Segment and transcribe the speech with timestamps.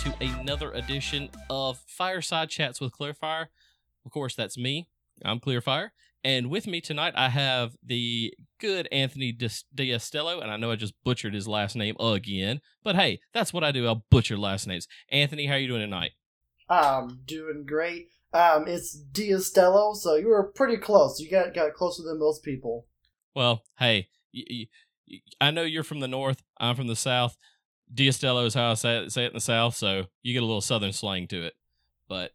[0.00, 3.46] to another edition of FyreSyde Chats with Clearfire.
[4.06, 4.88] Of course, that's me.
[5.24, 5.90] I'm Clearfire.
[6.24, 10.94] And with me tonight, I have the good Anthony Diastello, and I know I just
[11.04, 13.86] butchered his last name again, but hey, that's what I do.
[13.86, 14.88] I'll butcher last names.
[15.10, 16.12] Anthony, how are you doing tonight?
[16.68, 18.08] I'm doing great.
[18.32, 21.20] Um, it's Diastello, so you were pretty close.
[21.20, 22.86] You got got closer than most people.
[23.34, 24.44] Well, hey, y-
[25.10, 26.42] y- I know you're from the north.
[26.58, 27.36] I'm from the south.
[27.92, 30.46] D'Astello is how I say it, say it in the South, so you get a
[30.46, 31.54] little Southern slang to it.
[32.08, 32.32] But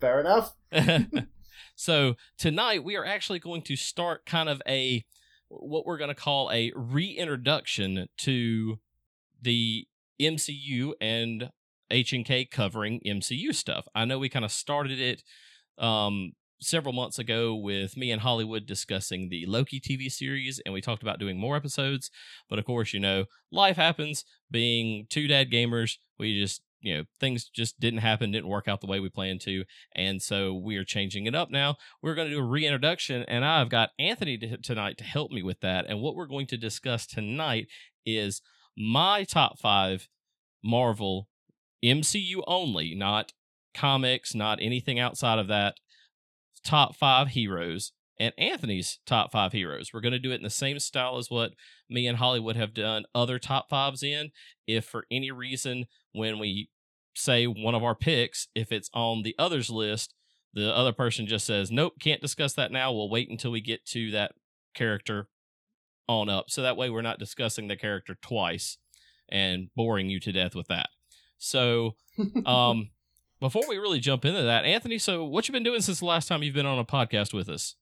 [0.00, 0.54] fair enough.
[1.74, 5.04] so tonight we are actually going to start kind of a
[5.48, 8.78] what we're going to call a reintroduction to
[9.40, 9.86] the
[10.20, 11.50] MCU and
[11.90, 13.86] H and K covering MCU stuff.
[13.94, 15.22] I know we kind of started it
[15.78, 20.80] um, several months ago with me and Hollywood discussing the Loki TV series, and we
[20.80, 22.10] talked about doing more episodes.
[22.48, 24.24] But of course, you know, life happens.
[24.50, 28.80] Being two dad gamers, we just you know things just didn't happen didn't work out
[28.80, 32.28] the way we planned to and so we are changing it up now we're going
[32.28, 35.86] to do a reintroduction and i've got anthony to, tonight to help me with that
[35.88, 37.68] and what we're going to discuss tonight
[38.04, 38.42] is
[38.76, 40.08] my top five
[40.62, 41.28] marvel
[41.84, 43.32] mcu only not
[43.74, 45.76] comics not anything outside of that
[46.64, 49.90] top five heroes and Anthony's top five heroes.
[49.92, 51.54] We're going to do it in the same style as what
[51.90, 54.30] me and Hollywood have done other top fives in.
[54.66, 56.70] If for any reason, when we
[57.14, 60.14] say one of our picks, if it's on the others list,
[60.54, 62.92] the other person just says, nope, can't discuss that now.
[62.92, 64.32] We'll wait until we get to that
[64.74, 65.28] character
[66.08, 66.46] on up.
[66.48, 68.78] So that way we're not discussing the character twice
[69.28, 70.90] and boring you to death with that.
[71.38, 71.96] So,
[72.46, 72.90] um,
[73.42, 76.28] before we really jump into that, Anthony, so what you been doing since the last
[76.28, 77.74] time you've been on a podcast with us?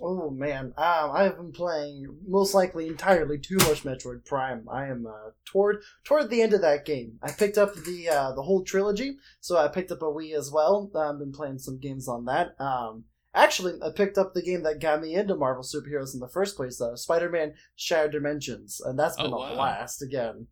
[0.00, 4.66] Oh man, um, I have been playing most likely entirely too much Metroid Prime.
[4.70, 7.18] I am uh, toward toward the end of that game.
[7.22, 10.50] I picked up the uh, the whole trilogy, so I picked up a Wii as
[10.50, 10.90] well.
[10.96, 12.58] I've been playing some games on that.
[12.58, 16.28] Um, actually, I picked up the game that got me into Marvel superheroes in the
[16.28, 19.52] first place, though, Spider-Man: Shattered Dimensions, and that's been oh, wow.
[19.52, 20.46] a blast again.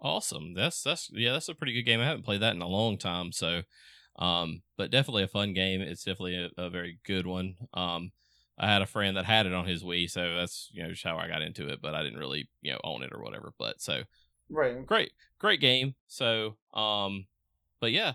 [0.00, 0.54] Awesome.
[0.54, 2.00] That's that's yeah, that's a pretty good game.
[2.00, 3.62] I haven't played that in a long time, so
[4.18, 5.80] um, but definitely a fun game.
[5.80, 7.56] It's definitely a, a very good one.
[7.74, 8.12] Um,
[8.58, 11.04] I had a friend that had it on his Wii, so that's you know just
[11.04, 11.80] how I got into it.
[11.82, 13.52] But I didn't really you know own it or whatever.
[13.58, 14.02] But so
[14.48, 15.94] right, great, great game.
[16.08, 17.26] So um,
[17.80, 18.14] but yeah,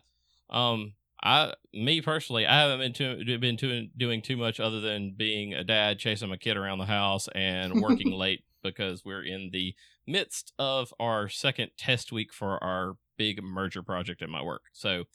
[0.50, 5.16] um, I me personally, I haven't been too, been too, doing too much other than
[5.16, 9.50] being a dad, chasing my kid around the house, and working late because we're in
[9.52, 9.76] the
[10.08, 14.64] midst of our second test week for our big merger project at my work.
[14.74, 15.06] So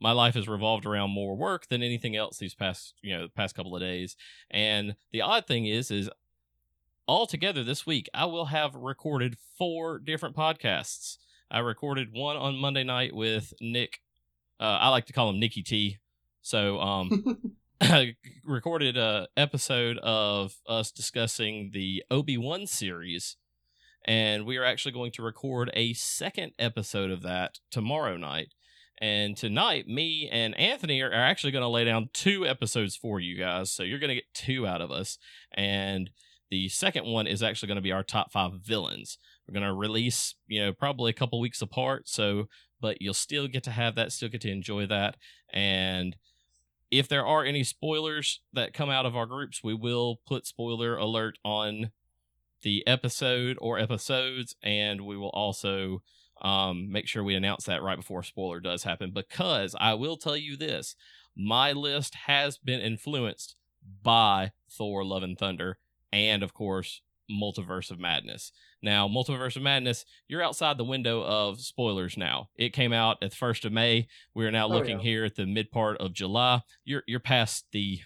[0.00, 3.54] my life has revolved around more work than anything else these past, you know, past
[3.54, 4.16] couple of days.
[4.50, 6.10] And the odd thing is is
[7.06, 11.18] all together this week I will have recorded four different podcasts.
[11.50, 14.00] I recorded one on Monday night with Nick
[14.60, 15.98] uh, I like to call him Nicky T.
[16.42, 17.50] So um
[17.80, 23.36] I recorded a episode of us discussing the Obi-Wan series
[24.04, 28.48] and we are actually going to record a second episode of that tomorrow night.
[29.00, 33.36] And tonight, me and Anthony are, actually going to lay down two episodes for you
[33.36, 33.72] guys.
[33.72, 35.18] So you're going to get two out of us.
[35.52, 36.10] And
[36.50, 39.18] the second one is actually going to be our top five villains.
[39.48, 42.08] We're going to release, you know, probably a couple weeks apart.
[42.08, 42.44] So,
[42.80, 45.16] but you'll still get to have that, still get to enjoy that.
[45.52, 46.16] And
[46.90, 50.96] if there are any spoilers that come out of our groups, we will put spoiler
[50.96, 51.90] alert on
[52.64, 56.02] the episode or episodes, and we will also
[56.42, 59.12] um, make sure we announce that right before a spoiler does happen.
[59.12, 60.96] Because I will tell you this
[61.36, 63.54] my list has been influenced
[64.02, 65.78] by Thor Love and Thunder,
[66.12, 68.52] and of course, Multiverse of Madness.
[68.82, 72.48] Now, Multiverse of Madness, you're outside the window of spoilers now.
[72.56, 74.08] It came out at the first of May.
[74.34, 75.04] We are now oh, looking yeah.
[75.04, 76.62] here at the mid part of July.
[76.84, 78.00] You're you're past the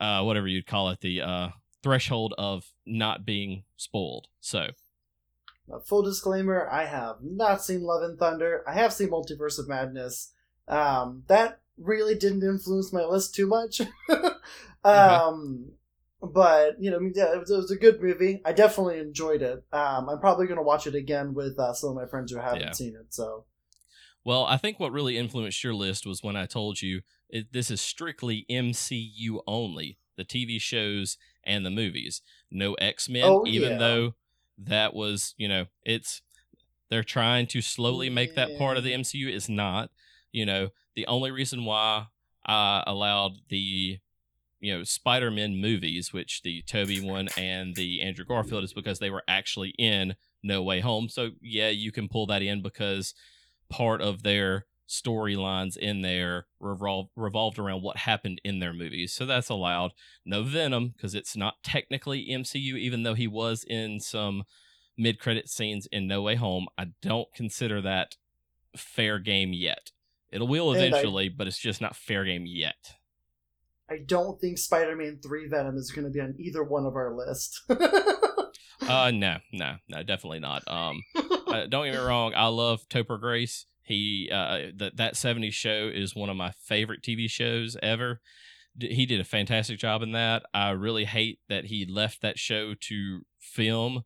[0.00, 1.48] uh whatever you'd call it, the uh
[1.86, 4.26] threshold of not being spoiled.
[4.40, 4.70] So,
[5.84, 8.64] full disclaimer: I have not seen Love and Thunder.
[8.66, 10.32] I have seen Multiverse of Madness.
[10.66, 13.82] Um, that really didn't influence my list too much.
[14.84, 15.70] um,
[16.20, 18.42] but you know, yeah, it was, it was, a good movie.
[18.44, 19.64] I definitely enjoyed it.
[19.72, 22.40] Um, I'm probably going to watch it again with uh, some of my friends who
[22.40, 22.72] haven't yeah.
[22.72, 23.14] seen it.
[23.14, 23.44] So,
[24.24, 27.70] well, I think what really influenced your list was when I told you it, this
[27.70, 32.22] is strictly MCU only the TV shows and the movies.
[32.50, 33.78] No X Men, oh, even yeah.
[33.78, 34.14] though
[34.58, 36.22] that was, you know, it's
[36.90, 39.28] they're trying to slowly make that part of the MCU.
[39.28, 39.90] It's not.
[40.32, 42.06] You know, the only reason why
[42.44, 43.98] I allowed the
[44.60, 49.10] you know Spider-Man movies, which the Tobey one and the Andrew Garfield, is because they
[49.10, 51.08] were actually in No Way Home.
[51.08, 53.14] So yeah, you can pull that in because
[53.68, 59.12] part of their storylines in there revolved revolved around what happened in their movies.
[59.12, 59.92] So that's allowed.
[60.24, 64.44] No Venom because it's not technically MCU, even though he was in some
[64.96, 66.66] mid credit scenes in No Way Home.
[66.78, 68.16] I don't consider that
[68.76, 69.90] fair game yet.
[70.30, 72.96] It will And I- eventually, but it's just not fair game yet.
[73.88, 77.14] I don't think Spider-Man Three Venom is going to be on either one of our
[77.14, 77.60] list.
[77.68, 80.66] Uh, no, no, no, definitely not.
[80.66, 81.02] Um,
[81.46, 82.32] uh, don't get me wrong.
[82.34, 83.66] I love Topher Grace.
[83.86, 88.20] He uh that that 70s show is one of my favorite TV shows ever.
[88.76, 90.42] D- He did a fantastic job in that.
[90.52, 94.02] I really hate that he left that show to film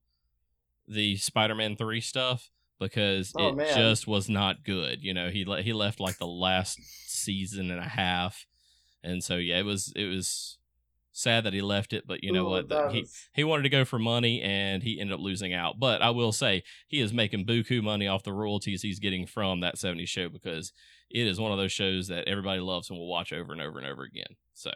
[0.87, 3.75] the Spider-Man 3 stuff because Oh, it man.
[3.75, 5.03] just was not good.
[5.03, 6.79] You know, he le- he left like the last
[7.09, 8.47] season and a half.
[9.03, 10.59] And so yeah, it was it was
[11.13, 12.93] sad that he left it, but you know Ooh, what?
[12.93, 15.79] he he wanted to go for money and he ended up losing out.
[15.79, 19.61] But I will say he is making buku money off the royalties he's getting from
[19.61, 20.73] that 70s show because
[21.11, 23.79] it is one of those shows that everybody loves and will watch over and over
[23.79, 24.37] and over again.
[24.55, 24.71] So,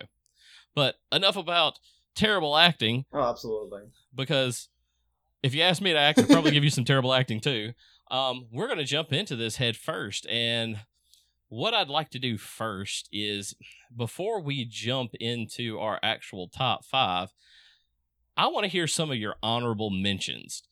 [0.75, 1.79] but enough about
[2.15, 3.83] terrible acting oh, absolutely.
[4.15, 4.69] because
[5.43, 7.73] if you ask me to act, I'd probably give you some terrible acting too.
[8.11, 10.27] Um, we're going to jump into this head first.
[10.29, 10.79] And
[11.55, 13.55] what I'd like to do first is
[13.97, 17.33] before we jump into our actual top five,
[18.37, 20.65] I want to hear some of your honorable mentions.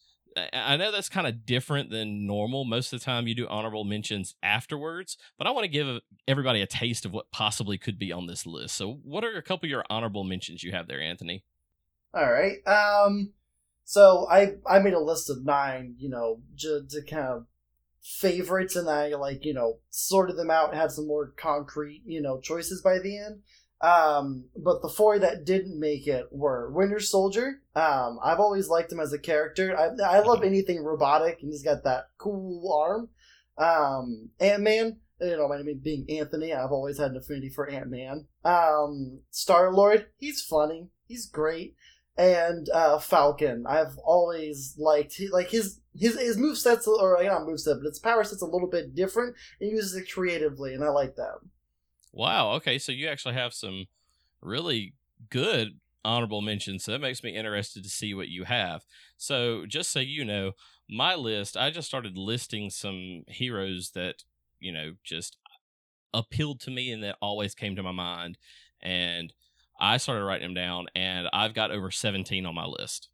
[0.52, 2.64] I- know that's kind of different than normal.
[2.64, 6.60] Most of the time, you do honorable mentions afterwards, but I want to give everybody
[6.62, 8.74] a taste of what possibly could be on this list.
[8.74, 11.44] So, what are a couple of your honorable mentions you have there, Anthony?
[12.12, 12.58] All right.
[12.66, 13.34] Um.
[13.84, 15.94] So I I made a list of nine.
[15.98, 17.46] You know, just to kind of
[18.02, 22.40] favorites, and I like you know sorted them out, had some more concrete you know
[22.40, 23.40] choices by the end.
[23.80, 27.62] Um, but the four that didn't make it were Winter Soldier.
[27.74, 29.76] Um, I've always liked him as a character.
[29.76, 33.08] I I love anything robotic, and he's got that cool arm.
[33.58, 34.98] Um, Ant Man.
[35.20, 38.26] You know, I mean, being Anthony, I've always had an affinity for Ant Man.
[38.44, 40.06] Um, Star Lord.
[40.16, 40.88] He's funny.
[41.06, 41.76] He's great
[42.16, 43.64] and uh, Falcon.
[43.66, 47.76] I've always liked he, like his his his move sets or uh, not move set,
[47.76, 50.88] but his power set's a little bit different and he uses it creatively, and I
[50.88, 51.38] like that.
[52.12, 52.52] Wow.
[52.52, 52.78] Okay.
[52.78, 53.86] So you actually have some
[54.42, 54.94] really
[55.30, 56.84] good honorable mentions.
[56.84, 58.84] So that makes me interested to see what you have.
[59.16, 60.52] So just so you know,
[60.88, 64.24] my list, I just started listing some heroes that,
[64.60, 65.36] you know, just
[66.12, 68.36] appealed to me and that always came to my mind.
[68.82, 69.32] And
[69.78, 73.08] I started writing them down and I've got over 17 on my list.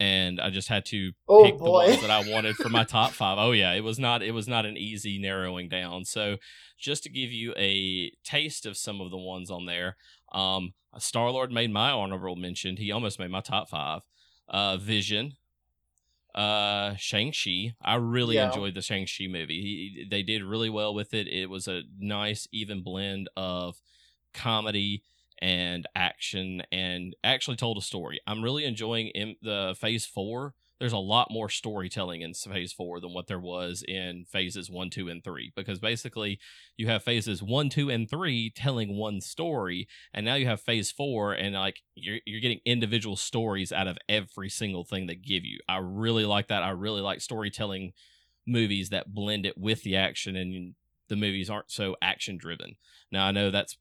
[0.00, 3.10] And I just had to Oh pick the ones that I wanted for my top
[3.12, 3.36] five.
[3.38, 6.04] Oh yeah, it was not it was not an easy narrowing down.
[6.04, 6.36] So
[6.78, 9.96] just to give you a taste of some of the ones on there,
[10.30, 12.76] um, Star Lord made my honorable mention.
[12.76, 14.02] He almost made my top five.
[14.48, 15.36] Uh, Vision,
[16.34, 17.74] uh, Shang Chi.
[17.82, 18.46] I really Yeah.
[18.46, 19.60] enjoyed the Shang Chi movie.
[19.60, 21.26] He, they did really well with it.
[21.26, 23.80] It was a nice even blend of
[24.32, 25.02] comedy
[25.40, 28.20] and action and actually told a story.
[28.26, 30.54] I'm really enjoying in the phase four.
[30.78, 34.90] There's a lot more storytelling in phase four than what there was in phases one,
[34.90, 35.52] two, and three.
[35.56, 36.38] Because basically,
[36.76, 40.92] you have phases one, two, and three telling one story, and now you have phase
[40.92, 45.44] four, and like you're you're getting individual stories out of every single thing they give
[45.44, 45.58] you.
[45.68, 46.62] I really like that.
[46.62, 47.92] I really like storytelling
[48.46, 50.74] movies that blend it with the action, and
[51.08, 52.76] the movies aren't so action driven.
[53.10, 53.76] Now I know that's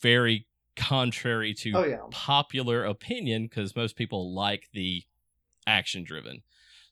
[0.00, 0.46] very
[0.78, 5.02] contrary to oh yeah, popular opinion because most people like the
[5.66, 6.42] action driven.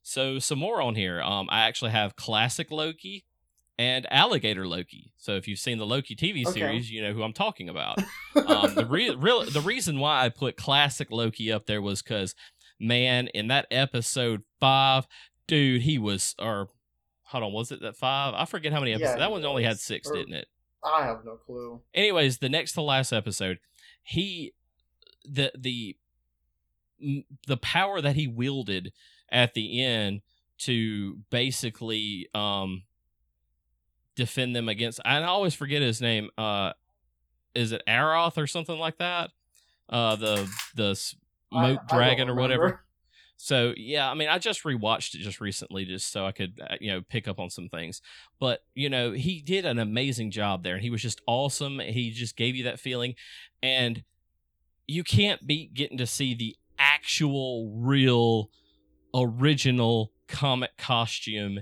[0.02, 1.20] So some more on here.
[1.22, 3.24] Um, I actually have classic Loki
[3.78, 5.12] and alligator Loki.
[5.16, 6.52] So if you've seen the Loki TV Okay.
[6.60, 7.98] series, you know who I'm talking about.
[8.46, 12.34] um, the re- real the reason why I put classic Loki up there was because
[12.78, 15.06] man, in that episode five,
[15.46, 16.68] dude, he was or
[17.24, 18.34] hold on, was it that five?
[18.36, 19.18] I forget how many Yeah, episodes.
[19.18, 20.46] that he one only had six, Or- didn't it?
[20.84, 21.80] I have no clue.
[21.94, 23.58] anyways the next to last episode
[24.06, 24.54] he
[25.24, 25.96] the the
[27.46, 28.92] the power that he wielded
[29.30, 30.22] at the end
[30.58, 32.84] to basically um
[34.14, 36.72] defend them against and i always forget his name uh
[37.54, 39.30] is it aroth or something like that
[39.90, 42.84] uh the the I- I smoke don't dragon or whatever.
[43.36, 46.76] So yeah, I mean, I just rewatched it just recently, just so I could uh,
[46.80, 48.00] you know pick up on some things.
[48.40, 51.78] But you know, he did an amazing job there, and he was just awesome.
[51.78, 53.14] He just gave you that feeling,
[53.62, 54.02] and
[54.86, 58.50] you can't beat getting to see the actual, real,
[59.14, 61.60] original comic costume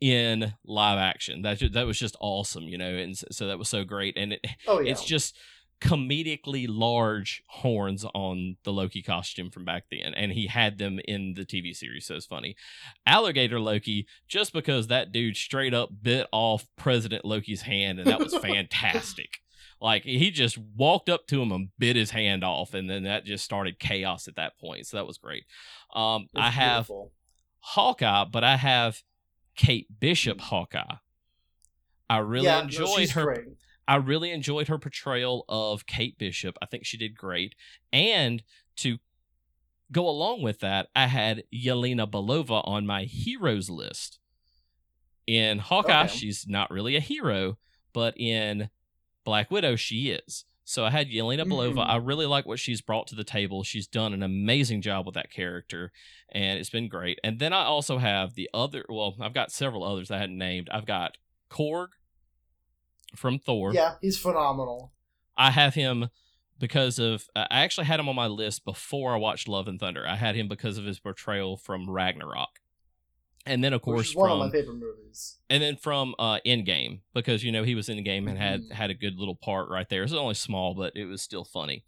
[0.00, 1.42] in live action.
[1.42, 4.46] That that was just awesome, you know, and so that was so great, and it
[4.66, 5.36] Oh yeah, it's just
[5.80, 11.34] comedically large horns on the Loki costume from back then, and he had them in
[11.34, 12.54] the TV series, so it's funny.
[13.06, 18.20] Alligator Loki, just because that dude straight up bit off President Loki's hand, and that
[18.20, 19.38] was fantastic.
[19.80, 23.24] Like he just walked up to him and bit his hand off, and then that
[23.24, 24.86] just started chaos at that point.
[24.86, 25.44] So that was great.
[25.94, 27.12] Um, It's I have beautiful.
[27.60, 29.02] Hawkeye, but I have
[29.56, 30.96] Kate Bishop Hawkeye.
[32.10, 33.24] I really yeah, enjoyed she's her.
[33.24, 33.46] Great.
[33.90, 36.56] I really enjoyed her portrayal of Kate Bishop.
[36.62, 37.56] I think she did great.
[37.92, 38.40] And
[38.76, 38.98] to
[39.90, 44.20] go along with that, I had Yelena Belova on my heroes list.
[45.26, 46.16] In Hawkeye, Okay.
[46.16, 47.58] she's not really a hero,
[47.92, 48.70] but in
[49.24, 50.44] Black Widow, she is.
[50.62, 51.84] So I had Yelena Belova.
[51.84, 51.88] Mhm.
[51.88, 53.64] I really like what she's brought to the table.
[53.64, 55.90] She's done an amazing job with that character,
[56.28, 57.18] and it's been great.
[57.24, 58.86] And then I also have the other.
[58.88, 60.68] Well, I've got several others I hadn't named.
[60.70, 61.16] I've got
[61.50, 61.88] Korg
[63.16, 63.72] from Thor.
[63.74, 64.92] Yeah, he's phenomenal.
[65.36, 66.08] I have him
[66.58, 70.06] because of I actually had him on my list before I watched Love and Thunder.
[70.06, 72.60] I had him because of his portrayal from Ragnarok.
[73.46, 75.38] And then of course one from of my favorite movies.
[75.48, 78.60] and then from uh Endgame because you know he was in the game and had
[78.64, 78.72] Mhm.
[78.72, 80.00] had a good little part right there.
[80.02, 81.82] It was only small but it was still funny.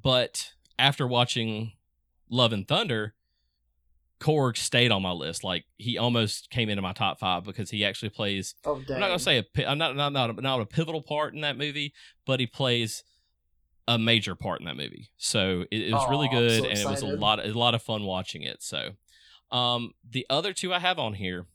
[0.00, 1.72] But after watching
[2.28, 3.14] Love and Thunder,
[4.20, 5.44] Korg stayed on my list.
[5.44, 8.76] Like he almost came into my top 5 because he actually plays Oh!
[8.76, 11.42] I'm not gonna say a I'm not not not a, not a pivotal part in
[11.42, 11.92] that movie,
[12.26, 13.02] but he plays
[13.88, 15.10] a major part in that movie.
[15.16, 17.82] So it, it was really good, so and it was a lot a lot of
[17.82, 18.62] fun watching it.
[18.62, 18.92] So,
[19.52, 21.46] um, the other two I have on here,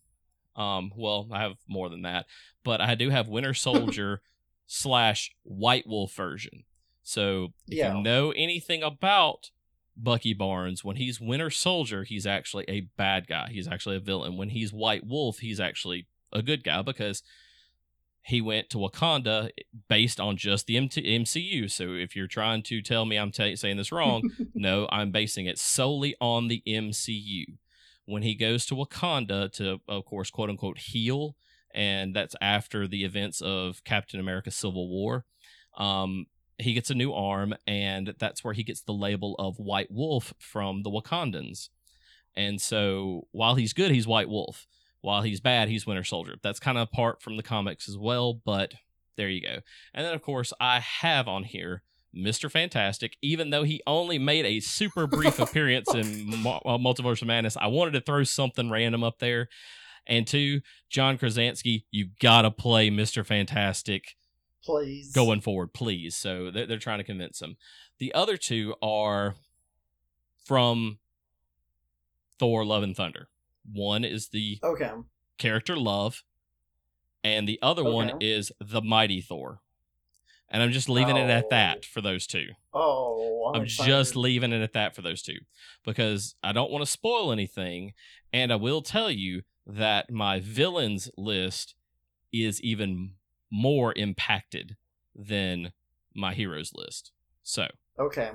[0.55, 2.27] um, well, I have more than that,
[2.63, 4.21] but I do have Winter Soldier
[4.67, 6.63] slash White Wolf version.
[7.03, 7.95] So if Yeah.
[7.95, 9.49] you know anything about
[9.97, 13.49] Bucky Barnes, when he's Winter Soldier, he's actually a bad guy.
[13.51, 14.37] He's actually a villain.
[14.37, 17.23] When he's White Wolf, he's actually a good guy because
[18.23, 19.49] he went to Wakanda
[19.89, 21.69] based on just the MT- MCU.
[21.69, 25.47] So if you're trying to tell me I'm t- saying this wrong, no, I'm basing
[25.47, 27.45] it solely on the MCU.
[28.05, 31.35] When he goes to Wakanda to, of course, quote unquote, heal,
[31.73, 35.25] and that's after the events of Captain America Civil War,
[35.77, 36.25] um,
[36.61, 40.33] he gets a new arm, and that's where he gets the label of White Wolf
[40.39, 41.69] from the Wakandans.
[42.35, 44.67] And so while he's good, he's White Wolf.
[45.01, 46.35] While he's bad, he's Winter Soldier.
[46.43, 48.73] That's kind of apart from the comics as well, but
[49.17, 49.59] there you go.
[49.93, 51.83] And then, of course, I have on here
[52.15, 52.51] Mr.
[52.51, 57.57] Fantastic, even though he only made a super brief appearance in uh, Multiverse of Madness.
[57.57, 59.49] I wanted to throw something random up there.
[60.07, 63.25] And two, John Krasinski, you gotta play Mr.
[63.25, 64.15] Fantastic
[64.63, 65.11] Please.
[65.11, 66.15] going forward, please.
[66.15, 67.57] So they're, they're trying to convince him.
[67.99, 69.35] The other two are
[70.45, 70.99] from
[72.39, 73.27] Thor: Love and Thunder.
[73.71, 74.91] One is the Okay.
[75.37, 76.23] character Love,
[77.23, 79.61] and the other one is the Mighty Thor.
[80.49, 81.47] And I'm just leaving it at Oh.
[81.51, 82.47] that for those two.
[82.73, 85.37] Oh, I'm, I'm just leaving it at that for those two
[85.85, 87.93] because I don't want to spoil anything.
[88.33, 91.75] And I will tell you that my villains list
[92.33, 93.13] is even
[93.51, 94.77] more impacted
[95.15, 95.73] than
[96.15, 97.11] my heroes list.
[97.43, 97.67] So,
[97.99, 98.31] Okay.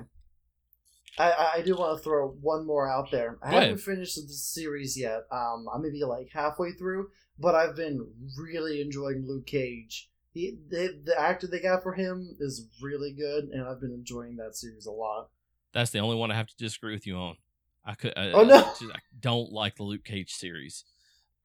[1.19, 3.37] I, I- do want to throw one more out there.
[3.41, 3.81] I Go haven't ahead.
[3.81, 5.21] finished the series yet.
[5.31, 7.09] Um, I'm maybe like halfway through,
[7.39, 8.07] but I've been
[8.37, 10.09] really enjoying Luke Cage.
[10.33, 14.35] He, the, the actor they got for him is really good, and I've been enjoying
[14.35, 15.29] that series a lot.
[15.73, 17.37] that's the only one I have to disagree with you on.
[17.83, 18.13] I could.
[18.15, 18.55] I, Oh, no.
[18.57, 20.83] I, just- I don't like the Luke Cage series.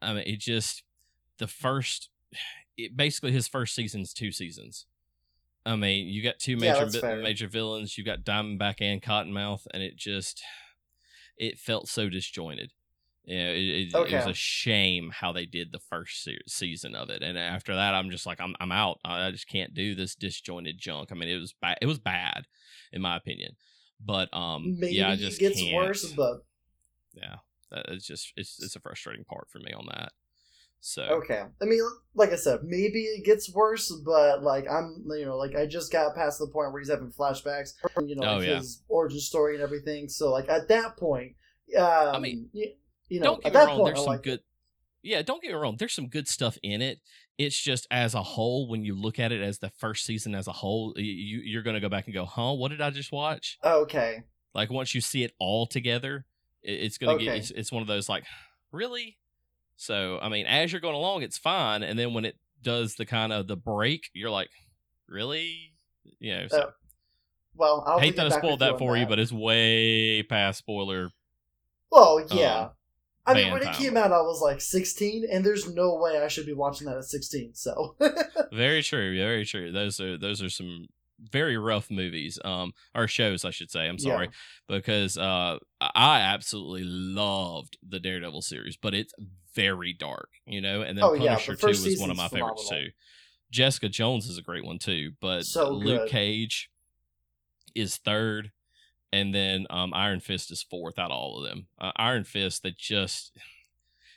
[0.03, 0.83] I mean, it just
[1.39, 2.11] the first.
[2.77, 4.87] It basically his first season's two seasons.
[5.65, 7.23] I mean, you got two major vi- fair.
[7.23, 7.97] major villains.
[7.97, 10.43] You got Diamondback and Cottonmouth, and it just
[11.37, 12.73] it felt so disjointed.
[13.25, 17.09] Yeah, it, it, it was a shame how they did the first se- season of
[17.09, 18.99] it, and after that, I'm just like, I'm I'm out.
[19.05, 21.11] I I just can't do this disjointed junk.
[21.13, 21.79] I mean, it was bad.
[21.81, 22.47] It was bad,
[22.93, 23.53] in my opinion.
[24.05, 25.77] But um, Maybe yeah, I just it gets can't.
[25.77, 26.45] worse, but
[27.15, 27.37] Yeah,
[27.71, 30.11] it's just it's it's a frustrating part for me on that.
[30.85, 31.45] So okay.
[31.61, 31.81] I mean,
[32.15, 35.93] like I said, maybe it gets worse, but like I'm, you know, like I just
[35.93, 37.75] got past the point where he's having flashbacks,
[38.05, 38.57] you know, Oh, like yeah.
[38.57, 40.09] his origin story and everything.
[40.09, 41.37] So like at that point,
[41.79, 42.73] um, I mean, you,
[43.09, 43.79] you know, don't at get me that wrong.
[43.79, 44.41] point, There's I some like good.
[45.05, 45.77] Yeah, don't get me wrong.
[45.79, 46.99] There's some good stuff in it.
[47.39, 50.49] It's just as a whole, when you look at it as the first season as
[50.49, 52.55] a whole, you you're gonna go back and go, "Huh?
[52.55, 54.25] What did I just watch?" Okay.
[54.53, 56.27] Like once you see it all together,
[56.63, 57.37] it, it's gonna get.
[57.37, 58.25] It's, it's one of those like,
[58.73, 59.17] really.
[59.83, 63.07] So I mean, as you're going along, it's fine, and then when it does the
[63.07, 64.51] kind of the break, you're like,
[65.09, 65.73] really,
[66.19, 66.47] you know.
[66.49, 66.71] So, Uh,
[67.55, 71.11] Well, I'll hate that I spoiled that for you, but it's way past spoiler
[71.93, 72.61] well, yeah.
[72.61, 72.71] um,
[73.27, 73.75] I mean, when it time.
[73.75, 76.97] came out, I was like 16, and there's no way I should be watching that
[76.97, 77.55] at 16.
[77.55, 77.97] So,
[78.53, 79.17] Very true.
[79.17, 79.71] Very true.
[79.71, 80.87] Those are those are some
[81.31, 83.87] very rough movies, um, or shows, I should say.
[83.87, 84.31] I'm sorry,
[84.69, 89.13] because uh, I absolutely loved the Daredevil series, but it's
[89.55, 90.83] very dark, you know.
[90.83, 92.87] And then Oh, yeah, Punisher Two first is one of my season's favorites too.
[93.51, 96.09] Jessica Jones is a great one too, but So Luke.
[96.09, 96.71] Cage
[97.75, 98.51] is third,
[99.13, 101.67] and then um, Iron Fist is fourth out of all of them.
[101.79, 103.33] Uh, Iron Fist that just.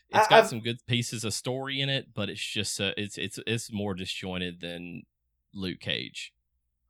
[0.10, 2.92] It's I- got I've- some good pieces of story in it, but it's just uh,
[2.96, 5.04] it's it's it's more disjointed than
[5.54, 6.32] Luke Cage.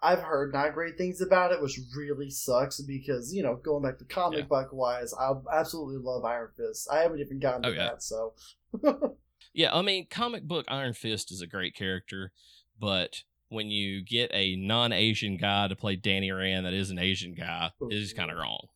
[0.06, 3.98] I've heard not great things about it, which really sucks because, you know, going back
[4.00, 4.46] to comic Yeah.
[4.46, 6.88] book wise, I absolutely love Iron Fist.
[6.92, 7.90] I haven't even gotten to Oh, yeah.
[7.90, 8.34] that, so.
[9.54, 12.34] Yeah, I mean, comic book Iron Fist is a great character,
[12.78, 17.34] but when you get a non-Asian guy to play Danny Rand that is an Asian
[17.34, 18.68] guy, it's kind of wrong.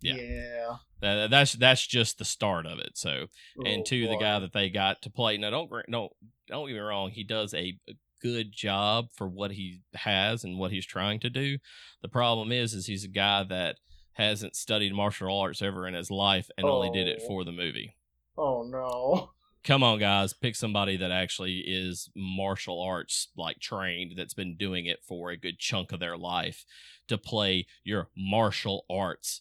[0.00, 0.14] Yeah.
[0.14, 0.76] yeah.
[1.00, 2.92] That, that's that's just the start of it.
[2.94, 3.26] So,
[3.66, 5.36] and Oh, two, the guy that they got to play.
[5.36, 6.12] Now, don't don't
[6.48, 7.10] don't get me wrong.
[7.10, 7.78] He does a
[8.24, 11.58] good job for what he has and what he's trying to do.
[12.00, 13.76] The problem is, is he's a guy that
[14.12, 17.26] hasn't studied martial arts ever in his life and only did it Oh.
[17.26, 17.94] for the movie.
[18.38, 19.30] Oh, no.
[19.64, 24.84] come on guys pick somebody that actually is martial arts like trained that's been doing
[24.84, 26.66] it for a good chunk of their life
[27.08, 29.40] to play your martial arts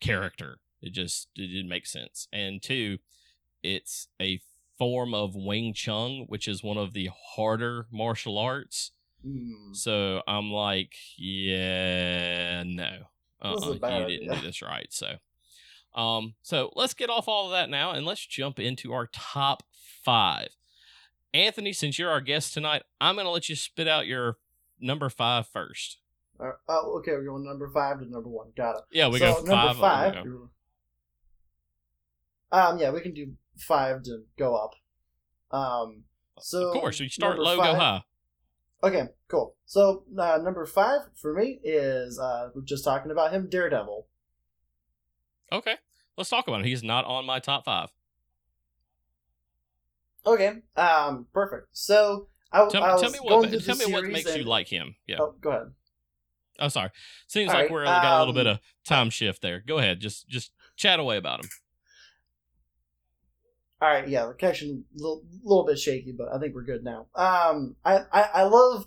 [0.00, 2.98] character it just it didn't make sense and two
[3.62, 4.38] it's a
[4.82, 8.90] form of wing chun which is one of the harder martial arts
[9.24, 9.72] Hmm.
[9.72, 12.90] so i'm like yeah no
[13.44, 14.40] This is a uh-uh, bad you didn't idea.
[14.40, 15.14] do this right so
[15.94, 19.62] um, so let's get off all of that now and let's jump into our top
[20.02, 20.48] five.
[21.34, 24.38] Anthony, since you're our guest tonight, I'm going to let you spit out your
[24.80, 25.98] number five first.
[26.40, 28.48] Uh, oh, okay, we're going number five to number one.
[28.56, 28.82] Got it.
[28.90, 30.14] Yeah, we so, go number five.
[30.14, 30.26] five.
[32.50, 34.74] Um, yeah, we can do five to go up.
[35.50, 36.04] Um,
[36.38, 38.02] so of course, we start low, go high.
[38.84, 39.54] Okay, cool.
[39.64, 44.06] So uh, number five for me is uh, we're just talking about him, Daredevil.
[45.52, 45.76] Okay,
[46.16, 46.66] let's talk about him.
[46.66, 47.90] He's not on my top five.
[50.26, 51.68] Okay, um, perfect.
[51.72, 54.96] So I, Tell, I tell me what tell me what makes you like him.
[55.06, 55.18] Yeah.
[55.20, 55.72] Oh, go ahead.
[56.58, 56.90] Oh, sorry.
[57.26, 59.62] Seems All like right, we're got a little bit um, of time shift there.
[59.66, 60.00] Go ahead.
[60.00, 61.50] Just just chat away about him.
[63.82, 66.84] All right, yeah, the connection a little, little bit shaky, but I think we're good
[66.84, 67.08] now.
[67.16, 68.86] Um, I, I I love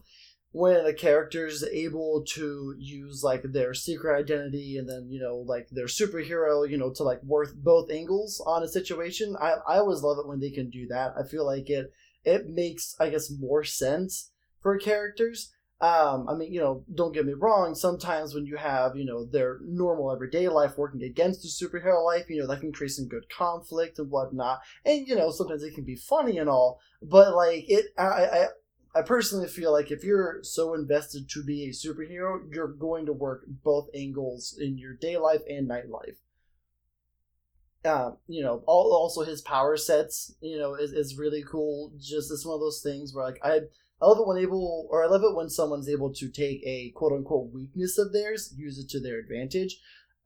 [0.54, 5.40] when a character is able to use like their secret identity and then you know
[5.40, 9.36] like their superhero, you know, to like work both angles on a situation.
[9.38, 11.14] I I always love it when they can do that.
[11.20, 11.92] I feel like it
[12.24, 14.32] it makes I guess more sense
[14.62, 15.52] for characters.
[15.82, 17.76] Um, I mean, you know, don't get me wrong.
[17.76, 22.30] Sometimes when you have, you know, their normal everyday life working against the superhero life,
[22.30, 25.74] you know, that can create some good conflict and whatnot and you know sometimes it
[25.74, 28.46] can be funny and all but like it i i
[28.96, 33.14] i personally feel like if you're so invested to be a superhero you're going to
[33.14, 36.18] work both angles in your day life and night life
[37.86, 41.92] um, you know, all, also his power sets, you know, is, is really cool.
[42.00, 43.60] Just it's one of those things where like I
[44.02, 46.92] I love it when able or I love it when someone's able to take a
[46.96, 49.78] quote unquote weakness of theirs, use it to their advantage.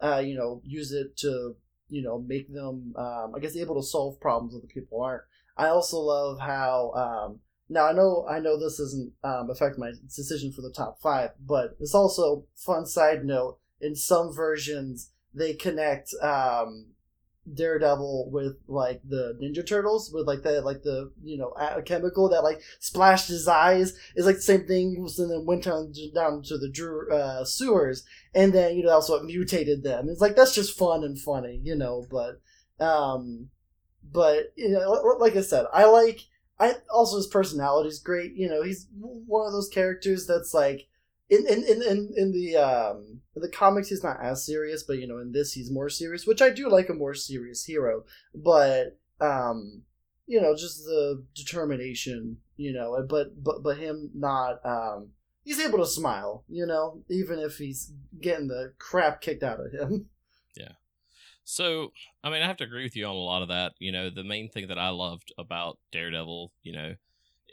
[0.02, 1.56] Uh, you know, use it to
[1.90, 5.24] you know make them um, I guess able to solve problems that the people aren't.
[5.58, 9.92] I also love how um, now I know I know this doesn't um, affect my
[10.16, 13.60] decision for the top five, but it's also fun side note.
[13.82, 16.88] In some versions, they connect um,
[17.54, 21.54] Daredevil with like the Ninja Turtles with like the like the you know
[21.86, 25.94] chemical that like splashed his eyes is like the same thing and then went down
[26.14, 30.10] down to the uh, sewers and then you know that's what mutated them.
[30.10, 32.06] It's like that's just fun and funny, you know.
[32.10, 32.42] But
[32.84, 33.50] um,
[34.12, 36.22] but you know, like I said, I like
[36.60, 38.36] I also his personality is great.
[38.36, 40.88] You know, he's one of those characters that's like
[41.30, 44.98] in in in in, in the um in the comics he's not as serious, but
[44.98, 48.04] you know in this he's more serious, which I do like a more serious hero.
[48.34, 49.84] But um,
[50.28, 55.10] you know, just the determination, you know, but but but him not um.
[55.44, 59.72] He's able to smile, you know, even if he's getting the crap kicked out of
[59.72, 60.08] him.
[60.58, 60.74] Yeah.
[61.44, 63.74] So, I mean, I have to agree with you on a lot of that.
[63.80, 66.96] You know, the main thing that I loved about Daredevil, you know,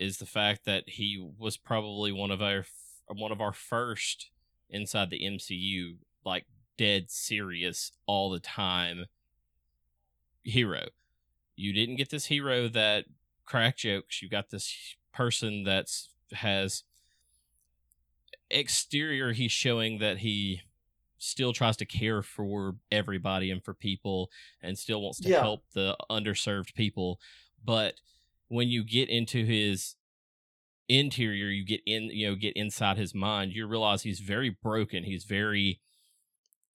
[0.00, 2.64] is the fact that he was probably one of our
[3.08, 4.30] one of our first
[4.68, 9.06] inside the MCU like dead serious all the time
[10.42, 10.86] hero.
[11.56, 13.06] You didn't get this hero that
[13.44, 14.20] crack jokes.
[14.22, 14.74] You got this
[15.12, 16.82] person that's has
[18.50, 20.60] exterior he's showing that he
[21.18, 24.30] still tries to care for everybody and for people
[24.62, 25.40] and still wants to Yeah.
[25.40, 27.18] help the underserved people
[27.64, 28.00] but
[28.48, 29.96] when you get into his
[30.88, 35.02] interior you get in you know get inside his mind you realize he's very broken
[35.04, 35.80] he's very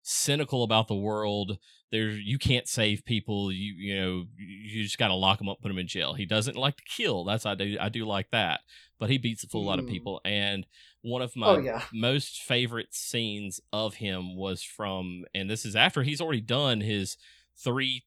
[0.02, 1.58] cynical about the world
[1.91, 5.62] there's you can't save people you you know you just got to lock them up
[5.62, 8.30] put them in jail he doesn't like to kill that's i do i do like
[8.32, 8.62] that
[8.98, 9.89] but he beats a full lot of Mm.
[9.89, 10.65] people and
[11.02, 11.84] one of my Oh yeah.
[11.93, 17.15] most favorite scenes of him was from and this is after he's already done his
[17.56, 18.04] three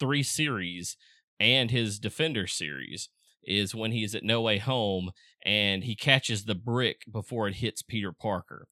[0.00, 0.96] three series
[1.38, 3.08] and his defender series
[3.46, 5.10] is when he's at no way home
[5.44, 8.68] and he catches the brick before it hits peter parker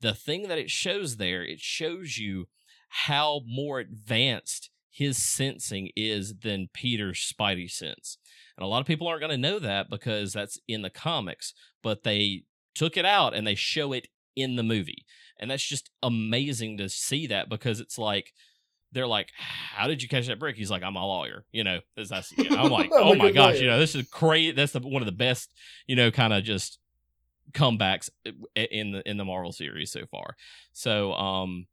[0.00, 2.46] the thing that it shows there it shows you
[2.88, 8.18] how more advanced his sensing is than peter's spidey sense
[8.56, 11.52] and a lot of people aren't going to know that because that's in the comics
[11.82, 12.42] but they
[12.78, 15.04] took it out and they show it in the movie.
[15.38, 18.32] And that's just amazing to see that because it's like
[18.92, 21.80] they're like, "How did you catch that brick?" He's like, "I'm a lawyer," you know.
[21.96, 22.32] That's, that's.
[22.50, 23.62] I'm like, I'm a "Oh my gosh," lawyer.
[23.62, 24.52] you know, this is crazy.
[24.52, 25.50] That's the, one of the best,
[25.86, 26.78] you know, kind of just
[27.52, 30.36] comebacks i- in the in the Marvel series so far.
[30.72, 31.66] So, um,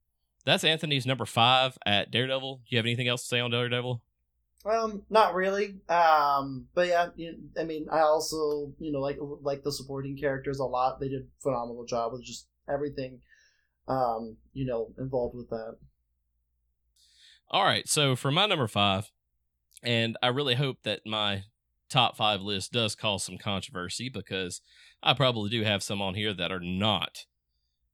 [0.46, 2.58] that's Anthony's number five at Daredevil.
[2.58, 4.02] Do you have anything else to say on Daredevil?
[4.66, 5.76] Um, not really.
[5.90, 10.60] Um, but yeah, you, I mean, I also you know like like the supporting characters
[10.60, 11.00] a lot.
[11.00, 13.20] They did a phenomenal job with just everything,
[13.88, 15.78] um, you know, involved with that.
[17.52, 19.12] All right, so for my number five,
[19.84, 21.44] and I really hope that my
[21.90, 24.62] top five list does cause some controversy because
[25.04, 27.26] I probably do have some on here that are not,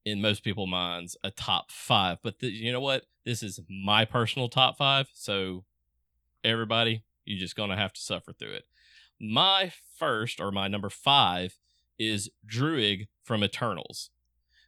[0.06, 2.20] in most people's minds, a top five.
[2.24, 3.04] But you know what?
[3.26, 5.66] This is my personal top five, so
[6.46, 8.66] everybody, you're just gonna have to suffer through it.
[9.20, 11.60] My first, or my number five,
[12.00, 14.12] is Druid from Eternals,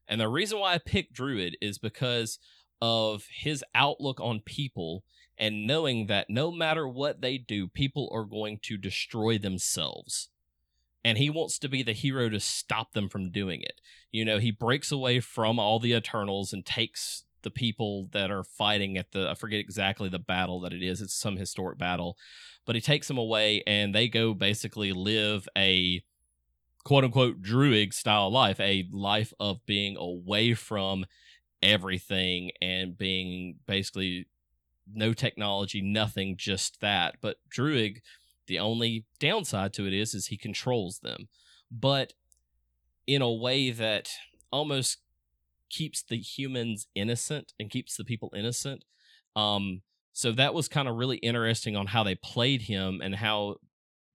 [0.09, 2.37] and the reason why I picked Druid is because
[2.83, 5.05] of his outlook on people
[5.37, 10.27] and knowing that no matter what they do, people are going to destroy themselves.
[11.01, 13.79] And he wants to be the hero to stop them from doing it.
[14.11, 18.43] You know, he breaks away from all the Eternals and takes the people that are
[18.43, 22.17] fighting at the, I forget exactly the battle that it is, it's some historic battle,
[22.65, 26.03] but he takes them away and they go basically live a
[26.83, 31.05] quote unquote druid style life, a life of being away from
[31.63, 34.27] everything and being basically
[34.91, 37.15] no technology, nothing, just that.
[37.21, 38.01] But Druid,
[38.47, 41.27] the only downside to it is is he controls them.
[41.71, 42.13] But
[43.07, 44.09] in a way that
[44.51, 44.99] almost
[45.69, 48.85] keeps the humans innocent and keeps the people innocent.
[49.35, 49.81] Um
[50.15, 53.55] so that was kind of really interesting on how they played him and how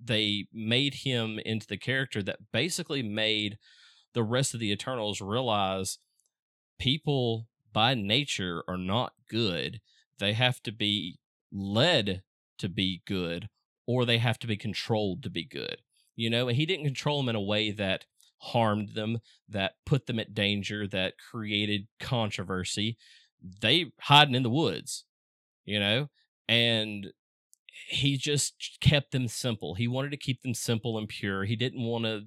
[0.01, 3.59] they made him into the character that basically made
[4.15, 5.99] the rest of the Eternals realize
[6.79, 9.81] people by nature are not good.
[10.19, 11.19] They have to be
[11.53, 12.23] led
[12.59, 13.49] to be good
[13.87, 15.83] or they have to be controlled to be good.
[16.17, 18.05] You know, and he didn't control them in a way that
[18.39, 22.97] harmed them, that put them at danger, that created controversy.
[23.61, 25.05] They hiding in the woods,
[25.65, 26.09] you know,
[26.49, 27.13] and
[27.89, 29.75] he just kept them simple.
[29.75, 31.45] He wanted to keep them simple and pure.
[31.45, 32.27] He didn't want to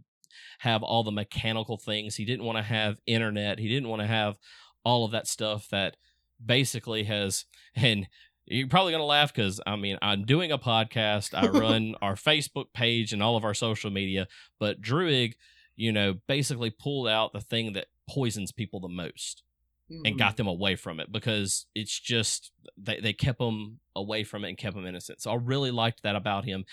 [0.60, 2.16] have all the mechanical things.
[2.16, 3.60] He didn't want to have internet.
[3.60, 4.38] He didn't want to have
[4.84, 5.98] all of that stuff that
[6.44, 8.08] basically has and
[8.46, 11.34] you're probably going to laugh because I mean, I'm doing a podcast.
[11.34, 14.28] I run our Facebook page and all of our social media.
[14.60, 15.36] But Druid,
[15.76, 19.44] you know, basically pulled out the thing that poisons people the most
[19.92, 20.06] Mm-hmm.
[20.06, 24.46] and got them away from it because it's just they, they kept them away from
[24.46, 25.22] it and kept them innocent.
[25.22, 26.64] So I really liked that about him.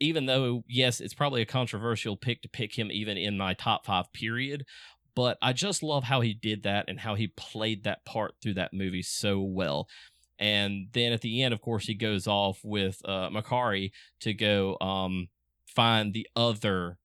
[0.00, 3.84] Even though, yes, it's probably a controversial pick to pick him even in my top
[3.84, 4.64] five period,
[5.14, 8.54] but I just love how he did that and how he played that part through
[8.54, 9.88] that movie so well.
[10.38, 14.76] And then at the end, of course, he goes off with uh, Makkari to go
[14.80, 15.28] um,
[15.66, 16.98] find the other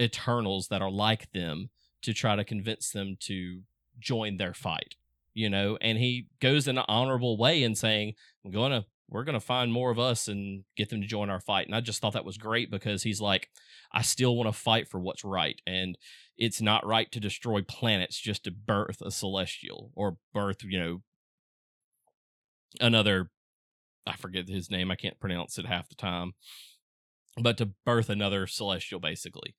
[0.00, 1.70] Eternals that are like them
[2.02, 3.62] to try to convince them to
[3.98, 4.94] join their fight.
[5.34, 8.14] You know, and he goes in an honorable way in saying,
[8.44, 11.66] "I'm gonna, we're gonna find more of us and get them to join our fight."
[11.66, 13.50] And I just thought that was great because he's like,
[13.92, 15.98] "I still want to fight for what's right," and
[16.38, 21.02] it's not right to destroy planets just to birth a celestial or birth, you know,
[22.80, 23.30] another
[24.06, 26.32] I forget his name, I can't pronounce it half the time.
[27.36, 29.54] But to birth another celestial basically.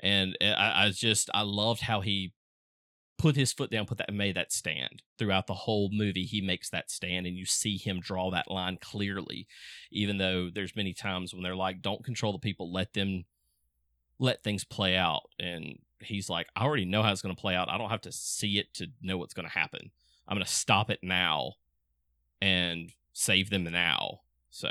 [0.00, 2.32] And eh, I, I just I loved how he
[3.22, 5.00] put his foot down, put that made that stand.
[5.16, 8.78] Throughout the whole movie, he makes that stand and you see him draw that line
[8.82, 9.46] clearly.
[9.92, 13.22] Even though there's many times when they're like, Don't control the people, let them
[14.18, 15.22] let things play out.
[15.38, 17.68] And he's like, I already know how it's going to play out.
[17.68, 19.92] I don't have to see it to know what's going to happen.
[20.26, 21.52] I'm going to stop it now
[22.40, 24.22] and save them now.
[24.50, 24.68] So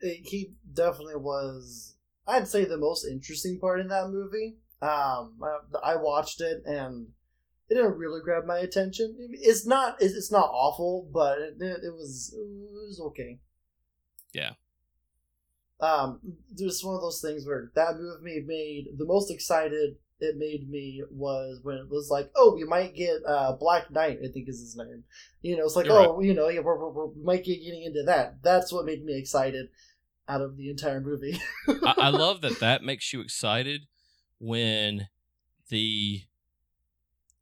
[0.00, 1.96] he definitely was.
[2.26, 4.56] I'd say the most interesting part in that movie.
[4.82, 5.38] Um,
[5.82, 7.06] I watched it and
[7.72, 9.16] it didn't really grab my attention.
[9.30, 9.96] It's not.
[10.00, 13.38] It's not awful, but it, it was it was okay.
[14.34, 14.52] Yeah.
[15.80, 16.20] Um,
[16.54, 21.02] there's one of those things where that movie made the most excited it made me
[21.10, 24.60] was when it was like, oh, we might get uh, Black Knight, I think is
[24.60, 25.02] his name.
[25.40, 27.60] You know, it's like, You're oh, you know, yeah, we're, we're, we're, we might get
[27.64, 28.36] getting into that.
[28.42, 29.70] That's what made me excited
[30.28, 31.40] out of the entire movie.
[31.66, 33.88] I, I love that that makes you excited
[34.38, 35.08] when
[35.70, 36.22] the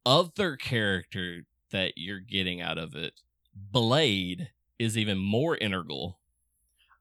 [0.06, 3.14] other character that you're getting out of it,
[3.54, 6.18] Blade, is even more integral.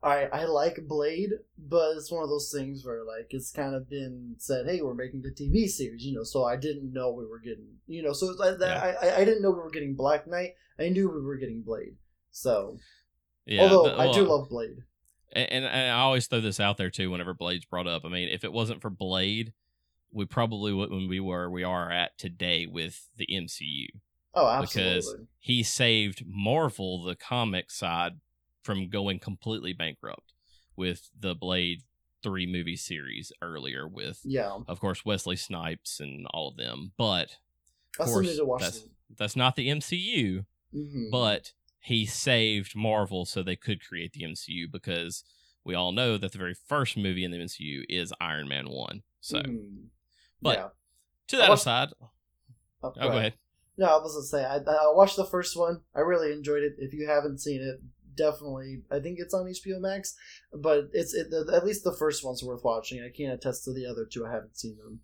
[0.01, 3.89] I I like Blade, but it's one of those things where like it's kind of
[3.89, 6.23] been said, hey, we're making the TV series, you know.
[6.23, 8.13] So I didn't know we were getting, you know.
[8.13, 10.51] So like that, I I I didn't know we were getting Black Knight.
[10.79, 11.97] I knew we were getting Blade.
[12.31, 12.77] So
[13.45, 14.77] Yeah, although the- I do love Blade.
[15.33, 17.11] and and I always throw this out there too.
[17.11, 19.51] Whenever Blade's brought up, I mean, if it wasn't for Blade,
[20.11, 23.87] we probably wouldn't be where we are at today with the MCU.
[24.35, 24.93] Oh, absolutely.
[24.93, 28.19] because he saved Marvel, the comic side,
[28.63, 30.33] from going completely bankrupt
[30.75, 31.81] with the Blade
[32.21, 36.91] three movie series earlier with Yeah, of course Wesley Snipes and all of them.
[36.97, 37.37] But
[37.97, 38.83] of need course that's
[39.17, 40.45] that's not the MCU,
[40.75, 41.09] Mhm.
[41.11, 45.23] but he saved Marvel so they could create the MCU because
[45.63, 49.01] we all know that the very first movie in the MCU is Iron Man one.
[49.21, 49.87] So Mhm.
[50.41, 50.67] But- yeah.
[51.27, 52.09] to that watched- aside, Oh,
[52.83, 53.33] oh go ahead.
[53.77, 55.81] No, I was gonna say I, I watched the first one.
[55.95, 56.73] I really enjoyed it.
[56.79, 57.79] If you haven't seen it,
[58.15, 58.81] definitely.
[58.91, 60.15] I think it's on HBO Max,
[60.53, 63.01] but it's it, at least the first one's worth watching.
[63.01, 64.25] I can't attest to the other two.
[64.25, 65.01] I haven't seen them.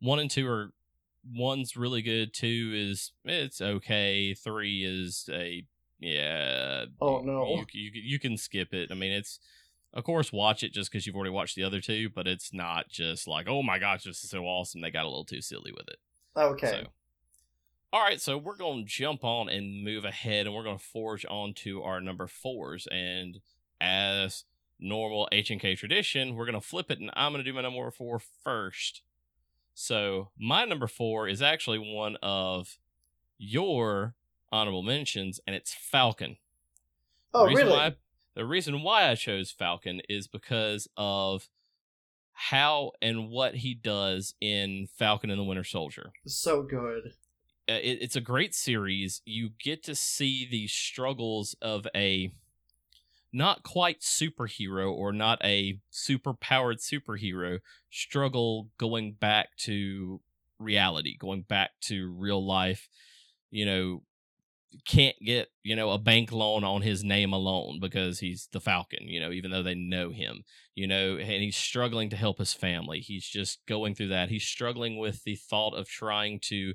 [0.00, 0.72] one and two are
[1.34, 5.66] one's really good two is it's okay three is a
[5.98, 7.46] yeah Oh, no.
[7.48, 9.40] you, you, you can skip it i mean it's
[9.96, 12.88] of course watch it just because you've already watched the other two but it's not
[12.88, 15.72] just like oh my gosh this is so awesome they got a little too silly
[15.72, 15.98] with it
[16.36, 16.66] Okay.
[16.66, 16.84] so
[17.92, 20.84] all right so we're going to jump on and move ahead and we're going to
[20.84, 23.40] forge on to our number fours and
[23.80, 24.44] as
[24.78, 27.90] normal h&k tradition we're going to flip it and i'm going to do my number
[27.90, 29.02] four first
[29.78, 32.78] so my number four is actually one of
[33.38, 34.14] your
[34.50, 36.38] honorable mentions, and it's Falcon.
[37.34, 37.70] oh, really?
[37.70, 37.94] Why,
[38.36, 41.48] the reason why I chose Falcon is because of
[42.32, 46.12] how and what he does in Falcon and the Winter Soldier.
[46.26, 47.14] So good.
[47.68, 49.22] Uh, it, it's a great series.
[49.24, 52.30] You get to see the struggles of a
[53.32, 60.20] not quite superhero or not a super powered superhero struggle going back to
[60.58, 62.88] reality, going back to real life.
[63.50, 64.02] You know,
[64.86, 69.08] can't get, you know, a bank loan on his name alone because he's the Falcon,
[69.08, 72.52] you know, even though they know him, you know, and he's struggling to help his
[72.52, 73.00] family.
[73.00, 74.28] He's just going through that.
[74.28, 76.74] He's struggling with the thought of trying to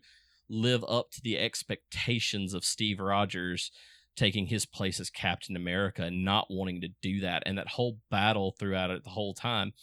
[0.50, 3.72] live up to the expectations of Steve Rogers
[4.16, 7.98] taking his place as Captain America and not wanting to do that and that whole
[8.10, 9.74] battle throughout it the whole time.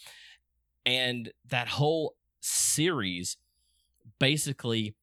[0.84, 3.36] And that whole series
[4.18, 4.94] basically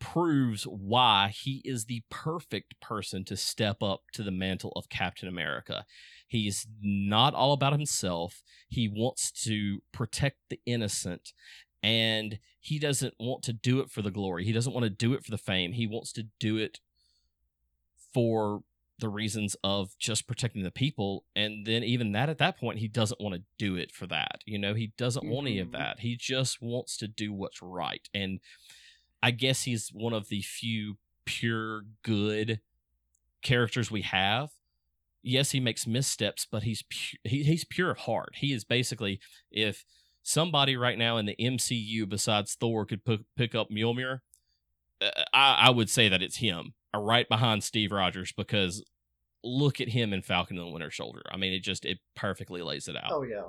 [0.00, 5.28] proves why he is the perfect person to step up to the mantle of Captain
[5.28, 5.84] America.
[6.26, 8.42] He's not all about himself.
[8.68, 11.32] He wants to protect the innocent
[11.82, 14.44] and he doesn't want to do it for the glory.
[14.44, 15.72] He doesn't want to do it for the fame.
[15.72, 16.80] He wants to do it
[18.12, 18.62] for
[18.98, 22.88] the reasons of just protecting the people and then even that at that point he
[22.88, 25.72] doesn't want to do it for that you know he doesn't want any of Mhm.
[25.72, 28.40] that he just wants to do what's right and
[29.22, 32.60] i guess he's one of the few pure good
[33.42, 34.50] characters we have
[35.22, 39.20] yes he makes missteps but he's pu- he, he's pure of heart he is basically
[39.50, 39.84] if
[40.22, 44.20] somebody right now in the mcu besides thor could p- pick up mjolnir
[45.00, 48.84] uh, I, I would say that it's him uh, right behind Steve Rogers because
[49.44, 51.22] look at him in Falcon and the Winter Soldier.
[51.30, 53.10] I mean, it just it perfectly lays it out.
[53.10, 53.44] Oh yeah.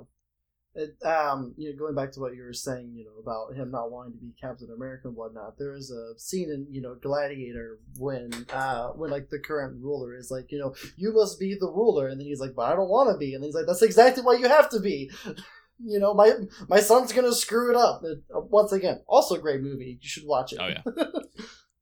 [0.76, 3.72] It, um, you know, going back to what you were saying, you know, about him
[3.72, 5.58] not wanting to be Captain America and whatnot.
[5.58, 10.16] There is a scene in, you know, Gladiator when, uh, when like the current ruler
[10.16, 12.76] is like, you know, you must be the ruler, and then he's like, but I
[12.76, 15.12] don't want to be, and then he's like, that's exactly why you have to be.
[15.84, 16.34] you know, my
[16.68, 18.02] my son's gonna screw it up.
[18.04, 19.98] It, uh, once again, also a great movie.
[20.02, 20.60] You should watch it.
[20.62, 20.84] Oh, yeah.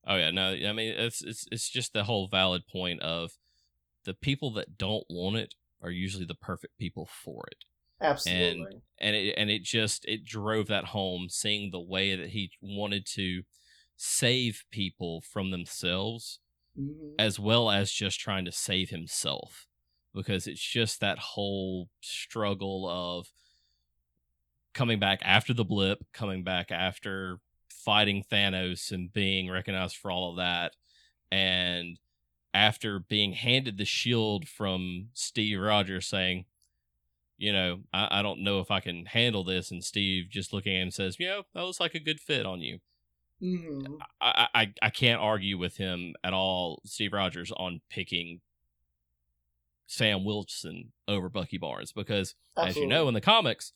[0.07, 3.31] Oh yeah, no, I mean it's it's it's just the whole valid point of
[4.05, 7.65] the people that don't want it are usually the perfect people for it.
[8.01, 8.81] Absolutely.
[8.99, 13.05] and it and it just it drove that home seeing the way that he wanted
[13.05, 13.43] to
[13.95, 16.39] save people from themselves
[16.77, 17.15] Mhm.
[17.17, 19.67] as well as just trying to save himself
[20.13, 23.27] because it's just that whole struggle of
[24.73, 30.31] coming back after the blip coming back after fighting Thanos and being recognized for all
[30.31, 30.75] of that
[31.31, 31.97] and
[32.53, 36.45] after being handed the shield from Steve Rogers saying
[37.37, 39.71] you know, I, I don't know if I can handle this.
[39.71, 42.45] And Steve just looking at him says, you know, that looks like a good fit
[42.45, 42.79] on you.
[43.41, 43.99] Mhm.
[44.19, 48.41] I, I, I can't argue with him at all, Steve Rogers, on picking
[49.85, 53.71] Sam Wilson over Bucky Barnes because, as you know, in the comics,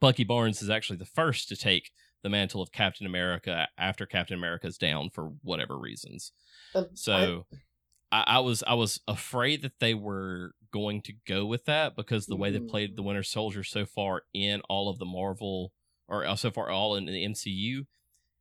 [0.00, 1.90] Bucky Barnes is actually the first to take
[2.22, 6.32] the mantle of Captain America after Captain America's down for whatever reasons.
[6.74, 7.46] I- So
[8.10, 12.26] I, I was I was afraid that they were going to go with that because
[12.26, 15.72] the way they played the Winter Soldier so far in all of the Marvel
[16.08, 17.86] or uh, so far all in the MCU,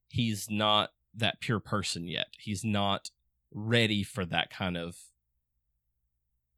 [0.09, 2.27] he's not that pure person yet.
[2.39, 3.11] He's not
[3.53, 4.95] ready for that kind of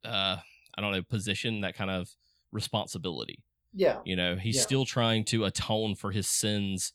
[0.05, 0.37] uh
[0.77, 2.09] I don't know position, that kind of
[2.51, 3.43] responsibility.
[3.73, 4.61] yeah, You know, he's Yeah.
[4.61, 6.93] still trying to atone for his sins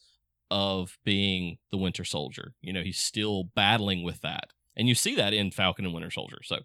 [0.51, 2.55] of being the Winter Soldier.
[2.61, 4.51] You know, he's still battling with that.
[4.77, 6.39] And you see that in Falcon and Winter Soldier.
[6.45, 6.61] So,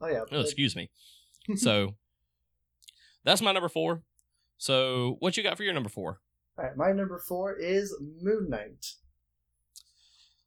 [0.00, 0.24] oh yeah.
[0.32, 0.90] oh, excuse me.
[1.56, 1.94] so,
[3.24, 4.02] that's my number four.
[4.56, 6.20] So, what you got for your number four?
[6.56, 8.86] All right, my number four is Moon Knight.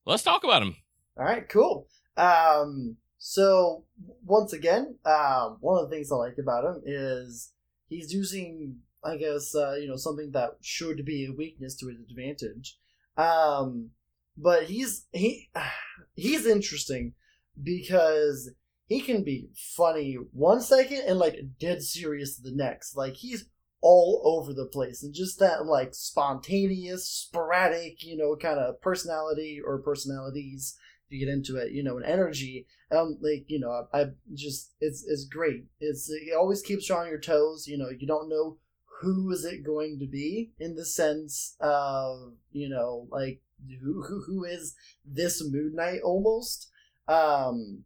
[0.05, 0.77] Let's talk about him.
[1.17, 1.87] All right, cool.
[2.15, 3.83] Um, so
[4.25, 7.51] once again, um, one of the things I like about him is
[7.89, 11.99] he's using, I guess, uh, you know, something that should be a weakness to his
[11.99, 12.77] advantage.
[13.17, 13.89] Um,
[14.37, 15.49] but he's he
[16.15, 17.13] he's interesting
[17.61, 18.51] because
[18.87, 22.95] he can be funny one second and like dead serious the next.
[22.95, 23.45] Like he's
[23.81, 29.59] all over the place and just that like spontaneous, sporadic, you know, kind of personality
[29.63, 32.65] or personalities if you get into it, you know, and energy.
[32.91, 35.65] Um, like you know, I, I just it's it's great.
[35.79, 37.67] It's it always keeps you on your toes.
[37.67, 38.57] You know, you don't know
[39.01, 43.41] who is it going to be in the sense of you know like
[43.81, 46.69] who who, who is this Moon Knight almost.
[47.07, 47.83] Um,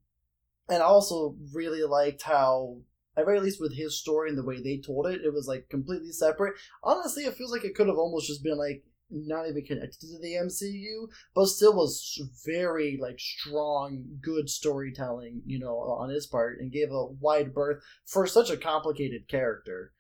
[0.72, 2.78] and I also really liked how
[3.18, 5.68] at very least with his story and the way they told it, it was like
[5.70, 6.54] completely separate.
[6.82, 10.20] Honestly, it feels like it could have almost just been like not even connected to
[10.22, 16.62] the MCU, but still was very like strong, good storytelling, you know, on his part,
[16.62, 19.92] and gave a wide berth for such a complicated character.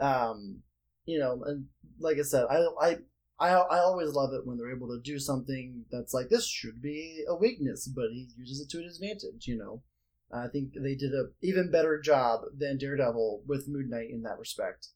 [0.00, 0.60] Um,
[1.04, 1.66] you know, and
[1.98, 2.96] like I said, I I.
[3.40, 6.80] I, I always love it when they're able to do something that's like this should
[6.80, 9.48] be a weakness, but he uses it to his advantage.
[9.48, 9.82] You know,
[10.32, 14.38] I think they did a even better job than Daredevil with Moon Knight in that
[14.38, 14.88] respect.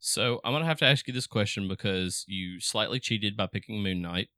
[0.00, 3.48] So, I'm going to have to ask you this question because you slightly cheated by
[3.48, 4.28] picking Moon Knight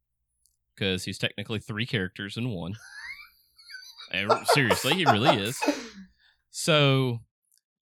[0.75, 2.77] because he's technically three characters in one.
[4.13, 5.57] And seriously, he really is.
[6.51, 7.21] So,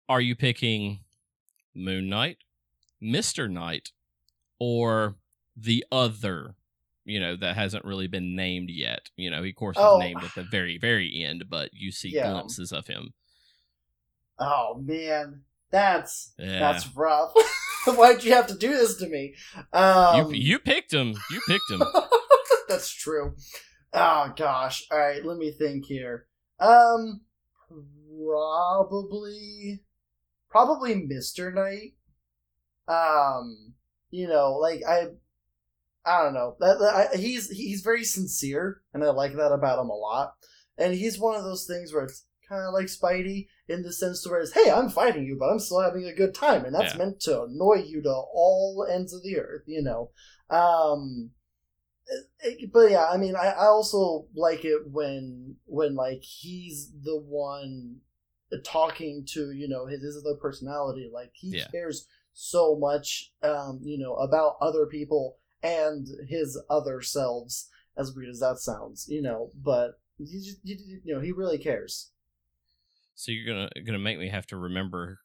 [0.10, 0.99] are you picking
[1.73, 2.39] Moon Knight,
[3.01, 3.49] Mr.
[3.49, 3.91] Knight,
[4.60, 5.15] or
[5.56, 6.56] the other,
[7.08, 9.10] you know, that hasn't really been named yet?
[9.15, 9.98] You know, he, of course, is Oh.
[9.98, 12.30] named at the very, very end, but you see Yeah.
[12.32, 13.13] glimpses of him.
[14.39, 16.60] Oh man, that's Yeah.
[16.60, 17.34] that's rough.
[17.88, 19.34] Why'd you have to do this to me?
[19.74, 21.15] Um, you, you picked him.
[21.32, 21.82] You picked him.
[22.67, 23.36] that's true.
[23.93, 24.86] Oh gosh.
[24.91, 26.28] All right, let me think here.
[26.60, 27.22] Um,
[28.28, 29.84] probably,
[30.50, 31.93] probably Mister Knight.
[32.88, 33.74] Um,
[34.12, 35.08] you know, like I,
[36.08, 36.56] I don't know.
[36.60, 40.34] That, that- I, he's he's very sincere, and I like that about him a lot.
[40.78, 44.22] And he's one of those things where it's kind of like Spidey in the sense
[44.24, 46.74] to where it's, hey, I'm fighting you, but I'm still having a good time, and
[46.74, 47.00] that's Yeah.
[47.00, 50.12] meant to annoy you to all ends of the earth, you know.
[50.50, 51.32] Um,
[52.08, 52.28] it-
[52.63, 57.17] it- but yeah, I mean, I, I also like it when when like he's the
[57.20, 57.98] one
[58.63, 61.67] talking to you know his, his other personality, like he Yeah.
[61.67, 67.70] cares so much, um, you know, about other people and his other selves.
[67.97, 71.58] As weird as that sounds, you know, but you, just- you, you know he really
[71.58, 72.12] cares.
[73.16, 75.20] So you're gonna gonna make me have to remember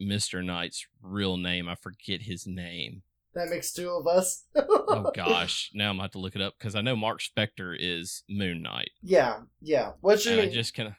[0.00, 0.42] Mr.
[0.42, 1.68] Knight's real name.
[1.68, 3.02] I forget his name.
[3.34, 4.44] That makes two of us.
[4.56, 7.76] Oh gosh, now I'm gonna have to look it up because I know Mark Spector
[7.78, 9.92] is Moon Knight, yeah, yeah.
[10.00, 10.94] Which and I I, just kind of.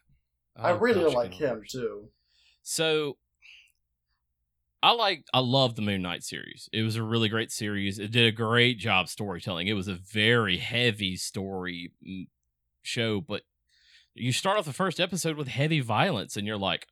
[0.55, 2.09] I really like him too.
[2.61, 3.17] So
[4.83, 6.67] I like I love the Moon Knight series.
[6.73, 7.99] It was a really great series.
[7.99, 9.67] It did a great job storytelling.
[9.67, 12.27] It was a very heavy story mm,
[12.81, 13.43] show, but
[14.15, 16.87] you start off the first episode with heavy violence and you're like,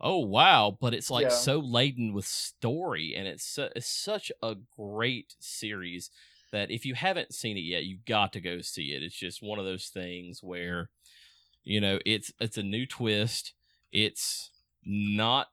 [0.00, 1.30] oh wow, but it's like Yeah.
[1.30, 6.10] so laden with story, and it's, su- it's such a great series
[6.52, 9.02] that if you haven't seen it yet, you've got to go see it.
[9.02, 10.90] It's just one of those things where,
[11.64, 13.54] you know, it's it's a new twist.
[13.92, 14.50] It's
[14.84, 15.48] not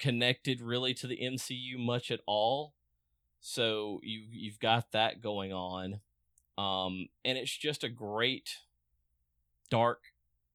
[0.00, 2.74] connected really to the MCU much at all,
[3.40, 6.00] so you you've got that going on,
[6.58, 8.56] um, and it's just a great
[9.70, 10.00] dark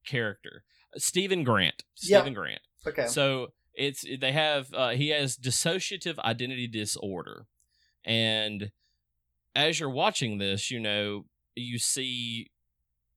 [0.06, 0.64] character.
[0.96, 1.84] Stephen Grant.
[2.02, 2.18] Yeah.
[2.18, 2.60] Stephen Grant.
[2.86, 3.06] Okay.
[3.06, 7.46] So it's they have uh, he has dissociative identity disorder,
[8.04, 8.70] and
[9.54, 11.24] as you're watching this, you know
[11.54, 12.50] you see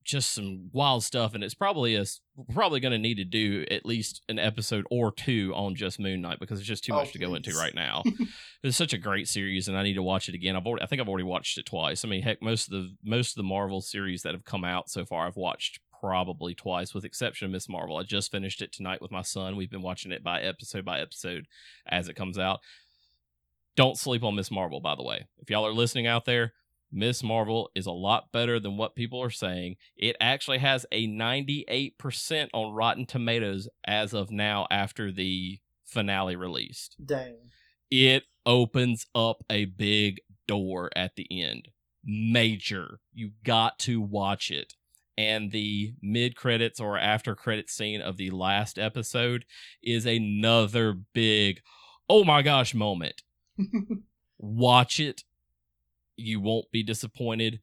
[0.04, 3.66] just some wild stuff, and it's probably a we're probably going to need to do
[3.70, 6.96] at least an episode or two on just Moon Knight because it's just too Oh,
[6.96, 8.02] much to go into right now.
[8.62, 10.56] it's such a great series, and I need to watch it again.
[10.56, 12.04] I've already, I think I've already watched it twice.
[12.04, 14.88] I mean, heck, most of the most of the Marvel series that have come out
[14.88, 17.98] so far, I've watched probably twice, with exception of Miss Marvel.
[17.98, 19.54] I just finished it tonight with my son.
[19.56, 21.44] We've been watching it by episode by episode
[21.86, 22.60] as it comes out.
[23.76, 25.26] Don't sleep on Miss Marvel, by the way.
[25.38, 26.54] If y'all are listening out there,
[26.92, 29.76] Miss Marvel is a lot better than what people are saying.
[29.96, 36.96] It actually has a 98% on Rotten Tomatoes as of now after the finale released
[37.04, 37.36] Dang.
[37.90, 41.68] it opens up a big door at the end.
[42.04, 43.00] Major.
[43.12, 44.74] You got to watch it.
[45.18, 49.44] And the mid credits or after credit scene of the last episode
[49.82, 51.60] is another big,
[52.08, 53.22] oh my gosh moment.
[54.38, 55.24] Watch it.
[56.20, 57.60] You won't be disappointed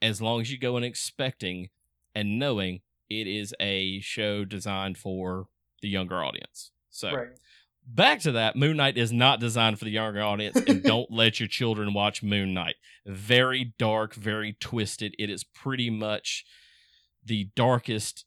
[0.00, 1.70] as long as you go in expecting
[2.14, 5.48] and knowing it is a show designed for
[5.82, 6.72] the younger audience.
[6.90, 7.28] So Right.
[7.86, 11.40] back to that moon knight is not designed for the younger audience and don't let
[11.40, 12.74] your children watch moon knight
[13.06, 16.44] very dark very twisted it is pretty much
[17.24, 18.26] the darkest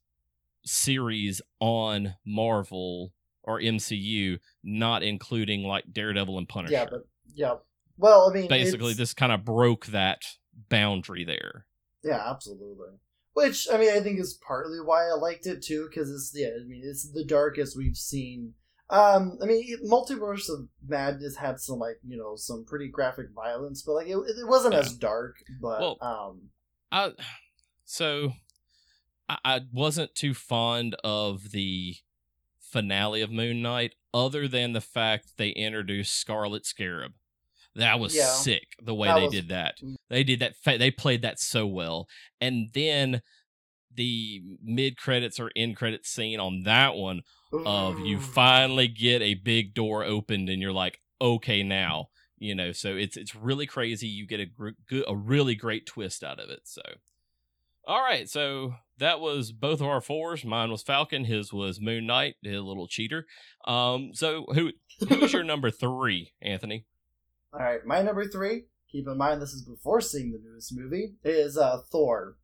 [0.65, 3.13] series on marvel
[3.43, 7.05] or mcu not including like daredevil and punisher Yeah, but
[7.35, 7.55] yeah.
[8.01, 10.23] Well, I mean, basically this kind of broke that
[10.69, 11.67] boundary there
[12.03, 12.97] Yeah, absolutely.
[13.33, 16.47] Which I mean, I think is partly why I liked it too, because it's yeah,
[16.47, 18.55] I mean, it's the darkest we've seen.
[18.89, 23.83] Um, I mean, Multiverse of Madness had some like you know some pretty graphic violence,
[23.83, 25.37] but like it, it wasn't as dark.
[25.61, 26.49] But Well, um,
[26.91, 27.11] I
[27.85, 28.33] so
[29.29, 31.95] I, I wasn't too fond of the
[32.59, 37.13] finale of Moon Knight, other than the fact they introduced Scarlet Scarab.
[37.75, 38.25] That was Yeah.
[38.27, 39.77] sick the way That they was- did that.
[40.09, 40.55] They did that.
[40.57, 42.07] Fa- they played that so well,
[42.39, 43.21] and then
[43.93, 47.21] the mid credits or end credits scene on that one
[47.65, 52.07] of you finally get a big door opened and you're like okay now
[52.37, 52.71] you know?
[52.71, 54.07] So it's it's really crazy.
[54.07, 56.81] You get a gr- good a really great twist out of it so.
[57.85, 60.45] All right so that was both of our fours.
[60.45, 63.27] Mine was falcon his was moon knight a little cheater.
[63.67, 64.71] Um so who
[65.09, 66.85] who's your number three anthony
[67.53, 68.65] all right, my number three.
[68.91, 71.13] Keep in mind this is before seeing the newest movie.
[71.23, 72.37] Is uh Thor.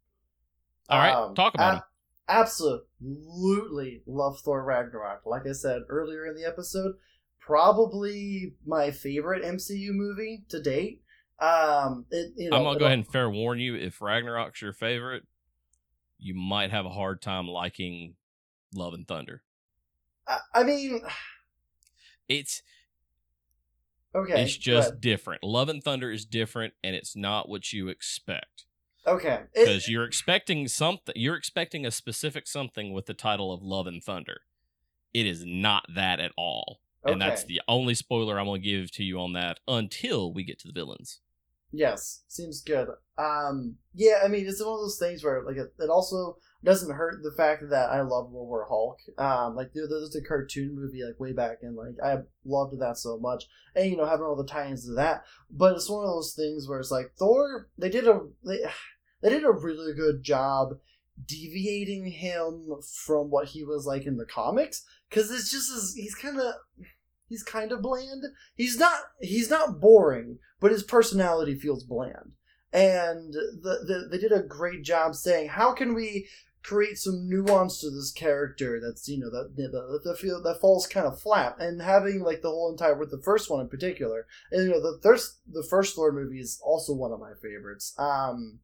[0.89, 1.83] all right Um, talk about ab-
[2.29, 5.21] Absolutely love Thor Ragnarok.
[5.25, 6.95] Like I said earlier in the episode,
[7.39, 11.01] probably my favorite MCU movie to date.
[11.39, 14.73] Um, it, you know, i'm gonna go ahead and fair warn you if ragnarok's your
[14.73, 15.21] favorite
[16.17, 18.15] you might have a hard time liking
[18.73, 19.43] love and thunder
[20.27, 20.99] I, I mean,
[22.27, 22.63] it's
[24.15, 25.43] okay, it's just different.
[25.43, 28.65] Love and Thunder is different, and it's not what you expect
[29.07, 29.41] okay.
[29.55, 31.13] Because you're expecting something.
[31.15, 34.41] You're expecting a specific something with the title of Love and Thunder.
[35.13, 38.91] It is not that at all, and that's the only spoiler I'm going to give
[38.93, 41.21] to you on that until we get to the villains.
[41.71, 42.87] Yes, seems good.
[43.17, 46.95] Um, yeah, I mean, it's one of those things where like it, it also doesn't
[46.95, 48.97] hurt the fact that I love World War Hulk.
[49.17, 52.97] Um, like there, there's a cartoon movie like way back and like I loved that
[52.97, 53.45] so much,
[53.75, 55.23] and you know having all the tie-ins to that.
[55.51, 57.69] But it's one of those things where it's like Thor.
[57.77, 58.59] They did a they,
[59.21, 60.79] they did a really good job
[61.25, 66.13] deviating him from what he was like in the comics because it's just as he's
[66.13, 66.53] kind of
[67.27, 68.23] he's kind of bland
[68.55, 72.33] he's not he's not boring but his personality feels bland
[72.71, 76.27] and the, the they did a great job saying how can we
[76.67, 80.85] create some nuance to this character that's you know that that, that, feel, that falls
[80.85, 81.55] kind of flat.
[81.59, 84.81] And having like the whole entire with the first one in particular and you know
[84.81, 87.93] the first the first Thor movie is also one of my favorites.
[87.97, 88.59] Um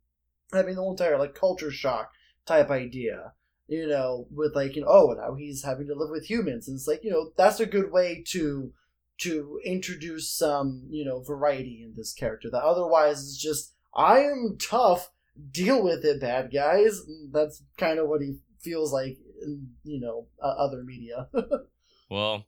[0.52, 2.12] having the whole entire like culture shock
[2.46, 3.32] type idea
[3.68, 6.68] you know with like you know oh now he's having to live with humans.
[6.68, 8.74] And it's like you know that's a good way to
[9.20, 14.58] to introduce some you know variety in this character that otherwise is just i am
[14.60, 15.12] tough
[15.52, 20.28] deal with it bad guys that's kind of what he feels like in you know
[20.42, 21.28] uh, other media
[22.10, 22.46] Well,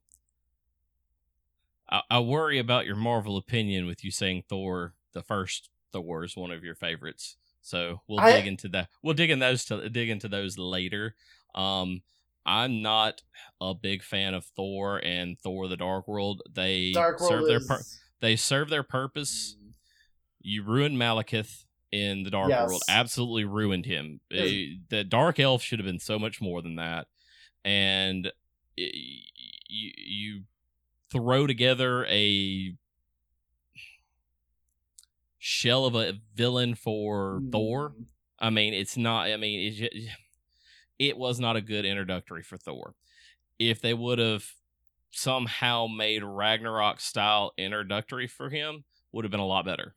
[1.89, 6.35] I, I worry about your Marvel opinion with you saying Thor, the first Thor, is
[6.35, 7.37] one of your favorites.
[7.61, 8.89] So we'll I- dig into that.
[9.01, 11.15] We'll dig in those to dig into those later.
[11.55, 12.01] Um,
[12.45, 13.23] I'm not
[13.59, 16.43] a big fan of Thor and Thor: The Dark World.
[16.53, 17.67] They Dark World serve their is.
[17.67, 17.83] pur-
[18.19, 19.55] they serve their purpose.
[19.59, 19.71] Mm,
[20.41, 21.64] You ruined Malekith
[21.95, 22.67] in the Dark Yes.
[22.67, 22.83] World.
[22.89, 24.19] Absolutely ruined him.
[24.29, 24.51] Yes.
[24.51, 27.07] Eh, the Dark Elf should have been so much more than that.
[27.63, 28.27] And
[28.77, 28.89] eh,
[29.67, 30.41] you you
[31.09, 32.75] throw together a
[35.39, 37.91] shell of a villain for Thor.
[37.91, 38.05] mm,
[38.39, 39.29] I mean, it's not.
[39.29, 40.09] I mean, it,
[40.99, 42.93] it was not a good introductory for Thor.
[43.57, 44.45] If they would have
[45.11, 48.83] somehow made Ragnarok style introductory for him,
[49.13, 49.95] would have been a lot better.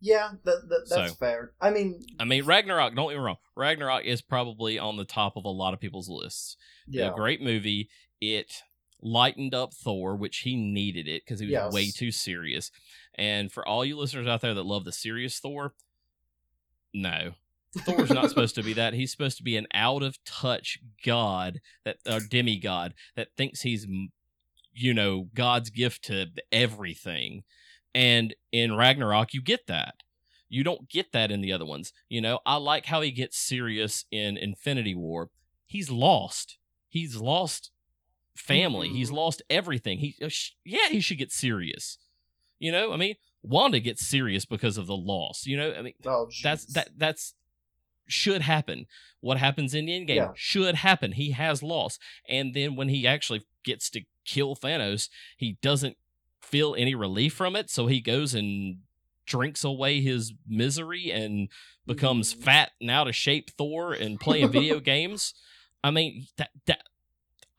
[0.00, 1.52] Yeah, that, that that's So- fair.
[1.60, 2.94] I mean, I mean, Ragnarok.
[2.94, 3.36] Don't get me wrong.
[3.56, 6.56] Ragnarok is probably on the top of a lot of people's lists.
[6.86, 7.88] yeah, A great movie.
[8.20, 8.62] It
[9.00, 11.72] lightened up Thor, which he needed it because he was Yes.
[11.72, 12.70] way too serious.
[13.14, 15.74] And for all you listeners out there that love the serious Thor,
[16.92, 17.32] no.
[17.78, 18.94] Thor's not supposed to be that.
[18.94, 23.86] He's supposed to be an out of touch god that or demigod that thinks he's
[24.72, 27.42] you know God's gift to everything.
[27.94, 29.94] And in Ragnarok you get that.
[30.48, 31.92] You don't get that in the other ones.
[32.08, 35.30] You know, I like how he gets serious in Infinity War.
[35.66, 36.56] He's lost.
[36.88, 37.70] He's lost
[38.34, 38.88] family.
[38.88, 39.14] He's Mhm.
[39.14, 39.98] lost everything.
[39.98, 40.30] He uh,
[40.64, 41.98] yeah, he should get serious.
[42.58, 45.46] You know, I mean, Wanda gets serious because of the loss.
[45.46, 47.34] You know, I mean, oh, that's that that's
[48.06, 48.86] should happen.
[49.20, 50.28] What happens in the Endgame Yeah.
[50.34, 51.12] should happen.
[51.12, 55.98] He has lost, and then when he actually gets to kill Thanos, he doesn't
[56.40, 57.70] feel any relief from it.
[57.70, 58.78] So he goes and
[59.26, 61.48] drinks away his misery and
[61.86, 62.42] becomes Mhm.
[62.42, 65.34] fat and out of shape Thor and playing video games.
[65.84, 66.82] I mean that that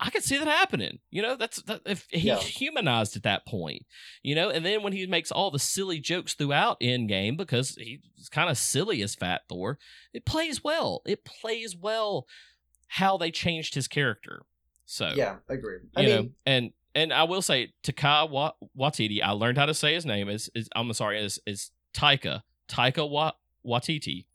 [0.02, 1.00] I could see that happening.
[1.12, 2.40] You know, that's that, if he Yeah.
[2.40, 3.86] humanized at that point.
[4.24, 8.30] You know, and then when he makes all the silly jokes throughout Endgame because he's
[8.30, 9.78] kind of silly as Fat Thor,
[10.14, 11.02] it plays well.
[11.06, 12.28] It plays well
[12.88, 14.44] how they changed his character.
[14.86, 15.82] So yeah, agreed.
[15.84, 19.22] you I know, and and I will say Taika Wa- Waititi.
[19.24, 20.30] I learned how to say his name.
[20.30, 21.24] Is I'm sorry.
[21.24, 23.34] Is is Taika Taika Wa-
[23.66, 24.26] Waititi.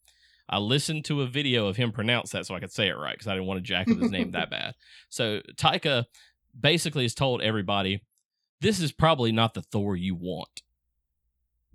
[0.49, 3.15] I listened to a video of him pronounce that so I could say it right
[3.15, 4.75] because I didn't want to jack up his name that bad.
[5.09, 6.05] So Taika
[6.59, 8.03] basically has told everybody,
[8.61, 10.63] "This is probably not the Thor you want."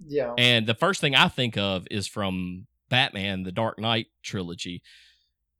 [0.07, 4.81] yeah, And the first thing I think of is from Batman, the Dark Knight trilogy.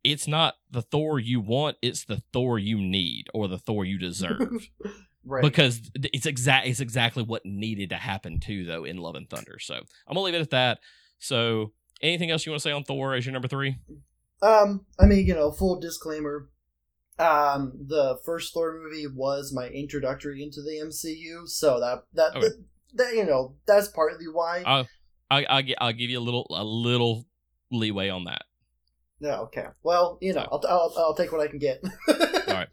[0.03, 3.97] It's not the Thor you want, it's the Thor you need or the Thor you
[4.09, 4.69] deserve.
[5.25, 5.43] Right.
[5.43, 9.57] because it's exact it's exactly what needed to happen too though in Love and Thunder.
[9.59, 10.79] So, I'm going to leave it at that.
[11.19, 13.75] So, anything else you want to say on Thor as your number 3?
[14.41, 16.49] Um, I mean, you know, full disclaimer.
[17.17, 22.47] Um, the first Thor movie was my introductory into the MCU, so that that Okay.
[22.47, 24.63] that, that, you know that's partly why.
[24.65, 24.87] I
[25.29, 27.25] I I'll, I'll give you a little a little
[27.71, 28.43] leeway on that.
[29.19, 29.65] no, okay.
[29.83, 31.83] Well, you know, I'll, I'll I'll take what I can get.
[32.07, 32.15] All
[32.47, 32.69] right.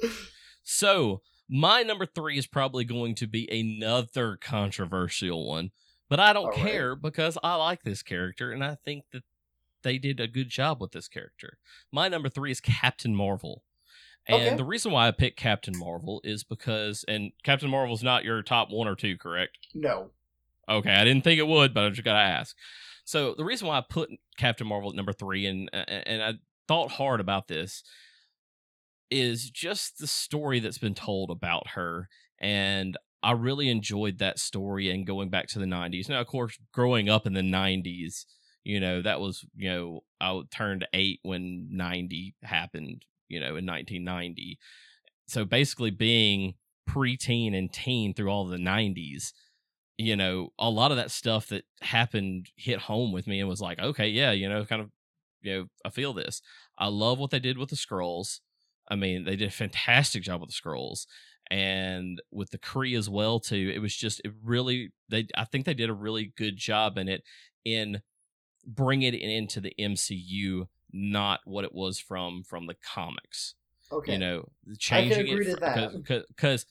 [0.63, 5.71] So, my number 3 is probably going to be another controversial one,
[6.09, 6.63] but I don't All right.
[6.67, 9.23] care because I like this character and I think that
[9.83, 11.59] they did a good job with this character.
[11.93, 13.63] My number 3 is Captain Marvel.
[14.29, 14.57] And Okay.
[14.57, 18.71] the reason why I picked Captain Marvel is because, and Captain Marvel's not your top
[18.71, 19.59] one or two, correct?
[19.75, 20.11] No.
[20.69, 22.57] Okay, I didn't think it would, but I just gotta ask.
[23.05, 26.35] So the reason why I put Captain Marvel at number three, and and I
[26.67, 27.85] thought hard about this,
[29.11, 34.91] is just the story that's been told about her, and I really enjoyed that story.
[34.91, 38.25] And going back to the '90s, now of course, growing up in the '90s,
[38.65, 43.67] you know that was you know I turned eight when '90 happened, you know, in
[43.67, 44.59] 1990.
[45.29, 46.55] So basically, being
[46.89, 49.33] preteen and teen through all the 90s
[49.99, 53.61] you know, a lot of that stuff that happened hit home with me and was
[53.61, 54.91] like, okay, yeah, you know, kind of,
[55.41, 56.43] you know, I feel this.
[56.79, 58.41] I love what they did with the Skrulls.
[58.89, 61.07] I mean, they did a fantastic job with the Skrulls
[61.51, 63.73] and with the Kree as well too.
[63.75, 67.09] It was just it really they I think they did a really good job in
[67.09, 67.23] it
[67.65, 68.03] in
[68.67, 73.55] bringing it into the MCU, not what it was from from the comics
[73.93, 74.15] Okay.
[74.15, 74.49] you know
[74.81, 76.25] changing agree it to that.
[76.29, 76.67] because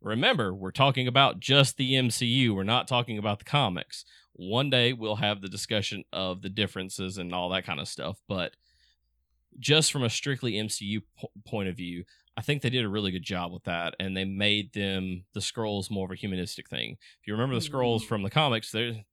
[0.00, 4.92] remember we're talking about just the mcu we're not talking about the comics one day
[4.92, 8.56] we'll have the discussion of the differences and all that kind of stuff but
[9.58, 12.04] just from a strictly mcu po- point of view
[12.36, 15.40] i think they did a really good job with that and they made them the
[15.40, 18.06] Skrulls more of a humanistic thing if you remember the Skrulls Mhm.
[18.06, 19.04] from the comics they're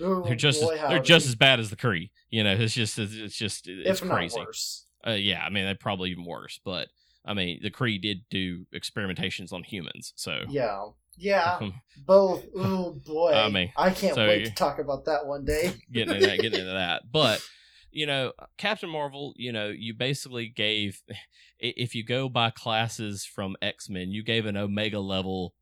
[0.00, 2.10] Oh, they're just as, they're just as bad as the Kree.
[2.30, 4.40] You know, it's just it's just it's if crazy.
[5.06, 6.58] Uh, yeah, I mean, they're probably even worse.
[6.64, 6.88] But
[7.24, 10.86] I mean, the Kree did do experimentations on humans, so Yeah.
[11.18, 11.60] Yeah,
[12.06, 12.42] both.
[12.56, 15.74] Oh boy, I mean, I can't so wait to talk about that one day.
[15.92, 17.02] getting into that, getting into that.
[17.12, 17.46] But
[17.92, 21.02] you know, Captain Marvel, you know, you basically gave,
[21.58, 25.54] if you go by classes from X Men, you gave an Omega level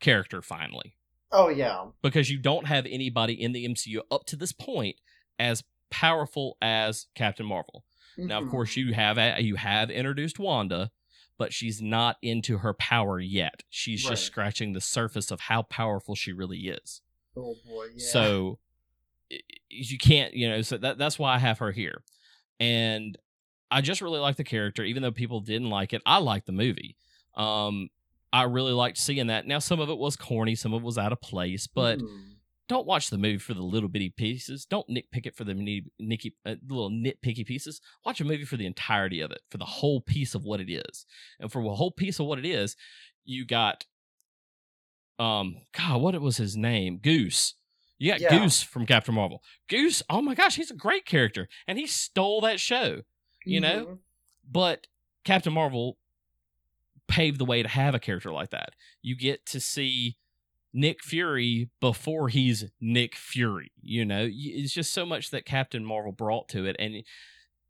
[0.00, 0.96] character finally
[1.32, 4.96] Oh yeah, because you don't have anybody in the MCU up to this point
[5.38, 7.84] as powerful as Captain Marvel.
[8.16, 8.50] Now, of Mhm.
[8.50, 10.90] course, you have you have introduced Wanda,
[11.38, 13.62] but she's not into her power yet.
[13.68, 14.10] She's Right.
[14.12, 17.02] just scratching the surface of how powerful she really is.
[17.36, 18.06] Oh boy, yeah.
[18.06, 18.58] So
[19.68, 22.02] you can't, you know, so that that's why I have her here.
[22.58, 23.16] And
[23.70, 26.02] I just really like the character, even though people didn't like it.
[26.04, 26.96] I liked the movie.
[27.36, 27.88] Um,
[28.32, 29.46] I really liked seeing that.
[29.46, 32.36] Now, some of it was corny, some of it was out of place, but Mhm.
[32.68, 34.64] don't watch the movie for the little bitty pieces.
[34.66, 37.80] Don't nitpick it for the nitty, nicky, uh, little nitpicky pieces.
[38.04, 40.70] Watch a movie for the entirety of it, for the whole piece of what it
[40.70, 41.06] is.
[41.40, 42.76] And for a whole piece of what it is,
[43.24, 43.86] you got,
[45.18, 46.98] um, God, what was his name?
[46.98, 47.54] Goose.
[48.00, 48.36] You got Yeah.
[48.38, 49.44] Goose from Captain Marvel.
[49.68, 53.02] Goose, oh my gosh, he's a great character, and he stole that show.
[53.44, 53.98] You know, Mhm.
[54.50, 54.86] but
[55.24, 55.98] Captain Marvel
[57.06, 58.74] paved the way to have a character like that.
[59.02, 60.16] You get to see
[60.72, 63.72] Nick Fury before he's Nick Fury.
[63.82, 67.02] You know, it's just so much that Captain Marvel brought to it, and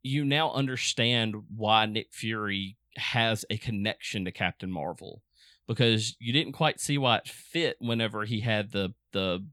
[0.03, 5.23] you now understand why Nick Fury has a connection to Captain Marvel
[5.67, 9.47] because you didn't quite see why it fit whenever he had the the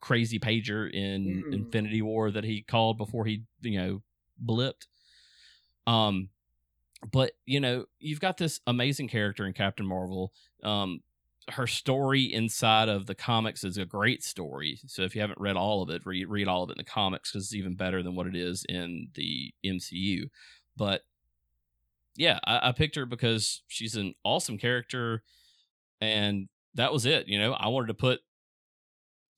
[0.00, 1.52] crazy pager in Mhm.
[1.52, 4.02] Infinity War that he called before he you know
[4.44, 4.86] blipped.
[5.86, 6.30] Um,
[7.12, 10.32] but you know, you've got this amazing character in Captain Marvel.
[10.62, 11.00] Um,
[11.50, 14.80] her story inside of the comics is a great story.
[14.86, 16.84] So if you haven't read all of it, read read all of it in the
[16.84, 20.30] comics because it's even better than what it is in the MCU.
[20.76, 21.02] But
[22.16, 25.22] yeah, I, I picked her because she's an awesome character,
[26.00, 27.28] and that was it.
[27.28, 28.20] You know, I wanted to put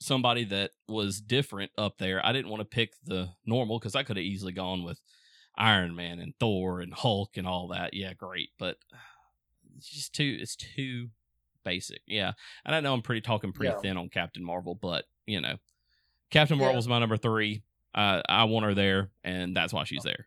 [0.01, 2.25] somebody that was different up there.
[2.25, 5.01] I didn't want to pick the normal because I could have easily gone with
[5.57, 7.95] Iron Man and Thor and Hulk and all that.
[7.95, 8.79] Yeah, great, but
[9.77, 11.09] it's just too it's too
[11.65, 12.01] basic.
[12.07, 12.33] Yeah,
[12.65, 13.81] and I know I'm pretty talking pretty Yeah.
[13.81, 15.57] thin on Captain Marvel, but you know,
[16.31, 16.65] Captain Yeah.
[16.65, 17.63] Marvel's my number three.
[17.95, 20.27] Uh, I want her there, and that's why she's there.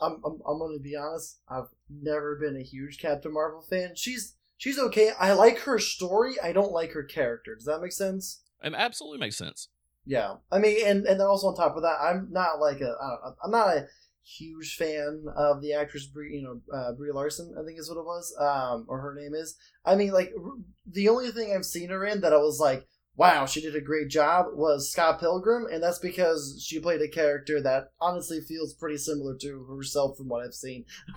[0.00, 1.40] I'm, I'm I'm gonna be honest.
[1.48, 3.92] I've never been a huge Captain Marvel fan.
[3.96, 5.10] She's she's okay.
[5.18, 6.36] I like her story.
[6.42, 7.54] I don't like her character.
[7.54, 8.40] Does that make sense?
[8.62, 9.68] It absolutely makes sense.
[10.04, 10.36] Yeah.
[10.50, 13.08] I mean, and and then also on top of that, I'm not like a I
[13.08, 13.86] don't, i'm not a
[14.22, 16.36] huge fan of the actress Brie.
[16.36, 17.54] You know, uh, Brie Larson.
[17.60, 18.34] I think is what it was.
[18.38, 19.56] Um, or her name is.
[19.84, 20.52] I mean, like r-
[20.86, 22.86] the only thing I've seen her in that I was like.
[23.16, 24.46] Wow, she did a great job.
[24.54, 29.36] Was Scott Pilgrim, and that's because she played a character that honestly feels pretty similar
[29.42, 30.86] to herself from what I've seen.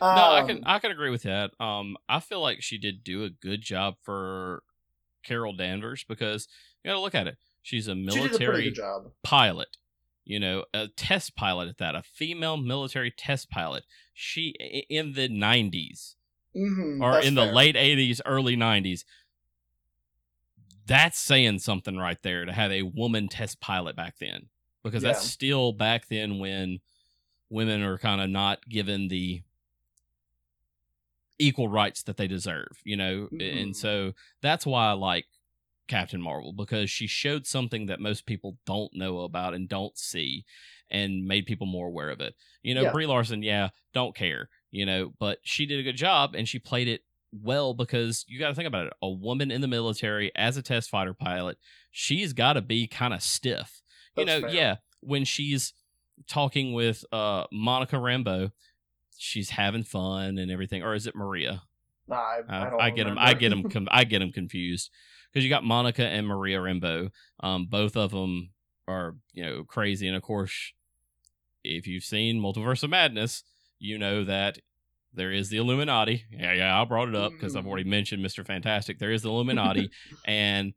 [0.00, 1.52] No, I Um, can I can agree with that.
[1.58, 4.62] Um, I feel like she did do a good job for
[5.26, 6.48] Carol Danvers because
[6.82, 7.36] you got to look at it.
[7.62, 9.10] She's a a military job.
[9.22, 9.76] pilot,
[10.24, 13.84] you know, a test pilot at that, a female military test pilot.
[14.14, 14.54] She
[14.88, 16.16] in the nineties
[16.56, 19.04] Mm-hmm, or in the late eighties, early nineties.
[20.86, 24.48] That's saying something right there to have a woman test pilot back then,
[24.82, 26.78] because that's still back then when
[27.50, 29.42] women are kind of not given the
[31.38, 33.62] equal rights that they deserve, you know, Mhm.
[33.62, 34.12] and so
[34.42, 35.26] that's why I like
[35.88, 40.44] Captain Marvel because she showed something that most people don't know about and don't see
[40.90, 42.34] and made people more aware of it.
[42.62, 42.92] You know, Yeah.
[42.92, 46.58] Brie Larson, yeah, don't care, you know, but she did a good job and she
[46.58, 48.92] played it well because you got to think about it.
[49.02, 51.58] A woman in the military as a test fighter pilot,
[51.90, 53.82] she's got to be kind of stiff.
[54.16, 54.50] You know, fair.
[54.50, 55.74] yeah, when she's
[56.26, 58.50] talking with uh Monica Rambeau,
[59.18, 61.62] she's having fun and everything or is it Maria?
[62.08, 63.16] Nah, I, I, I, don't I get them.
[63.20, 63.68] I get them.
[63.68, 64.90] Com- I get them confused
[65.32, 67.10] because you got Monica and Maria Rambeau.
[67.40, 68.50] Um, both of them
[68.86, 70.72] are you know crazy, and of course,
[71.64, 73.42] if you've seen Multiverse of Madness,
[73.80, 74.58] you know that
[75.12, 76.24] there is the Illuminati.
[76.30, 77.68] Yeah, yeah, I brought it up because I've Mhm.
[77.68, 78.98] already mentioned Mister Fantastic.
[79.00, 79.90] There is the Illuminati,
[80.24, 80.74] and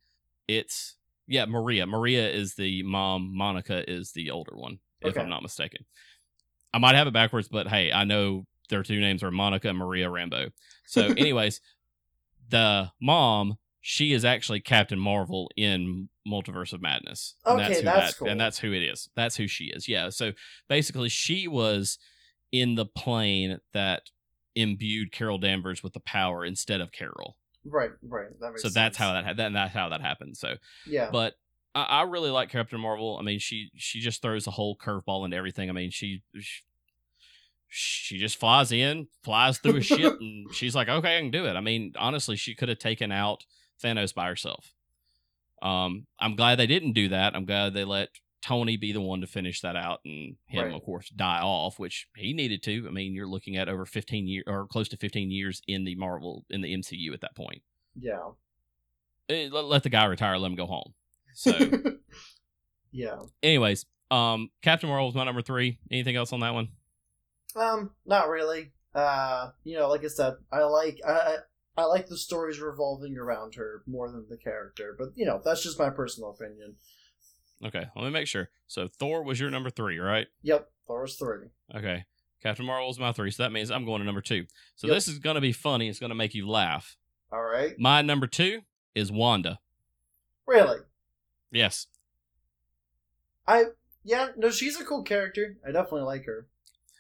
[0.48, 0.96] it's
[1.28, 1.86] yeah, Maria.
[1.86, 3.38] Maria is the mom.
[3.38, 5.22] Monica is the older one, if Okay.
[5.22, 5.86] I'm not mistaken.
[6.74, 9.78] I might have it backwards, but hey, I know their two names are Monica and
[9.78, 10.52] Maria Rambeau.
[10.86, 11.62] So, anyways,
[12.50, 17.36] the mom, she is actually Captain Marvel in Multiverse of Madness.
[17.46, 18.28] And Okay, who that's that, cool.
[18.28, 19.10] And that's who it is.
[19.16, 19.88] That's who she is.
[19.88, 20.10] Yeah.
[20.10, 20.34] So
[20.68, 21.98] basically, she was
[22.52, 24.04] in the plane that
[24.56, 27.38] imbued Carol Danvers with the power instead of Carol.
[27.66, 28.28] right, right.
[28.42, 30.36] That So that's how that ha- that that's how that happened.
[30.38, 30.56] So,
[30.88, 31.10] Yeah.
[31.12, 31.36] but
[31.80, 33.18] I, I really like Captain Marvel.
[33.20, 35.70] I mean, she she just throws a whole curveball into everything.
[35.70, 36.62] I mean, she, she
[37.68, 41.46] she just flies in, flies through a ship, and she's like, "Okay, I can do
[41.46, 43.46] it." I mean, honestly, she could have taken out
[43.84, 44.74] Thanos by herself.
[45.62, 47.36] Um, I'm glad they didn't do that.
[47.36, 48.10] I'm glad they let
[48.42, 50.74] Tony be the one to finish that out and him, Right.
[50.74, 52.86] of course, die off, which he needed to.
[52.88, 55.96] I mean, you're looking at over 15 years or close to 15 years in the
[55.96, 57.62] Marvel in the MCU at that point.
[58.00, 58.30] Yeah.
[59.28, 60.94] Eh, let, let the guy retire, let him go home.
[61.40, 61.54] So,
[62.92, 63.20] yeah.
[63.42, 65.80] anyways, um, Captain Marvel was my number three.
[65.90, 66.68] Anything else on that one?
[67.56, 68.72] Um, not really.
[68.94, 71.38] Uh, you know, like I said, I like I
[71.78, 75.64] I like the stories revolving around her more than the character, but you know, that's
[75.64, 76.76] just my personal opinion.
[77.66, 78.50] Okay, let me make sure.
[78.68, 80.28] So Thor was your number three, right?
[80.42, 81.48] Yep, Thor was three.
[81.74, 82.04] Okay.
[82.44, 84.46] Captain Marvel was my three, so that means I'm going to number two.
[84.76, 84.96] So Yep.
[84.96, 85.88] this is going to be funny.
[85.90, 86.98] It's going to make you laugh.
[87.32, 87.78] All right.
[87.80, 88.62] My number two
[88.96, 89.60] is Wanda.
[90.48, 90.80] Really?
[91.52, 91.88] Yes.
[93.48, 93.66] I
[94.04, 94.30] yeah.
[94.38, 95.58] No, she's a cool character.
[95.68, 96.48] I definitely like her.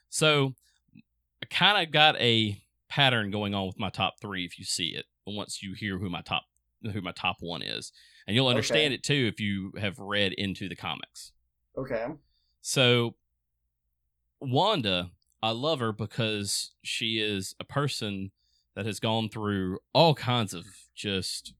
[0.09, 0.53] So
[1.43, 4.45] I kind of got a pattern going on with my top three.
[4.45, 6.43] If you see it, once you hear who my top
[6.81, 7.91] who my top one is,
[8.27, 8.95] and you'll understand Okay.
[8.95, 11.31] it too if you have read into the comics.
[11.77, 12.07] Okay.
[12.61, 13.15] So
[14.41, 15.11] Wanda,
[15.43, 18.31] I love her because she is a person
[18.75, 21.53] that has gone through all kinds of just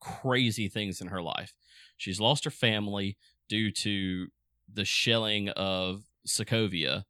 [0.00, 1.52] crazy things in her life.
[1.96, 3.16] She's lost her family
[3.48, 4.28] due to
[4.72, 7.04] the shelling of Sokovia,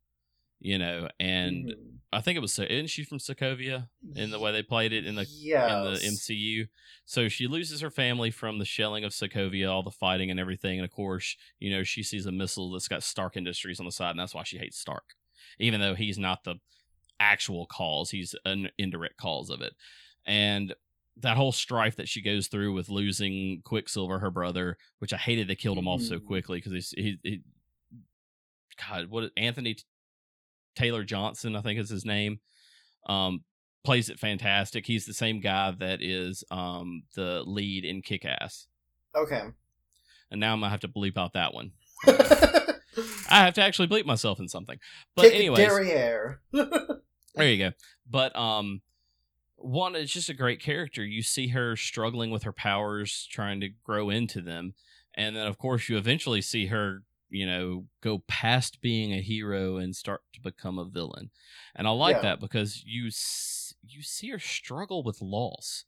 [0.60, 1.98] you know, and Mhm.
[2.12, 5.06] I think it was so isn't she from Sokovia in the way they played it
[5.06, 5.70] in the yes.
[5.70, 6.68] in the MCU.
[7.04, 10.78] So she loses her family from the shelling of Sokovia, all the fighting and everything.
[10.78, 13.92] And of course, you know, she sees a missile that's got Stark Industries on the
[13.92, 15.14] side, and that's why she hates Stark.
[15.58, 16.56] Even though he's not the
[17.20, 19.74] actual cause, he's an indirect cause of it.
[20.26, 20.74] And
[21.18, 25.48] that whole strife that she goes through with losing Quicksilver, her brother, which I hated
[25.48, 26.26] they killed him off so Mhm.
[26.26, 27.40] quickly because he's he, he
[28.88, 29.76] God, what Anthony
[30.74, 32.40] Taylor Johnson, I think is his name.
[33.08, 33.44] Um,
[33.84, 34.84] plays it fantastic.
[34.86, 38.66] He's the same guy that is um the lead in Kick Ass.
[39.14, 39.42] Okay.
[40.30, 41.70] And now I'm gonna have to bleep out that one.
[42.06, 44.78] I have to actually bleep myself in something.
[45.14, 46.40] But derriere.
[46.52, 47.72] there you go.
[48.10, 48.82] But um
[49.56, 51.04] one is just a great character.
[51.04, 54.74] You see her struggling with her powers, trying to grow into them.
[55.14, 59.76] And then of course you eventually see her, you know, go past being a hero
[59.76, 61.30] and start to become a villain.
[61.74, 62.22] And I like Yeah.
[62.22, 63.04] that because you
[63.82, 65.84] you see her struggle with loss.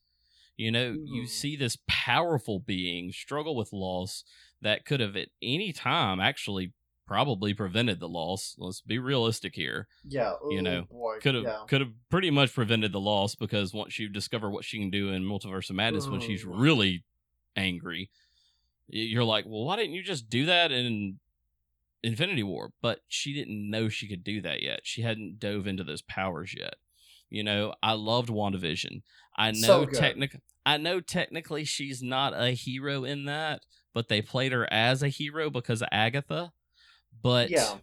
[0.57, 1.29] You know, you Mhm.
[1.29, 4.25] see this powerful being struggle with loss
[4.61, 6.75] that could have at any time actually
[7.09, 8.55] probably prevented the loss.
[8.59, 10.35] Let's be realistic here yeah.
[10.51, 10.87] you oh know,
[11.21, 11.65] could have Yeah.
[11.67, 15.09] could have pretty much prevented the loss because once you discover what she can do
[15.09, 17.05] in Multiverse of Madness when she's really
[17.57, 18.11] angry,
[18.87, 21.19] you're like, well, why didn't you just do that in
[22.03, 22.73] Infinity War?
[22.83, 24.81] But she didn't know she could do that yet.
[24.85, 26.75] She hadn't dove into those powers yet.
[27.31, 29.03] You know, I loved WandaVision.
[29.37, 33.63] I know technic I know technically she's not a hero in that,
[33.95, 36.53] but they played her as a hero because of Agatha.
[37.23, 37.79] But Yeah.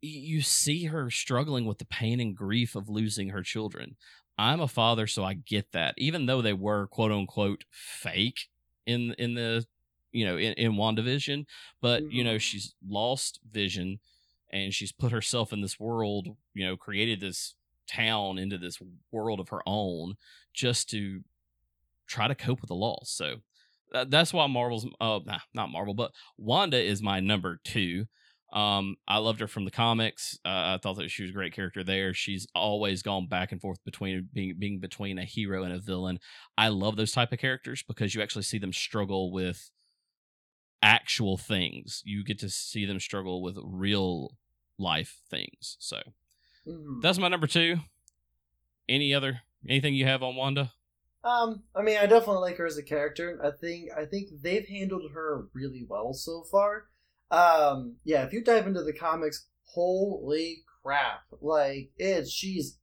[0.00, 3.96] you see her struggling with the pain and grief of losing her children.
[4.38, 5.94] I'm a father, so I get that.
[5.98, 8.48] Even though they were quote unquote fake
[8.86, 9.64] in in the
[10.10, 11.46] you know in, in WandaVision,
[11.80, 12.40] but you know Mhm.
[12.40, 14.00] she's lost vision
[14.50, 17.54] and she's put herself in this world, you know, created this
[17.86, 18.78] town into this
[19.10, 20.16] world of her own
[20.52, 21.24] just to
[22.06, 23.10] try to cope with the loss.
[23.10, 23.42] So
[24.08, 25.20] that's why Marvel's uh
[25.54, 28.06] not Marvel, but Wanda is my number two.
[28.52, 30.38] Um, I loved her from the comics.
[30.44, 32.12] Uh, I thought that she was a great character there.
[32.12, 36.18] She's always gone back and forth between being being between a hero and a villain.
[36.58, 39.70] I love those type of characters because you actually see them struggle with
[40.82, 42.02] actual things.
[42.04, 44.36] You get to see them struggle with real
[44.78, 45.76] life things.
[45.78, 46.02] So
[46.66, 47.00] Mhm.
[47.00, 47.80] that's my number two.
[48.88, 50.72] Any other anything you have on Wanda?
[51.24, 53.40] Um, I mean, I definitely like her as a character.
[53.44, 56.84] I think I think they've handled her really well so far.
[57.30, 61.20] Um, yeah, if you dive into the comics, holy crap!
[61.40, 62.78] Like it's she's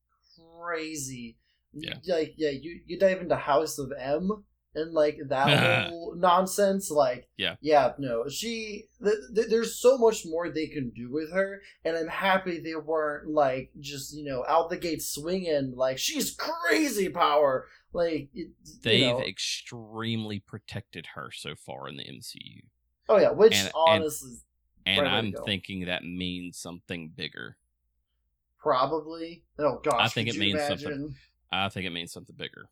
[0.59, 1.37] crazy.
[1.73, 1.95] Yeah.
[2.07, 4.43] Like yeah, you you dive into House of M
[4.75, 6.89] and like that whole nonsense.
[6.91, 7.55] Like Yeah.
[7.61, 8.85] yeah, no, she.
[9.03, 12.75] Th- th- there's so much more they can do with her, and I'm happy they
[12.75, 17.65] weren't like just you know out the gate swinging like she's crazy power.
[17.93, 18.49] Like it,
[18.83, 19.21] They've know.
[19.21, 22.63] extremely protected her so far in the MCU.
[23.09, 24.37] oh yeah, which and- and- honestly
[24.85, 27.57] And to I'm thinking that means something bigger.
[28.59, 29.43] probably.
[29.57, 31.15] Oh gosh, I think it you means something.
[31.51, 32.69] I think it means something bigger.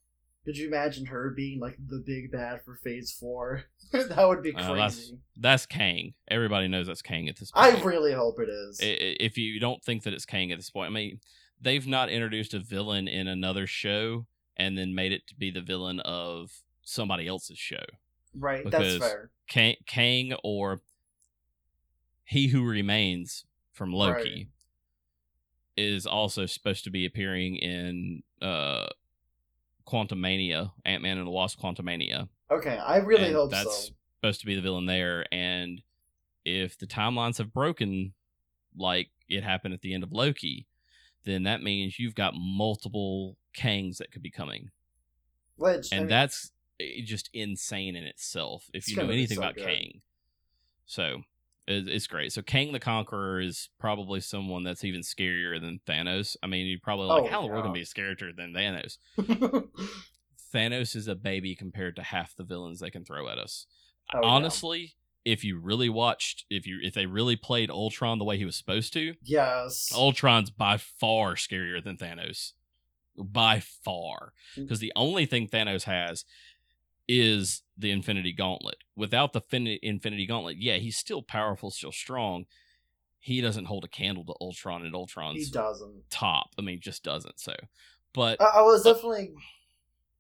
[0.47, 3.65] Could you imagine her being like the big bad for Phase Four?
[3.91, 5.17] that would be Uh, that's- crazy.
[5.35, 6.13] That's Kang.
[6.29, 7.75] Everybody knows that's Kang at this point.
[7.75, 8.79] I really hope it is.
[8.81, 11.19] If you don't think that it's Kang at this point, I mean,
[11.61, 14.25] they've not introduced a villain in another show
[14.55, 16.49] and then made it to be the villain of
[16.81, 17.83] somebody else's show.
[18.33, 19.31] Right, Because- that's fair.
[19.49, 20.79] Kang, Kang or
[22.23, 23.43] He Who Remains
[23.73, 24.47] from Loki Right.
[25.75, 28.87] is also supposed to be appearing in uh
[29.88, 32.27] Quantumania, Ant Man and the Wasp Quantumania.
[32.51, 33.93] Okay, I really and hope that's so.
[34.19, 35.25] supposed to be the villain there.
[35.31, 35.81] And
[36.45, 38.13] if the timelines have broken
[38.75, 40.67] like it happened at the end of Loki,
[41.25, 44.69] then that means you've got multiple Kangs that could be coming.
[45.55, 49.38] Which I And mean, that's eh, just insane in itself if It's you know anything
[49.38, 49.65] so about good.
[49.65, 50.01] Kang.
[50.85, 51.21] So
[51.68, 52.32] it- it's great.
[52.34, 56.36] So Kang the Conqueror is probably someone that's even scarier than Thanos.
[56.41, 58.97] I mean, you're probably like, Oh, how in the world can be scarier than Thanos?
[60.53, 63.65] Thanos is a baby compared to half the villains they can throw at us.
[64.13, 64.28] Oh, yeah.
[64.28, 64.95] Honestly,
[65.26, 68.55] if you really watched, if you if they really played Ultron the way he was
[68.55, 69.91] supposed to, yes.
[69.93, 72.53] Ultron's by far scarier than Thanos.
[73.18, 74.34] By far.
[74.55, 74.63] Mm.
[74.63, 76.24] Because the only thing Thanos has
[77.08, 78.78] is the Infinity Gauntlet.
[78.95, 82.45] Without the fin- Infinity Gauntlet, yeah, he's still powerful, still strong.
[83.20, 86.10] He doesn't hold a candle to Ultron and he Ultron's doesn't.
[86.10, 86.47] top.
[86.58, 87.39] I mean, just doesn't.
[87.39, 87.53] So,
[88.14, 89.34] but I, I was uh definitely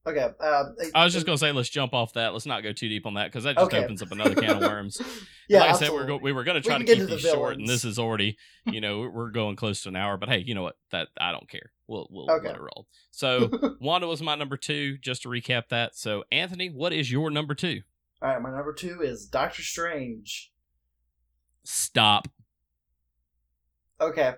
[0.05, 0.29] okay.
[0.39, 2.33] Uh, I was just gonna say, let's jump off that.
[2.33, 3.83] Let's not go too deep on that because that just Okay.
[3.83, 5.01] opens up another can of worms.
[5.49, 6.17] yeah, like I said, we're absolutely.
[6.19, 8.81] go- we were going to try to keep these short, and this is already, you
[8.81, 10.17] know, we're- we're going close to an hour.
[10.17, 10.77] But hey, you know what?
[10.91, 11.71] That I don't care.
[11.87, 12.47] We'll we'll Okay.
[12.47, 12.87] let it roll.
[13.11, 13.49] So
[13.81, 14.97] Wanda was my number two.
[14.99, 15.95] Just to recap that.
[15.95, 17.81] So Anthony, what is your number two?
[18.21, 20.51] All right, my number two is Doctor Strange.
[21.63, 22.27] Stop.
[23.99, 24.33] Okay.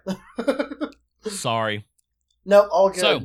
[1.24, 1.86] Sorry,
[2.46, 3.00] no, all good.
[3.02, 3.22] So-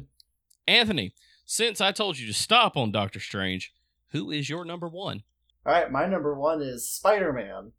[0.66, 1.14] Anthony.
[1.44, 3.72] Since I told you to stop on Doctor Strange,
[4.12, 5.22] who is your number one?
[5.66, 7.72] all right, my number one is Spider Man.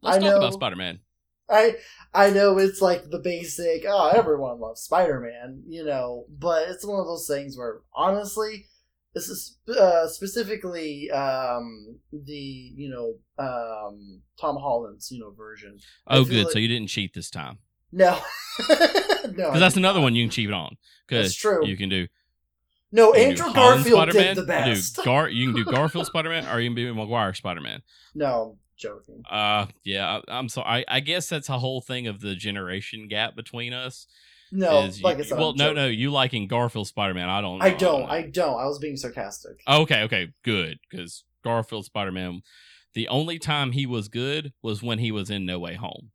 [0.00, 1.00] Let's I talk about know- Spider Man.
[1.50, 1.76] I
[2.14, 3.84] I know it's like the basic.
[3.86, 8.66] Oh, everyone loves Spider Man, you know, but it's one of those things where honestly,
[9.12, 15.78] this is uh, specifically um, the you know um, Tom Holland's you know version.
[16.06, 16.44] Oh, good.
[16.44, 17.58] like- So you didn't cheat this time.
[17.94, 18.18] No,
[18.70, 18.76] no,
[19.26, 20.78] Because that's another one you can cheat on.
[21.06, 21.66] Because true.
[21.66, 22.06] you can do
[22.92, 24.96] No, You Andrew Garfield Spider-Man, did the you best.
[24.96, 27.82] do Gar- you can do Garfield Spider Man, or you can do Maguire Spider Man.
[28.14, 29.22] no, I'm joking.
[29.30, 30.84] Uh, yeah, I, I'm sorry.
[30.88, 34.06] I, I guess that's a whole thing of the generation gap between us.
[34.50, 35.76] No, you- like I said, well, I'm no, joking.
[35.76, 37.28] no, you liking Garfield Spider Man?
[37.30, 37.62] I don't.
[37.62, 38.04] I don't.
[38.10, 38.60] I don't.
[38.60, 39.62] I was being sarcastic.
[39.66, 40.78] Okay, okay, good.
[40.90, 42.42] Because Garfield Spider Man,
[42.92, 46.10] the only time he was good was when he was in No Way Home.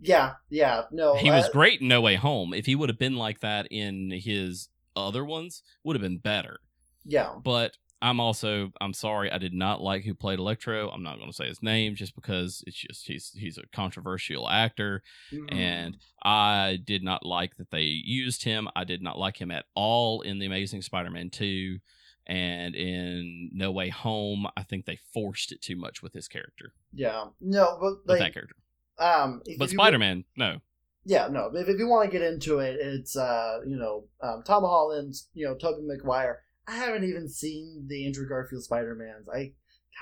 [0.00, 0.82] Yeah, yeah.
[0.90, 2.52] No, he was great in No Way Home.
[2.52, 6.58] If he would have been like that in his other ones, would have been better.
[7.04, 10.90] Yeah, But I'm also I'm sorry I did not like who played Electro.
[10.90, 14.48] I'm not going to say his name just because it's just he's he's a controversial
[14.48, 15.52] actor Mhm.
[15.52, 18.68] and I did not like that they used him.
[18.76, 21.78] I did not like him at all in the Amazing Spider-Man 2
[22.26, 24.46] and in No Way Home.
[24.56, 26.72] I think they forced it too much with his character.
[26.92, 28.56] yeah, no, but With that character.
[28.98, 30.60] um, But Spider-Man, no.
[31.04, 31.50] Yeah, no.
[31.54, 35.28] If, if you want to get into it, it's uh, you know, um, Tom Holland's,
[35.34, 36.40] you know, Tobey Maguire.
[36.66, 39.28] I haven't even seen the Andrew Garfield Spider Mans.
[39.28, 39.52] I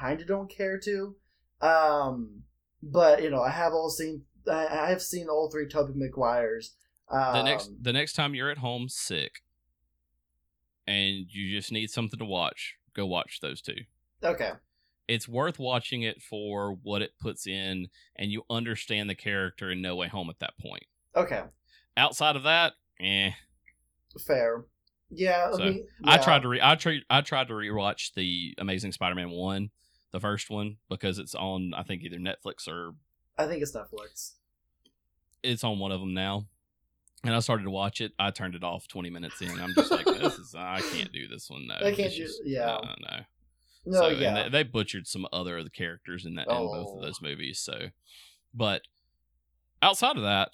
[0.01, 1.17] kind of don't care to,
[1.61, 2.43] um,
[2.83, 4.23] but you know, I have all seen.
[4.51, 6.77] I, I have seen all three Tobey Maguires.
[7.11, 9.43] Um, The next the next time you're at home sick
[10.87, 13.77] and you just need something to watch, go watch those two.
[14.25, 14.53] okay,
[15.09, 19.83] it's worth watching it for what it puts in and you understand the character in
[19.83, 20.85] no way home at that point
[21.17, 21.43] okay,
[21.97, 23.31] outside of that eh
[24.27, 24.65] fair.
[25.15, 28.55] Yeah, So, I, mean, i tried to re i tried i tried to rewatch the
[28.59, 29.71] amazing spider-man 1
[30.11, 32.95] the first one because it's on i think either netflix or
[33.39, 34.33] I think it's Netflix.
[35.43, 36.47] it's on one of them now
[37.25, 39.91] and i started to watch it i turned it off 20 minutes in i'm just
[39.91, 42.79] like this is i can't do this one no I can't do- yeah.
[42.83, 43.17] no no
[43.85, 46.89] No, so, yeah, they, they butchered some other of the characters in that in both
[46.91, 46.97] Oh.
[46.99, 47.59] of those movies.
[47.59, 47.89] So,
[48.55, 48.83] but
[49.83, 50.51] outside of that,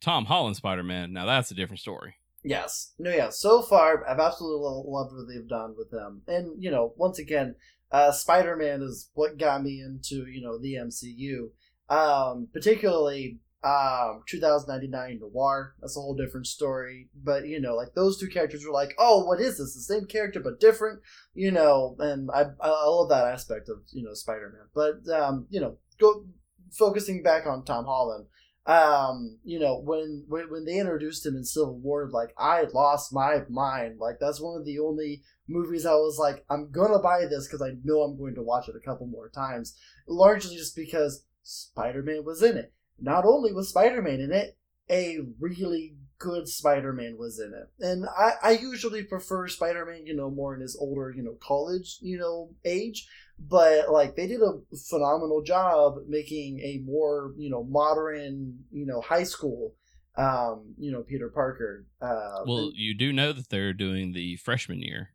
[0.00, 1.12] Tom Holland Spider Man.
[1.12, 2.14] Now that's a different story.
[2.46, 2.92] Yes.
[2.98, 3.30] No, yeah.
[3.30, 6.22] So far, I've absolutely loved what they've done with them.
[6.28, 7.56] And, you know, once again,
[7.90, 11.50] uh, Spider Man is what got me into, you know, the MCU.
[11.88, 15.74] Um, particularly um, 2099 Noir.
[15.80, 17.08] That's a whole different story.
[17.20, 19.74] But, you know, like those two characters were like, oh, what is this?
[19.74, 21.00] The same character, but different,
[21.34, 21.96] you know.
[21.98, 24.68] And I, I love that aspect of, you know, Spider Man.
[24.72, 26.26] But, um, you know, go
[26.70, 28.26] focusing back on Tom Holland
[28.66, 33.12] um you know when, when when they introduced him in civil war like i lost
[33.12, 33.98] my mind.
[34.00, 37.62] Like that's one of the only movies i was like i'm gonna buy this because
[37.62, 39.76] i know i'm going to watch it a couple more times.
[40.08, 42.72] Largely just because spider-man was in it.
[42.98, 44.56] Not only was spider-man in it
[44.90, 47.84] a really good Spider-Man was in it.
[47.84, 51.98] And I, I usually prefer Spider-Man, you know, more in his older, you know, college,
[52.00, 53.06] you know, age.
[53.38, 59.00] But like they did a phenomenal job making a more, you know, modern, you know,
[59.00, 59.74] high school
[60.16, 61.84] um, you know, Peter Parker.
[62.00, 65.10] Uh, well, you do know that they're doing the freshman year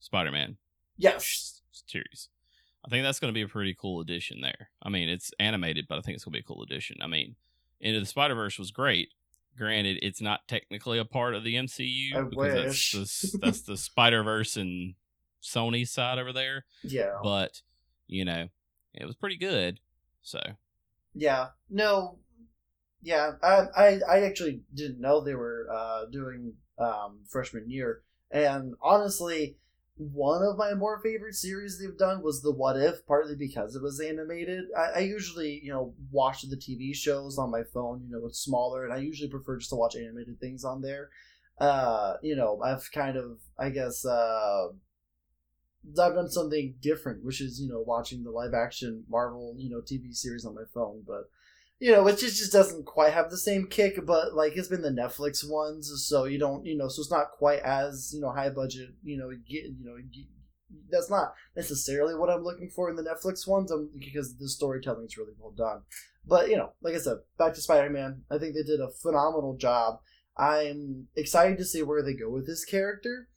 [0.00, 0.56] Spider-Man
[0.98, 2.28] yes series.
[2.84, 4.70] I think that's going to be a pretty cool addition there.
[4.82, 6.98] I mean, it's animated, but I think it's going to be a cool addition.
[7.02, 7.34] I mean,
[7.80, 9.08] Into the Spider Verse was great.
[9.56, 12.92] Granted, it's not technically a part of the MCU I because wish.
[12.92, 14.94] that's the that's the Spider Verse and
[15.42, 16.64] Sony side over there.
[16.82, 17.18] yeah.
[17.22, 17.62] But
[18.06, 18.48] you know,
[18.94, 19.80] it was pretty good.
[20.22, 20.40] So
[21.14, 22.18] Yeah, no,
[23.02, 23.32] yeah.
[23.42, 29.56] I, I, I actually didn't know they were uh, doing um, freshman year, and honestly,
[29.96, 33.82] one of my more favorite series they've done was the What If, partly because it
[33.82, 34.66] was animated.
[34.76, 38.02] I, I usually, you know, watch the TV shows on my phone.
[38.04, 41.08] You know, it's smaller, and I usually prefer just to watch animated things on there.
[41.58, 44.68] Uh, you know, I've kind of, I guess, uh,
[45.88, 49.80] I've done something different, which is you know watching the live action Marvel you know
[49.80, 51.30] TV series on my phone, but
[51.78, 54.04] you know which just doesn't quite have the same kick.
[54.04, 57.32] But like it's been the Netflix ones, so you don't you know so it's not
[57.32, 58.90] quite as you know high budget.
[59.02, 59.96] You know get you know
[60.90, 65.06] that's not necessarily what I'm looking for in the Netflix ones, um, because the storytelling
[65.06, 65.82] is really well done.
[66.26, 68.90] But you know, like I said, back to Spider Man, I think they did a
[68.90, 70.00] phenomenal job.
[70.36, 73.28] I'm excited to see where they go with this character.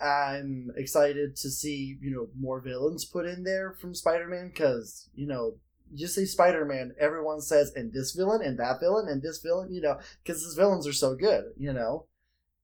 [0.00, 5.26] I'm excited to see you know more villains put in there from Spider-Man because you
[5.26, 5.56] know
[5.92, 9.80] you say Spider-Man, everyone says and this villain and that villain and this villain, you
[9.80, 12.06] know, because his villains are so good, you know.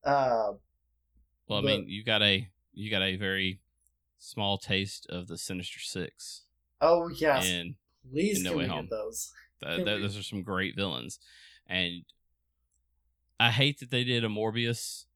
[0.04, 0.52] Uh,
[1.48, 3.60] well, I But- mean, you got a you got a very
[4.18, 6.42] small taste of the Sinister Six,
[6.80, 7.74] oh yes, and
[8.10, 8.80] please No can we Home.
[8.84, 9.32] get those?
[9.62, 11.18] Th- Can th- we- those are some great villains,
[11.66, 12.04] and
[13.40, 15.06] I hate that they did a Morbius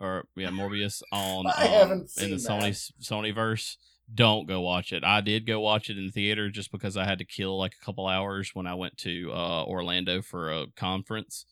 [0.00, 3.76] or yeah Morbius on I um, haven't in the seen Sony Sony verse.
[4.12, 5.04] Don't go watch it.
[5.04, 7.74] I did go watch it in the theater just because I had to kill like
[7.80, 11.44] a couple hours when I went to uh, Orlando for a conference.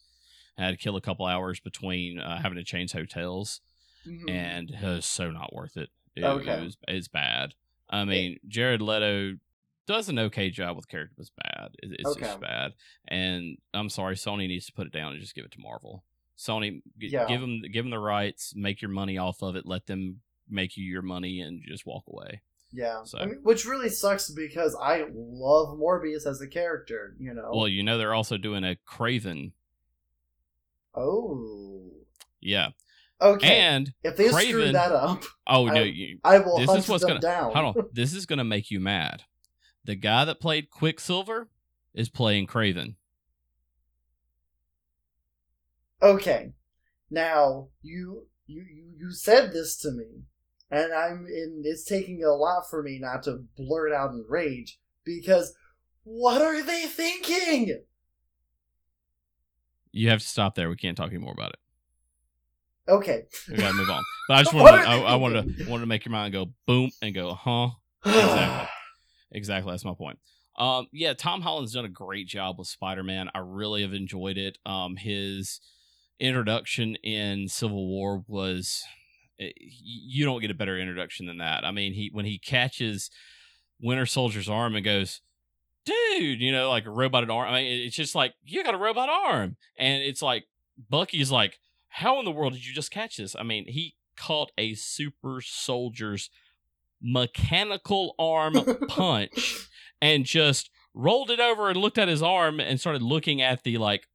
[0.58, 3.60] I had to kill a couple hours between uh, having to change hotels
[4.06, 4.30] Mhm.
[4.30, 5.90] and it was so not worth it.
[6.14, 6.52] It, Okay.
[6.52, 7.52] it was it's bad.
[7.90, 9.36] I mean, Jared Leto
[9.86, 11.68] does an okay job with character, but it's bad.
[11.82, 12.20] It, it's Okay.
[12.26, 12.72] just bad.
[13.08, 16.04] And I'm sorry, Sony needs to put it down and just give it to Marvel.
[16.38, 17.26] Sony, g- Yeah.
[17.26, 20.76] give them give them the rights, make your money off of it, let them make
[20.76, 22.42] you your money, and just walk away.
[22.72, 27.32] yeah, so- I mean, which really sucks because I love Morbius as a character, you
[27.34, 27.50] know.
[27.54, 29.52] Well, you know they're also doing a Kraven,
[30.94, 31.90] oh,
[32.40, 32.70] yeah,
[33.20, 33.56] okay.
[33.58, 36.78] and if they Kraven- screw that up, oh no, I- you, I will This hunt
[36.80, 37.52] is what's them gonna- down.
[37.54, 39.22] hold on, this is gonna make you mad.
[39.84, 41.48] The guy that played Quicksilver
[41.94, 42.94] is playing Kraven.
[46.02, 46.52] Okay,
[47.10, 50.24] now you you you you said this to me,
[50.70, 51.62] and I'm in.
[51.64, 55.54] It's taking a lot for me not to blurt out in rage because
[56.04, 57.82] what are they thinking?
[59.92, 60.68] You have to stop there.
[60.68, 61.58] We can't talk anymore about it.
[62.88, 64.02] Okay, We gotta move on.
[64.28, 66.52] But I just wanted, to, I, I wanted to wanted to make your mind go
[66.66, 67.70] boom and go, huh?
[68.04, 68.68] Exactly.
[69.32, 69.72] Exactly.
[69.72, 70.18] That's my point.
[70.56, 73.28] Um, yeah, Tom Holland's done a great job with Spider Man.
[73.34, 74.56] I really have enjoyed it.
[74.64, 75.60] Um, his
[76.20, 78.84] introduction in Civil War was
[79.40, 81.64] Eh, you don't get a better introduction than that.
[81.64, 83.10] I mean, he when he catches
[83.80, 85.20] Winter Soldier's arm and goes,
[85.84, 87.48] "Dude," you know, like a roboted arm.
[87.48, 90.44] I mean, it's just like you got a robot arm, and it's like
[90.90, 91.58] Bucky's like,
[91.88, 95.40] "How in the world did you just catch this?" I mean, he caught a super
[95.42, 96.30] soldier's
[97.02, 98.54] mechanical arm
[98.88, 99.68] punch
[100.00, 103.76] and just rolled it over and looked at his arm and started looking at the
[103.76, 104.08] like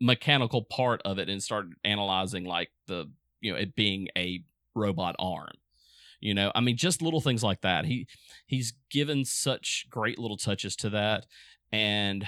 [0.00, 3.10] mechanical part of it and started analyzing like the
[3.44, 4.42] you know it being a
[4.74, 5.52] robot arm
[6.20, 8.06] you know i mean just little things like that he
[8.46, 11.26] he's given such great little touches to that
[11.72, 12.26] and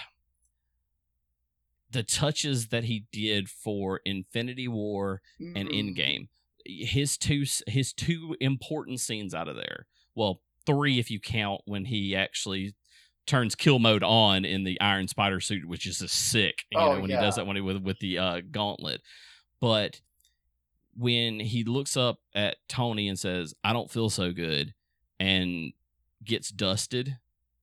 [1.90, 5.22] the touches that he did for infinity war
[5.54, 5.94] and Mhm.
[5.96, 6.28] Endgame.
[6.64, 9.86] His two his two important scenes out of there.
[10.14, 12.74] Well, three if you count when he actually
[13.24, 16.64] turns kill mode on in the Iron Spider suit, which is a sick.
[16.72, 19.00] You Oh, know when he does that when he with with the uh, gauntlet,
[19.60, 20.00] but
[20.96, 24.74] when he looks up at Tony and says, "I don't feel so good,"
[25.20, 25.72] and
[26.24, 27.18] gets dusted,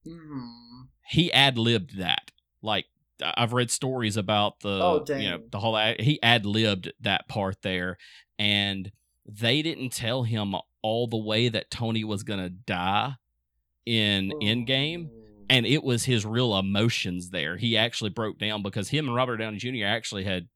[0.06, 0.88] Mhm.
[1.08, 2.32] he ad libbed that.
[2.62, 2.86] Like
[3.22, 7.62] I've read stories about the Oh, you know the whole he ad libbed that part
[7.62, 7.98] there,
[8.38, 8.92] and
[9.26, 13.16] they didn't tell him all the way that Tony was gonna die
[13.86, 15.46] in Endgame, Ooh.
[15.50, 17.58] and it was his real emotions there.
[17.58, 19.86] He actually broke down because him and Robert Downey Jr.
[19.86, 20.48] actually had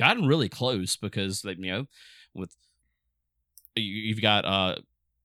[0.00, 1.86] gotten really close because they, you know,
[2.34, 2.56] with
[3.76, 4.76] you- you've got uh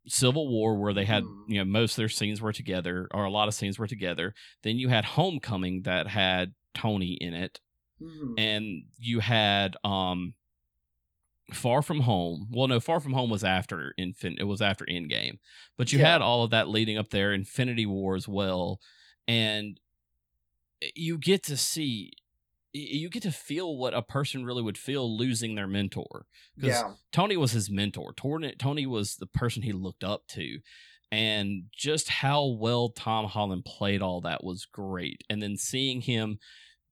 [0.07, 1.45] Civil War where they had Mhm.
[1.49, 4.35] you know most of their scenes were together or a lot of scenes were together.
[4.61, 7.59] Then you had Homecoming that had Tony in it,
[8.01, 8.35] Mhm.
[8.37, 10.35] and you had um
[11.53, 12.47] Far From Home.
[12.51, 14.35] Well, no, Far From Home was after Infin.
[14.39, 15.37] It was after Endgame,
[15.77, 16.13] but you Yeah.
[16.13, 18.81] had all of that leading up there, Infinity War as well,
[19.27, 19.79] and
[20.95, 22.13] you get to see.
[22.77, 26.27] You get to feel what a person really would feel losing their mentor.
[26.59, 26.95] 'cause yeah.
[27.13, 28.13] Tony was his mentor.
[28.13, 30.59] Tony was the person he looked up to.
[31.11, 35.23] And just how well Tom Holland played all that was great.
[35.29, 36.39] And then seeing him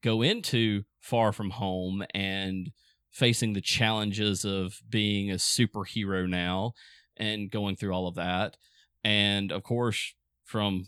[0.01, 2.71] go into Far From Home and
[3.11, 6.73] facing the challenges of being a superhero now
[7.17, 8.55] and going through all of that.
[9.03, 10.13] And of course,
[10.45, 10.87] from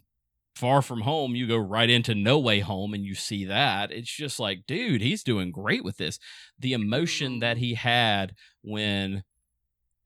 [0.56, 3.92] Far From Home, you go right into No Way Home and you see that.
[3.92, 6.18] It's just like, dude, he's doing great with this.
[6.58, 7.64] The emotion that mm-hmm.
[7.64, 9.24] he had when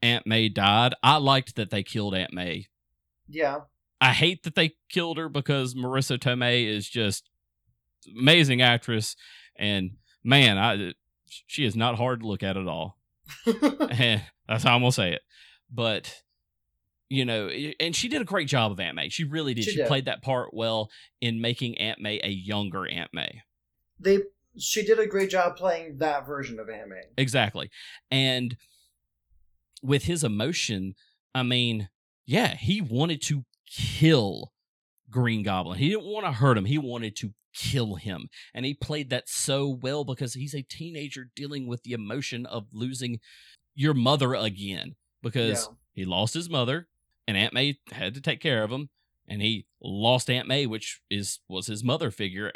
[0.01, 2.67] Aunt May died, I liked that they killed Aunt May.
[3.27, 3.59] Yeah.
[4.01, 7.29] I hate that they killed her because Marisa Tomei is just
[8.17, 9.15] amazing actress,
[9.57, 9.91] and
[10.23, 10.91] man, I uh,
[11.25, 12.97] she is not hard to look at at all.
[13.45, 15.21] and that's how I'm gonna say it.
[15.71, 16.21] But
[17.09, 17.47] you know,
[17.79, 19.09] and she did a great job of Aunt May.
[19.09, 19.63] She really did.
[19.65, 19.87] She She, did.
[19.87, 20.89] played that part well
[21.21, 23.41] in making Aunt May a younger Aunt May.
[23.99, 24.19] they
[24.57, 27.01] she did a great job playing that version of Aunt May.
[27.17, 27.69] Exactly.
[28.11, 28.57] And
[29.81, 30.95] with his emotion,
[31.33, 31.89] I mean,
[32.25, 34.51] yeah, he wanted to kill
[35.09, 35.77] Green Goblin.
[35.79, 36.65] He didn't want to hurt him.
[36.65, 38.27] He wanted to kill him.
[38.53, 42.67] And he played that so well because he's a teenager dealing with the emotion of
[42.73, 43.19] losing
[43.75, 45.75] your mother again because Yeah.
[45.93, 46.87] he lost his mother
[47.29, 48.89] and Aunt May had to take care of him
[49.27, 52.51] and he lost Aunt May which is was his mother figure.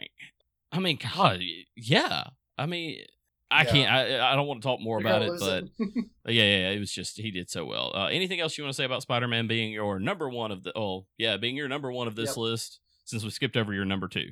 [0.71, 1.41] I mean, god,
[1.75, 2.23] yeah.
[2.57, 3.03] I mean,
[3.51, 3.71] I Yeah.
[3.71, 5.63] can't I I don't want to talk more You're about it, but
[6.25, 7.91] yeah, yeah, it was just he did so well.
[7.95, 10.75] Uh, anything else you want to say about Spider-Man being your number one of the?
[10.75, 12.37] Oh, yeah, being your number one of this Yep.
[12.37, 14.31] list since we skipped over your number two.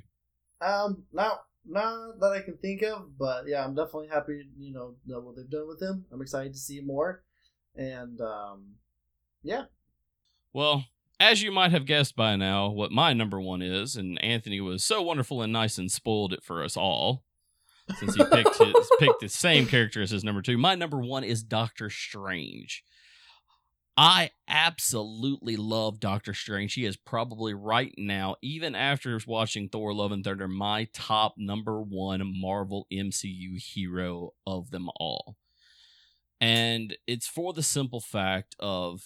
[0.62, 4.48] Um, not not that I can think of, but yeah, I'm definitely happy.
[4.58, 6.06] You know, know what they've done with him.
[6.12, 7.24] I'm excited to see more,
[7.76, 8.76] and um,
[9.44, 9.66] yeah,
[10.54, 10.86] Well,
[11.20, 14.84] as you might have guessed by now, what my number one is, and Anthony was
[14.84, 17.24] so wonderful and nice and spoiled it for us all,
[18.00, 20.58] since he picked his, picked the same character as his number two.
[20.58, 22.84] My number one is Doctor Strange.
[23.96, 26.74] I absolutely love Doctor Strange.
[26.74, 31.82] He is probably right now, even after watching Thor: Love and Thunder, my top number
[31.82, 35.36] one Marvel MCU hero of them all.
[36.40, 39.04] And it's for the simple fact of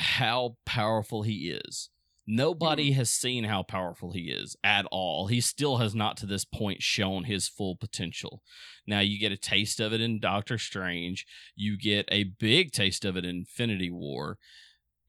[0.00, 1.90] how powerful he is.
[2.26, 2.94] Nobody mm.
[2.94, 5.26] has seen how powerful he is at all.
[5.26, 8.42] He still has not to this point shown his full potential.
[8.86, 13.04] Now you get a taste of it in Doctor Strange, you get a big taste
[13.04, 14.38] of it in Infinity War,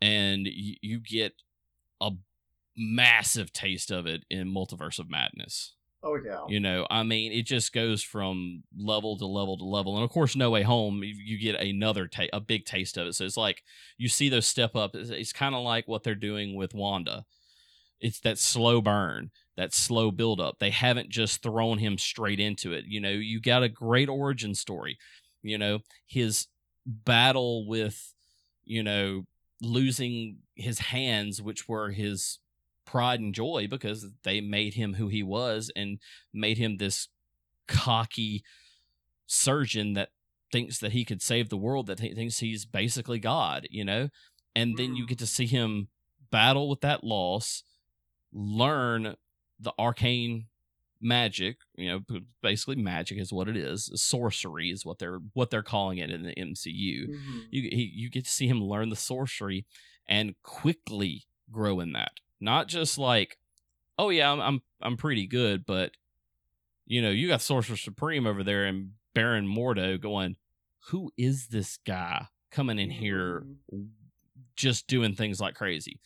[0.01, 1.33] and you, you get
[2.01, 2.11] a
[2.75, 5.75] massive taste of it in Multiverse of Madness.
[6.03, 9.95] Oh yeah, You know, I mean, it just goes from level to level to level,
[9.95, 13.13] and of course, No Way Home, you, get another ta- a big taste of it.
[13.13, 13.63] So it's like
[13.97, 14.95] you see those step up.
[14.95, 17.25] It's, it's kind of like what they're doing with Wanda.
[17.99, 20.57] It's that slow burn, that slow build up.
[20.59, 22.85] They haven't just thrown him straight into it.
[22.87, 24.97] You know, you got a great origin story.
[25.43, 26.47] You know, his
[26.85, 28.13] battle with,
[28.65, 29.25] you know,
[29.61, 32.39] losing his hands, which were his
[32.91, 35.99] pride and joy because they made him who he was and
[36.33, 37.07] made him this
[37.67, 38.43] cocky
[39.27, 40.09] surgeon that
[40.51, 44.09] thinks that he could save the world that he thinks he's basically god you know
[44.55, 45.07] and then you Mm.
[45.09, 45.87] get to see him
[46.31, 47.63] battle with that loss
[48.33, 49.15] learn
[49.59, 50.47] the arcane
[50.99, 52.01] magic you know
[52.43, 56.23] basically magic is what it is sorcery is what they're what they're calling it in
[56.23, 57.47] the MCU Mhm.
[57.51, 59.65] you he, you get to see him learn the sorcery
[60.07, 62.11] and quickly grow in that.
[62.41, 63.37] Not just like,
[63.97, 65.91] oh yeah, I'm I'm I'm pretty good, but
[66.85, 70.35] you know, you got Sorcerer Supreme over there and Baron Mordo going,
[70.87, 73.45] who is this guy coming in here
[74.55, 75.99] just doing things like crazy?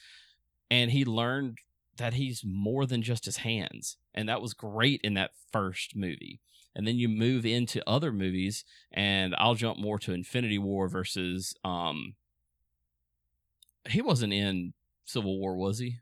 [0.70, 1.60] And he learned
[1.98, 3.98] that he's more than just his hands.
[4.14, 6.42] And that was great in that first movie.
[6.76, 11.56] And then you move into other movies, and I'll jump more to Infinity War versus
[11.64, 12.16] um
[13.88, 14.74] he wasn't in
[15.06, 16.00] Civil War, was he?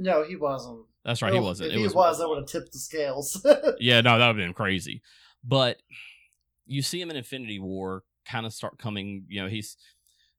[0.00, 0.80] No, he wasn't.
[1.04, 1.70] That's right, he wasn't.
[1.70, 3.44] If It he was, that would have tipped the scales.
[3.80, 5.02] yeah, no, that would have been crazy.
[5.42, 5.80] But
[6.66, 9.76] you see him in Infinity War kind of start coming, you know, he's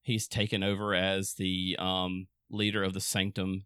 [0.02, 3.66] he's taken over as the um leader of the Sanctum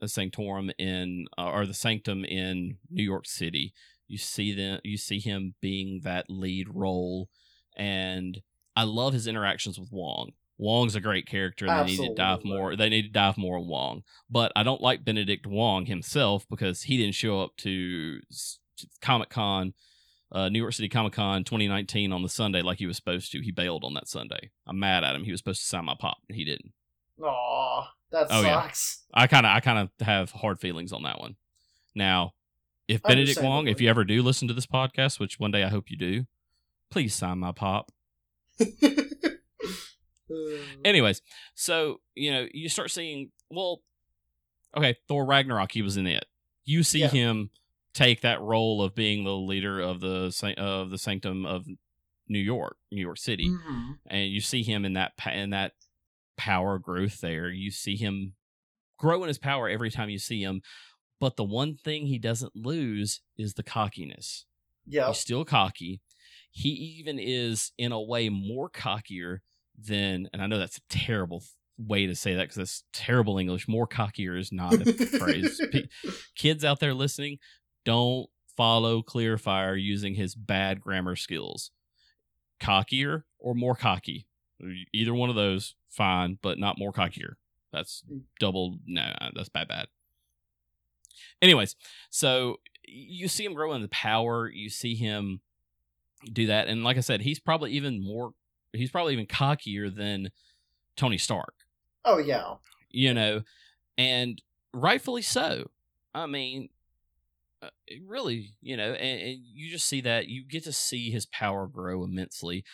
[0.00, 3.72] the Sanctorum in uh, or the Sanctum in New York City.
[4.08, 7.28] You see them you see him being that lead role
[7.76, 8.42] and
[8.74, 10.32] I love his interactions with Wong.
[10.58, 12.76] Wong's a great character, and they need to dive more.
[12.76, 16.82] They need to dive more on Wong, but I don't like Benedict Wong himself because
[16.82, 18.20] he didn't show up to
[19.00, 19.74] Comic Con,
[20.30, 23.40] uh, New York City Comic Con 2019 on the Sunday like he was supposed to.
[23.40, 24.50] He bailed on that Sunday.
[24.66, 25.24] I'm mad at him.
[25.24, 26.72] He was supposed to sign my pop, and he didn't.
[27.22, 28.62] Aw, that Oh, yeah.
[28.62, 29.02] sucks.
[29.12, 31.36] I kind of I kind of have hard feelings on that one.
[31.94, 32.32] Now,
[32.88, 35.68] if Benedict Wong, if you ever do listen to this podcast, which one day I
[35.68, 36.26] hope you do,
[36.90, 37.90] please sign my pop.
[40.32, 41.22] Uh, Anyways,
[41.54, 43.82] so you know you start seeing well,
[44.76, 46.24] okay, Thor Ragnarok, he was in it.
[46.64, 47.08] You see Yeah.
[47.08, 47.50] him
[47.94, 51.66] take that role of being the leader of the of the Sanctum of
[52.28, 53.98] New York, New York City, mhm.
[54.06, 55.72] and you see him in that in that
[56.36, 57.50] power growth there.
[57.50, 58.34] You see him
[58.96, 60.62] grow in his power every time you see him.
[61.20, 64.46] But the one thing he doesn't lose is the cockiness.
[64.86, 65.08] Yeah.
[65.08, 66.00] He's still cocky.
[66.50, 69.42] He even is, in a way, more cockier
[69.86, 71.42] than, and I know that's a terrible
[71.78, 73.68] way to say that because that's terrible English.
[73.68, 75.60] More cockier is not a phrase.
[75.72, 75.88] P-
[76.36, 77.38] Kids out there listening,
[77.84, 81.70] don't follow Clearfire using his bad grammar skills.
[82.60, 84.26] Cockier or more cocky.
[84.92, 87.34] Either one of those, fine, but not more cockier.
[87.72, 88.22] That's mm.
[88.38, 89.88] double, no, that's bad, bad.
[91.40, 91.74] Anyways,
[92.10, 94.48] so you see him grow in the power.
[94.48, 95.40] You see him
[96.32, 98.32] do that, and like I said, he's probably even more.
[98.72, 100.30] He's probably even cockier than
[100.96, 101.54] Tony Stark.
[102.04, 102.54] Oh yeah.
[102.90, 103.42] You know,
[103.96, 104.40] and
[104.74, 105.70] rightfully so.
[106.14, 106.68] I mean,
[107.62, 107.68] uh,
[108.06, 111.66] really, you know, and, and you just see that you get to see his power
[111.66, 112.64] grow immensely.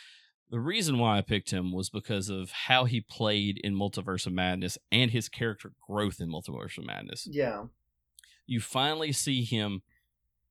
[0.50, 4.32] The reason why I picked him was because of how he played in Multiverse of
[4.32, 7.64] Madness and his character growth in Multiverse of Madness Yeah.
[8.46, 9.82] you finally see him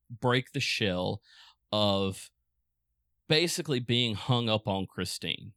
[0.10, 1.22] break the shell
[1.72, 2.30] of
[3.28, 5.54] basically being hung up on Christine.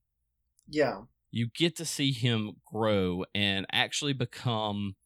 [0.68, 1.02] Yeah.
[1.30, 4.96] You get to see him grow and actually become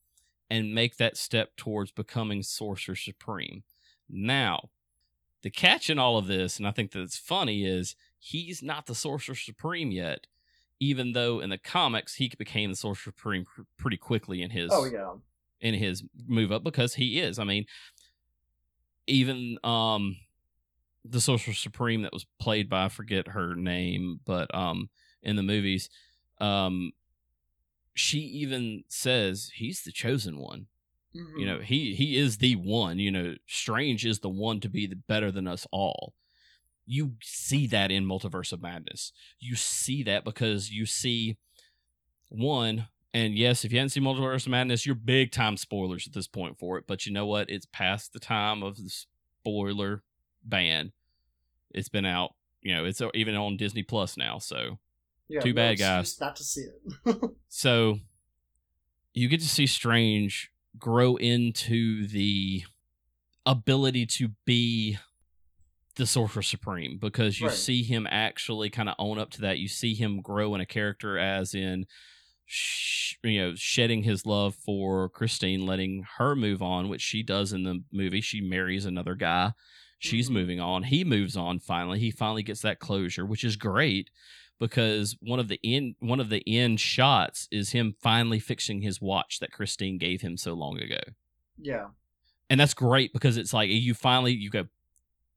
[0.51, 3.65] and make that step towards becoming Sorcerer Supreme.
[4.09, 4.71] Now,
[5.43, 8.95] the catch in all of this, and I think that's funny, is he's not the
[8.95, 10.27] Sorcerer Supreme yet,
[10.81, 14.71] even though in the comics he became the Sorcerer Supreme pr- pretty quickly in his
[14.73, 15.13] Oh yeah.
[15.61, 17.39] in his move up because he is.
[17.39, 17.65] I mean,
[19.07, 20.17] even um
[21.05, 24.89] the Sorcerer Supreme that was played by I forget her name, but um
[25.23, 25.89] in the movies,
[26.41, 26.93] um
[27.95, 30.67] she even says he's the chosen one.
[31.15, 31.39] Mhm.
[31.41, 34.87] You know, he he is the one, you know, Strange is the one to be
[34.87, 36.15] the better than us all.
[36.87, 39.13] You see that in Multiverse of Madness.
[39.39, 41.37] You see that because you see
[42.29, 46.15] one and yes, if you haven't seen Multiverse of Madness, you're big time spoilers at
[46.15, 46.85] this point for it.
[46.89, 47.49] But you know what?
[47.49, 50.03] It's past the time of the spoiler
[50.45, 50.93] ban.
[51.71, 54.39] It's been out, you know, it's even on Disney Plus now.
[54.39, 54.79] So
[55.29, 55.41] yeah.
[55.41, 56.21] too bad, guys.
[56.21, 56.63] Not to see
[57.07, 57.17] it.
[57.49, 57.99] so
[59.13, 62.63] you get to see Strange grow into the
[63.47, 64.99] ability to be
[65.97, 67.57] the Sorcerer Supreme because you Right.
[67.57, 69.59] see him actually kind of own up to that.
[69.59, 71.87] You see him grow in a character, as in,
[72.45, 77.53] sh- you know, shedding his love for Christine, letting her move on, which she does
[77.53, 78.21] in the movie.
[78.21, 79.53] She marries another guy.
[79.99, 80.33] She's Mhm.
[80.33, 80.85] moving on.
[80.85, 81.99] He moves on finally.
[81.99, 84.11] He finally gets that closure, which is great
[84.59, 89.01] because one of the end one of the end shots is him finally fixing his
[89.01, 91.01] watch that Christine gave him so long ago.
[91.61, 91.89] yeah.
[92.51, 94.69] And that's great because it's like you finally you go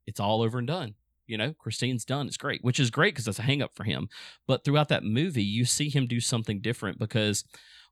[0.05, 0.95] it's all over and done.
[1.25, 2.27] You know, Christine's done.
[2.27, 4.07] It's great, which is great because that's a hang up for him.
[4.45, 7.43] But throughout that movie, you see him do something different because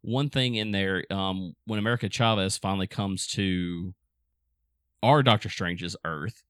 [0.01, 3.93] one thing in there, um, when America Chavez finally comes to
[5.03, 6.43] our Doctor Strange's Earth,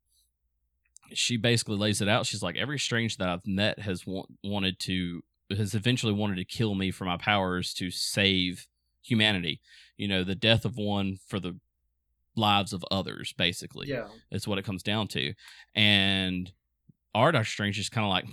[1.14, 2.26] she basically lays it out.
[2.26, 5.22] She's like, every strange that I've met has wa- wanted to,
[5.56, 8.68] has eventually wanted to kill me for my powers to save
[9.02, 9.62] humanity.
[9.98, 11.58] You know, the death of one for the
[12.36, 13.88] lives of others, basically.
[13.88, 14.08] Yeah.
[14.32, 15.34] It's what it comes down to.
[15.74, 16.52] And
[17.14, 18.26] our Doctor Strange is kind of like,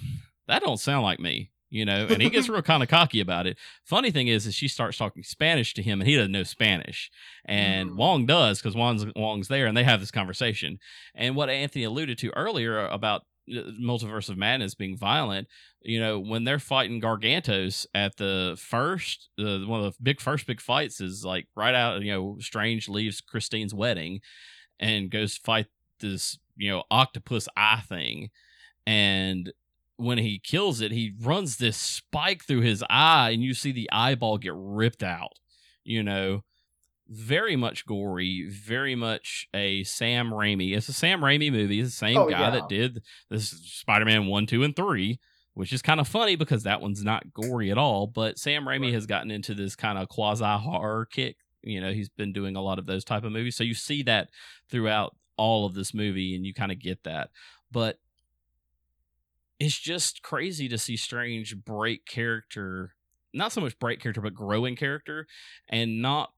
[0.49, 3.47] that don't sound like me, you know, and he gets real kind of cocky about
[3.47, 3.57] it.
[3.83, 7.11] Funny thing is, is she starts talking Spanish to him and he doesn't know Spanish.
[7.47, 7.97] And Mm.
[7.97, 10.79] Wong does because Wong's, Wong's there and they have this conversation.
[11.15, 15.49] And what Anthony alluded to earlier about uh, Multiverse of Madness being violent,
[15.81, 20.47] you know, when they're fighting Gargantos at the first, uh, one of the big first
[20.47, 24.21] big fights is like right out, you know, Strange leaves Christine's wedding
[24.79, 25.69] and goes fight
[26.01, 28.29] this, you know, octopus eye thing.
[28.87, 29.51] And
[30.03, 33.89] when he kills it, he runs this spike through his eye, and you see the
[33.93, 35.39] eyeball get ripped out.
[35.85, 36.43] You know,
[37.09, 40.77] very much gory, very much a Sam Raimi.
[40.77, 41.81] It's a Sam Raimi movie.
[41.81, 42.51] It's the same Oh, guy yeah.
[42.51, 45.19] that did this Spider Man 1, 2, and 3.
[45.55, 48.07] which is kind of funny because that one's not gory at all.
[48.07, 48.95] But Sam Raimi Right.
[48.95, 51.37] has gotten into this kind of quasi horror kick.
[51.63, 54.03] You know, he's been doing a lot of those type of movies, so you see
[54.05, 54.31] that
[54.71, 57.29] throughout all of this movie, and you kind of get that.
[57.71, 57.99] But
[59.63, 62.95] it's just crazy to see Strange break character,
[63.33, 65.29] not so much break character, but growing character,
[65.69, 66.33] and not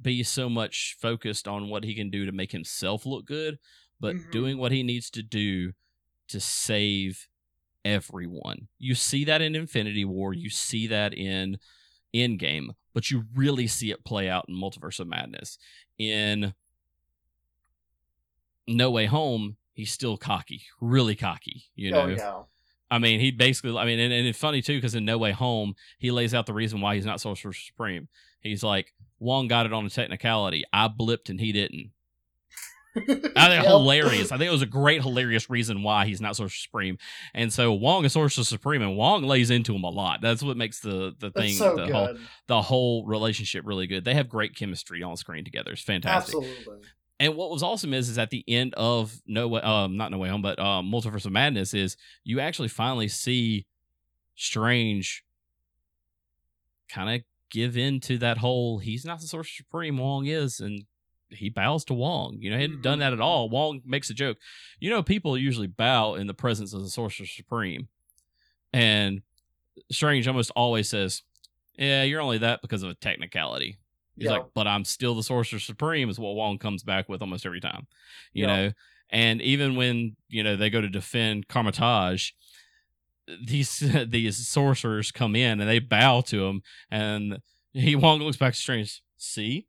[0.00, 3.58] be so much focused on what he can do to make himself look good,
[3.98, 4.30] but Mhm.
[4.30, 5.72] doing what he needs to do
[6.28, 7.28] to save
[7.84, 8.68] everyone.
[8.78, 11.58] You see that in Infinity War, you see that in
[12.14, 15.58] Endgame, but you really see it play out in Multiverse of Madness.
[15.98, 16.54] In
[18.68, 22.12] No Way Home, he's still cocky, really cocky, you oh, know.
[22.12, 22.42] oh yeah.
[22.90, 25.32] I mean, he basically, I mean, and, and it's funny too because in No Way
[25.32, 28.08] Home, he lays out the reason why he's not Sorcerer Supreme.
[28.40, 30.64] He's like, Wong got it on a technicality.
[30.72, 31.90] I blipped and he didn't.
[32.96, 33.64] I think Yep.
[33.64, 34.30] hilarious.
[34.30, 36.98] I think it was a great, hilarious reason why he's not Sorcerer Supreme.
[37.32, 40.20] And so Wong is Sorcerer Supreme, and Wong lays into him a lot.
[40.20, 44.04] That's what makes the the thing, so the whole the whole relationship really good.
[44.04, 45.72] They have great chemistry on screen together.
[45.72, 46.36] It's fantastic.
[46.36, 46.86] Absolutely.
[47.20, 50.18] And what was awesome is is at the end of No Way, um, not No
[50.18, 53.66] Way Home, but um, Multiverse of Madness is you actually finally see
[54.34, 55.24] Strange
[56.88, 60.84] kind of give in to that whole he's not the Sorcerer Supreme, Wong is, and
[61.28, 62.38] he bows to Wong.
[62.40, 63.48] You know, he hadn't done that at all.
[63.48, 64.38] Wong makes a joke.
[64.80, 67.88] You know, people usually bow in the presence of the Sorcerer Supreme,
[68.72, 69.22] and
[69.90, 71.22] Strange almost always says,
[71.78, 73.78] "Yeah, you're only that because of a technicality."
[74.16, 74.32] He's Yeah.
[74.32, 77.60] like, but I'm still the Sorcerer Supreme, is what Wong comes back with almost every
[77.60, 77.86] time.
[78.32, 78.56] You Yeah.
[78.56, 78.72] know?
[79.10, 82.30] And even when, you know, they go to defend Kamar-Taj,
[83.44, 83.78] these
[84.08, 87.38] these sorcerers come in and they bow to him and
[87.72, 89.02] he Wong looks back strange.
[89.16, 89.66] See?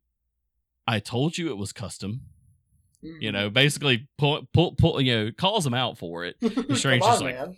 [0.86, 2.22] I told you it was custom.
[3.04, 3.22] Mm-hmm.
[3.22, 6.38] You know, basically pull pull pull you know, calls him out for it.
[6.40, 6.76] Mhm.
[6.76, 7.56] Strange is like- man.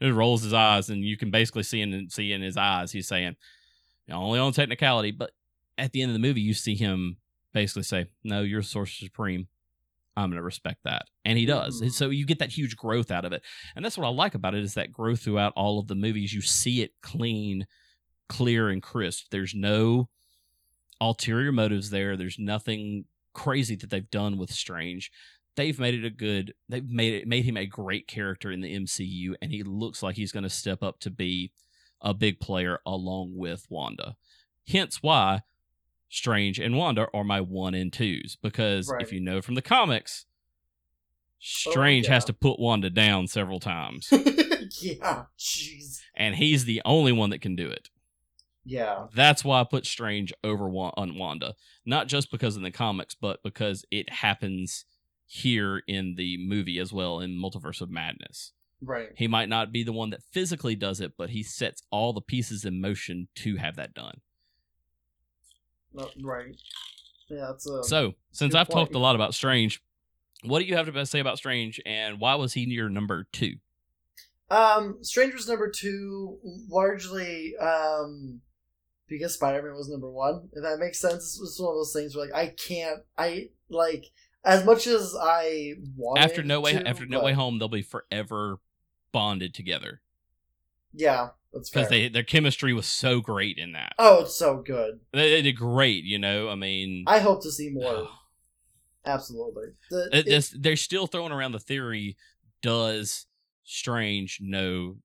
[0.00, 3.06] It rolls his eyes, and you can basically see in see in his eyes he's
[3.06, 3.36] saying,
[4.10, 5.12] only on technicality.
[5.12, 5.30] But
[5.82, 7.16] at the end of the movie, you see him
[7.52, 9.48] basically say, "No, you're source Supreme.
[10.16, 11.82] I'm going to respect that," and he does.
[11.82, 11.90] Mhm.
[11.90, 13.42] So you get that huge growth out of it,
[13.74, 16.32] and that's what I like about it is that growth throughout all of the movies.
[16.32, 17.66] You see it clean,
[18.28, 19.26] clear, and crisp.
[19.30, 20.08] There's no
[21.00, 22.16] ulterior motives there.
[22.16, 25.10] There's nothing crazy that they've done with Strange
[25.56, 28.74] they've made it a good they've made it made him a great character in the
[28.74, 31.52] MCU and he looks like he's going to step up to be
[32.00, 34.16] a big player along with Wanda.
[34.66, 35.42] Hence why
[36.12, 39.00] Strange and Wanda are my 1 and 2s because Right.
[39.00, 40.34] if you know from the comics oh,
[41.40, 42.12] Strange yeah.
[42.12, 44.08] has to put Wanda down several times
[44.80, 45.24] yeah.
[45.38, 46.00] Jeez.
[46.14, 47.88] and he's the only one that can do it.
[48.64, 49.06] Yeah.
[49.14, 51.54] That's why I put Strange over on Wanda,
[51.86, 54.84] not just because in the comics, but because it happens
[55.24, 58.52] here in the movie as well in Multiverse of Madness.
[58.82, 59.08] Right.
[59.16, 62.20] He might not be the one that physically does it, but he sets all the
[62.20, 64.20] pieces in motion to have that done.
[65.94, 66.56] No, right.
[67.28, 67.50] Yeah.
[67.52, 67.82] It's a.
[67.84, 69.82] So, since good I've talked a lot about Strange,
[70.44, 73.56] what do you have to say about Strange, and why was he your number two?
[74.50, 76.38] Um, Strange was number two,
[76.68, 78.42] largely um,
[79.08, 80.50] because Spider Man was number one.
[80.52, 84.04] If that makes sense, it's one of those things where like I can't, I like
[84.44, 87.82] as much as I want After No Way to, After No Way Home, they'll be
[87.82, 88.58] forever
[89.10, 90.01] bonded together
[90.94, 93.92] Yeah, that's because they their chemistry was so great in that.
[93.98, 95.00] oh, it's so good.
[95.12, 96.48] They, they did great, you know.
[96.48, 98.08] I mean, I hope to see more.
[99.04, 99.68] Absolutely.
[99.90, 102.16] The, it, it- they're still throwing around the theory:
[102.60, 103.26] Does
[103.64, 104.96] Strange know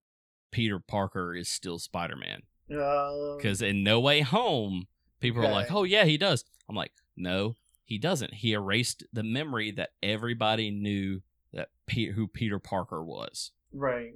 [0.51, 2.41] Peter Parker is still Spider Man?
[2.79, 4.87] uh, Because in No Way Home,
[5.19, 7.55] people are like, "Oh yeah, he does." I'm like, "No,
[7.85, 8.35] he doesn't.
[8.35, 11.21] He erased the memory that everybody knew
[11.53, 13.51] that Pe- who Peter Parker was.
[13.73, 14.13] right.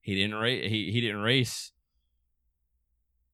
[0.00, 0.70] He didn't erase.
[0.70, 1.72] He he didn't erase."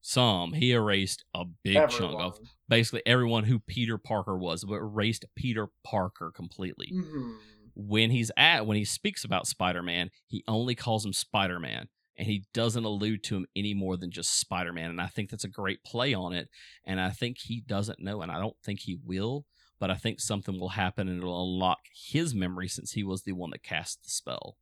[0.01, 2.39] Some he erased a big chunk of
[2.69, 6.91] basically everyone who Peter Parker was, but erased Peter Parker completely.
[6.93, 7.39] Mhm.
[7.75, 11.89] When he's at when he speaks about Spider Man, he only calls him Spider Man,
[12.15, 14.89] and he doesn't allude to him any more than just Spider Man.
[14.89, 16.49] And I think that's a great play on it.
[16.85, 19.45] And I think he doesn't know, and I don't think he will.
[19.79, 23.33] But I think something will happen, and it'll unlock his memory since he was the
[23.33, 24.57] one that cast the spell.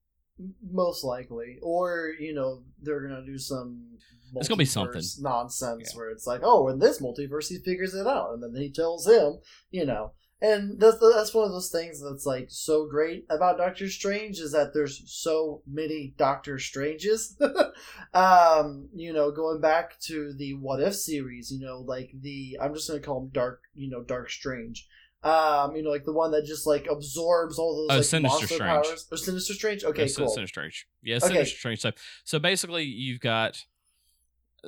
[0.69, 3.97] Most likely, or you know, they're gonna do some.
[4.35, 5.01] It's gonna be something.
[5.19, 5.97] nonsense Yeah.
[5.97, 9.07] where it's like, oh, in this multiverse he figures it out, and then he tells
[9.07, 9.39] him,
[9.71, 13.89] you know, and that's that's one of those things that's like so great about Doctor
[13.89, 17.39] Strange is that there's so many Doctor Stranges.
[18.13, 22.73] um, you know, going back to the What If series, you know, like the I'm
[22.73, 24.87] just gonna call him Dark, you know, Dark Strange.
[25.25, 28.27] Um, you know, like the one that just like absorbs all those Oh, like Sinister
[28.37, 28.85] monster Strange.
[28.85, 29.07] powers.
[29.11, 29.83] Or Sinister Strange.
[29.83, 30.27] Okay, Yeah, cool.
[30.29, 30.87] Sinister Strange.
[31.01, 31.27] Yeah, Okay.
[31.27, 31.81] Sinister Strange.
[31.81, 31.91] So,
[32.23, 33.63] so basically, you've got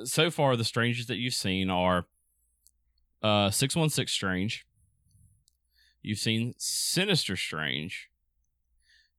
[0.04, 2.06] so far the strangers that you've seen are
[3.22, 4.66] uh six one six Strange.
[6.02, 8.08] You've seen Sinister Strange.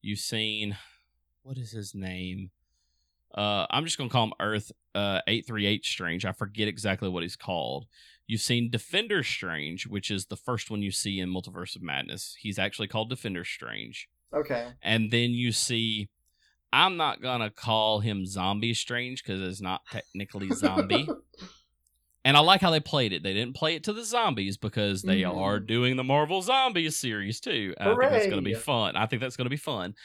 [0.02, 0.78] You've seen
[1.44, 2.52] what is his name?
[3.34, 6.26] Uh, I'm just gonna call him Earth uh eight three eight Strange.
[6.26, 7.86] I forget exactly what he's called.
[8.30, 12.36] You've seen Defender Strange, which is the first one you see in Multiverse of Madness.
[12.40, 14.68] He's actually called Defender Strange Okay.
[14.84, 16.08] and then you see
[16.72, 21.10] i'm not gonna call him zombie strange because it's not technically zombie
[22.24, 25.02] and i like how they played it they didn't play it to the zombies because
[25.02, 25.36] they Mhm.
[25.36, 29.20] are doing the marvel zombies series too i think that's gonna be fun i think
[29.20, 29.96] that's gonna be fun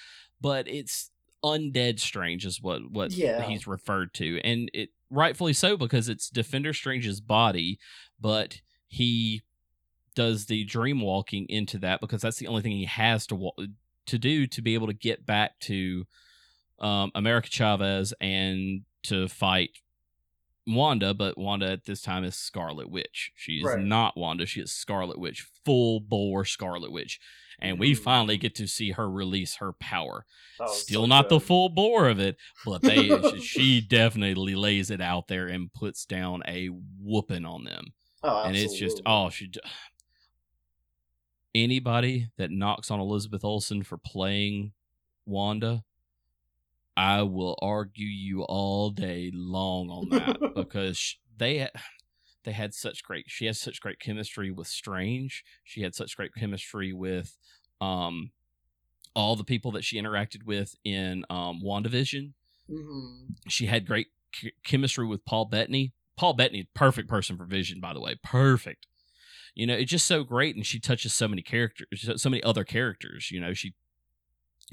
[0.41, 1.11] but it's
[1.45, 3.43] undead strange is what what Yeah.
[3.47, 7.79] he's referred to and it rightfully so because it's defender strange's body
[8.25, 9.43] but he
[10.15, 13.53] does the dream walking into that because that's the only thing he has to
[14.07, 16.07] to do to be able to get back to
[16.79, 19.71] um, America Chavez and to fight
[20.67, 23.31] Wanda, but Wanda at this time is Scarlet Witch.
[23.37, 23.79] She's Right.
[23.85, 27.21] not Wanda, she is Scarlet Witch, full bore Scarlet Witch.
[27.61, 27.99] And we Mhm.
[27.99, 30.25] finally get to see her release her power.
[30.69, 33.09] Still so not the full bore of it, but they
[33.43, 37.93] she definitely lays it out there and puts down a whooping on them
[38.27, 39.51] Oh, and it's just oh she
[41.55, 44.73] anybody that knocks on elizabeth olsen for playing
[45.27, 45.85] wanda
[46.97, 51.69] i will argue you all day long on that because they
[52.45, 56.35] they had such great she has such great chemistry with strange she had such great
[56.35, 57.37] chemistry with
[57.81, 58.31] um
[59.15, 62.33] all the people that she interacted with in um wandavision
[62.71, 63.37] Mhm.
[63.47, 65.93] she had great ch- chemistry with Paul Bettany.
[66.17, 68.87] Paul Bettany, perfect person for Vision, by the way, perfect.
[69.55, 71.87] You know, it's just so great, and she touches so many characters,
[72.17, 73.31] so- many other characters.
[73.31, 73.75] You know, she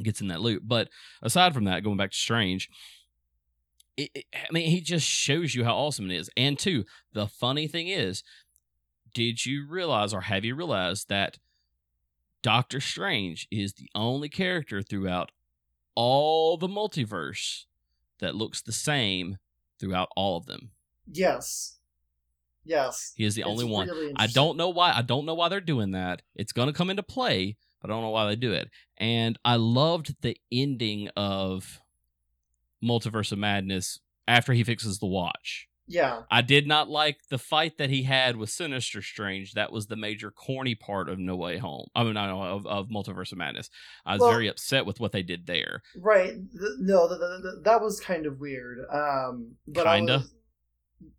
[0.02, 0.64] gets in that loop.
[0.66, 0.90] But
[1.22, 2.70] aside from that, going back to Strange,
[3.98, 6.30] it, it- I mean, he just shows you how awesome it is.
[6.36, 8.24] And two, the funny thing is,
[9.14, 11.38] did you realize, or have you realized that
[12.42, 15.32] Doctor Strange is the only character throughout
[15.96, 17.66] all the multiverse
[18.20, 19.38] that looks the same
[19.80, 20.72] throughout all of them.
[21.12, 21.78] Yes.
[22.64, 23.14] Yes.
[23.16, 23.88] He is the It's only one.
[23.88, 24.92] really I don't know why.
[24.96, 26.22] I don't know why they're doing that.
[26.36, 28.70] It's going to come into play, but I don't know why they do it.
[28.98, 31.80] And I loved the ending of
[32.84, 35.68] Multiverse of Madness after he fixes the watch.
[35.88, 36.22] Yeah.
[36.32, 39.54] I did not like the fight that he had with Sinister Strange.
[39.54, 41.88] That was the major corny part of No Way Home.
[41.96, 43.70] I mean, no, of, of Multiverse of Madness.
[44.06, 45.82] I was Well- very upset with what they did there.
[45.98, 46.36] Right.
[46.80, 48.80] No, th- th- th- that was kind of weird.
[48.90, 50.18] Um, but Kinda.
[50.20, 50.34] was-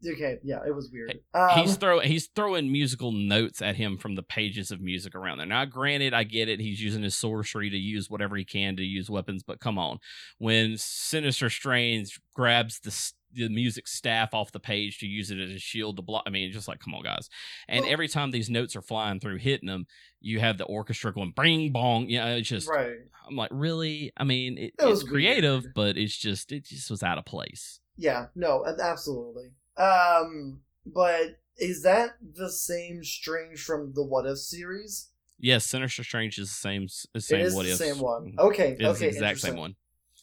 [0.06, 1.18] okay, yeah, it was weird.
[1.34, 5.38] Um, he's throwing he's throwing musical notes at him from the pages of music around
[5.38, 5.46] there.
[5.46, 6.60] Now, granted, I get it.
[6.60, 9.98] He's using his sorcery to use whatever he can to use weapons, but come on,
[10.38, 15.50] when Sinister Strange grabs the the music staff off the page to use it as
[15.50, 17.30] a shield to block, I mean, just like come on, guys.
[17.66, 19.86] And Well- every time these notes are flying through, hitting them,
[20.20, 22.10] you have the orchestra going bing bong.
[22.10, 22.96] Yeah, it's just right.
[23.26, 24.12] I'm like, really?
[24.18, 25.74] I mean, it, It was it's creative, weird.
[25.74, 27.80] but it's just it just was out of place.
[27.96, 28.26] Yeah.
[28.34, 28.64] No.
[28.66, 29.52] Absolutely.
[29.76, 35.08] Um, but is that the same Strange from the What If series?
[35.38, 36.88] Yes, Sinister Strange is the same.
[37.14, 37.78] The same it is what the if.
[37.78, 38.32] same one.
[38.32, 38.38] Mhm.
[38.38, 38.72] Okay.
[38.72, 38.98] It's okay.
[39.00, 39.74] the exact same one.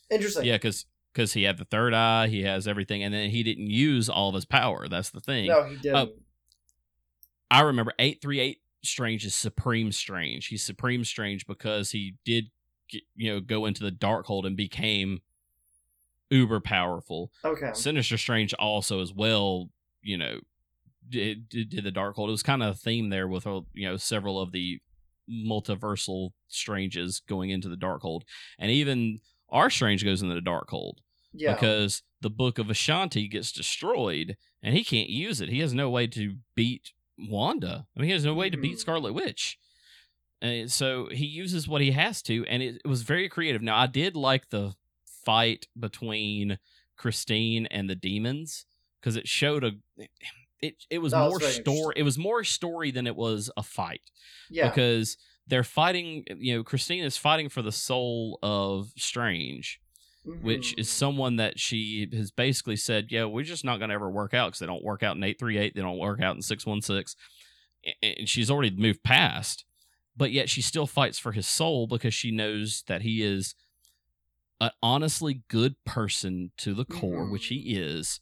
[0.09, 0.45] Interesting.
[0.45, 3.69] Yeah, because because he had the third eye, he has everything, and then he didn't
[3.69, 4.87] use all of his power.
[4.87, 5.47] That's the thing.
[5.47, 5.95] No, he didn't.
[5.95, 6.13] Oh.
[7.51, 10.47] I remember eight three eight Strange is Supreme Strange.
[10.47, 12.45] He's Supreme Strange because he did,
[13.15, 15.21] you know, go into the Darkhold and became
[16.29, 17.31] uber powerful.
[17.43, 17.71] okay.
[17.73, 19.69] Sinister Strange also as well,
[20.01, 20.39] you know,
[21.07, 22.27] did, did, the Darkhold.
[22.27, 24.79] It was kind of a theme there with uh, you know several of the
[25.29, 28.21] multiversal Stranges going into the Darkhold,
[28.57, 29.19] and even
[29.49, 30.95] our Strange goes into the Darkhold
[31.33, 31.53] Yeah.
[31.53, 35.49] because the Book of Vishanti gets destroyed and he can't use it.
[35.49, 37.87] He has no way to beat Wanda.
[37.95, 38.79] I mean, he has no way to beat Mhm.
[38.79, 39.57] Scarlet Witch.
[40.41, 43.61] And so he uses what he has to, and it, it was very creative.
[43.61, 44.75] Now, I did like the
[45.29, 46.57] fight between
[46.97, 48.65] Christine and the demons
[48.99, 49.71] because it showed a.
[50.61, 51.93] It it was That more very story.
[51.97, 54.01] It was more story than it was a fight
[54.49, 54.69] yeah.
[54.69, 56.25] because they're fighting.
[56.37, 59.79] You know, Christine is fighting for the soul of Strange,
[60.41, 60.79] which Mhm.
[60.79, 64.33] is someone that she has basically said, "Yeah, we're just not going to ever work
[64.33, 66.41] out because they don't work out in eight three eight, they don't work out in
[66.41, 67.15] 616."
[68.03, 69.63] and she's already moved past.
[70.17, 73.55] But yet she still fights for his soul because she knows that he is
[74.61, 78.19] an honestly good person to the core, which he is,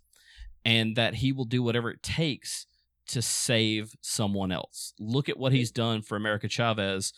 [0.64, 2.68] and that he will do whatever it takes
[3.08, 4.94] to save someone else.
[5.00, 7.14] Look at what he's done for America Chavez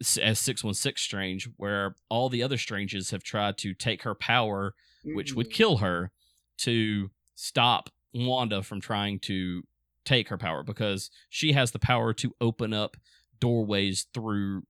[0.00, 4.74] as, as 616 Strange, where all the other Stranges have tried to take her power,
[5.04, 5.52] which would Mhm.
[5.54, 6.12] kill her,
[6.58, 9.62] to stop Wanda from trying to
[10.04, 12.96] take her power because she has the power to open up
[13.40, 14.66] doorways through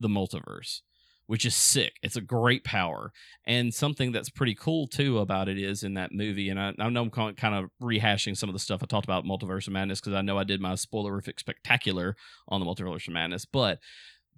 [0.00, 0.82] the multiverse,
[1.28, 1.92] which is sick.
[2.02, 3.12] It's a great power.
[3.44, 6.88] And something that's pretty cool too about it is in that movie, and I, I
[6.88, 9.74] know I'm kind kind of rehashing some of the stuff I talked about Multiverse of
[9.74, 12.16] Madness because I know I did my spoilerific spectacular
[12.48, 13.78] on the Multiverse of Madness, but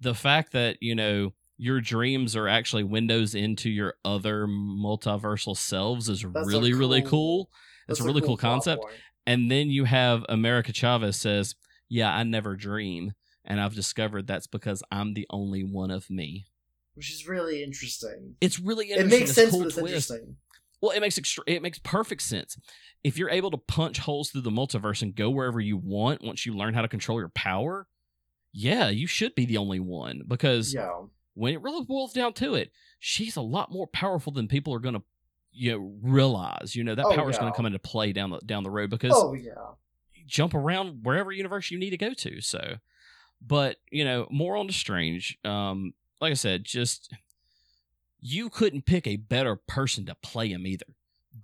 [0.01, 6.09] the fact that you know your dreams are actually windows into your other multiversal selves
[6.09, 7.49] is That's a really really cool- cool.
[7.87, 8.81] It's a really cool plot concept.
[8.83, 8.95] point.
[9.25, 11.55] And then you have America Chavez says,
[11.87, 13.13] "Yeah, I never dream."
[13.45, 16.47] And I've discovered that's because I'm the only one of me.
[16.95, 18.35] Which is really interesting.
[18.41, 19.17] It's really interesting.
[19.17, 20.11] It makes sense, cool but it's twist.
[20.11, 20.35] interesting.
[20.81, 22.57] Well, it makes extra- it makes perfect sense.
[23.03, 26.45] If you're able to punch holes through the multiverse and go wherever you want once
[26.45, 27.87] you learn how to control your power,
[28.51, 30.89] yeah, you should be the only one because Yeah,
[31.33, 34.79] when it really boils down to it, she's a lot more powerful than people are
[34.79, 35.03] going to
[35.51, 36.75] you know realize.
[36.75, 38.71] You know that Oh, power is going to come into play down the down the
[38.71, 39.53] road because oh yeah,
[40.25, 42.41] jump around wherever universe you need to go to.
[42.41, 42.77] So,
[43.39, 45.37] but you know, more on the strange.
[45.45, 47.13] Um, like I said, just
[48.21, 50.85] you couldn't pick a better person to play him either.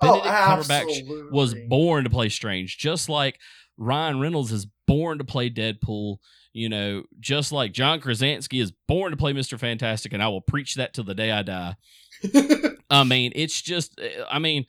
[0.01, 3.39] oh Benedict Cumberbatch was born to play Strange, just like
[3.77, 6.17] Ryan Reynolds is born to play Deadpool.
[6.53, 10.41] You know, just like John Krasinski is born to play Mister Fantastic, and I will
[10.41, 11.75] preach that till the day I die.
[12.89, 14.65] I mean, it's just, eh, I mean,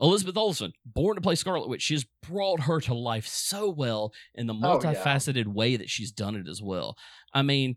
[0.00, 4.46] Elizabeth Olsen, born to play Scarlet Witch, she's brought her to life so well in
[4.46, 4.94] the Oh, yeah.
[4.94, 6.96] multifaceted way that she's done it as well.
[7.34, 7.76] I mean,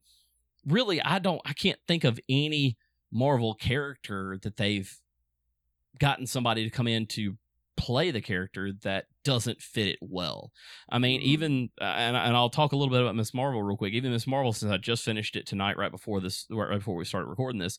[0.65, 2.77] really, I don't, I can't think of any
[3.11, 4.93] Marvel character that they've
[5.99, 7.37] gotten somebody to come in to
[7.77, 10.51] play the character that doesn't fit it well.
[10.89, 11.23] I mean, Mhm.
[11.25, 13.93] even uh, and and I'll talk a little bit about Miss Marvel real quick.
[13.93, 17.05] Even Miss Marvel, since I just finished it tonight, right before this, right before we
[17.05, 17.77] started recording this,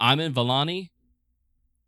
[0.00, 0.90] Iman Vellani.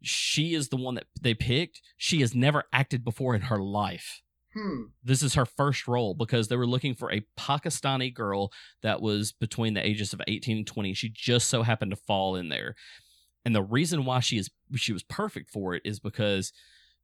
[0.02, 1.80] She is the one that they picked.
[1.96, 4.20] She has never acted before in her life.
[4.54, 4.84] Hmm.
[5.02, 8.52] This is her first role because they were looking for a Pakistani girl
[8.82, 10.94] that was between the ages of 18 and 20.
[10.94, 12.74] She just so happened to fall in there.
[13.44, 16.52] And the reason why she is she was perfect for it is because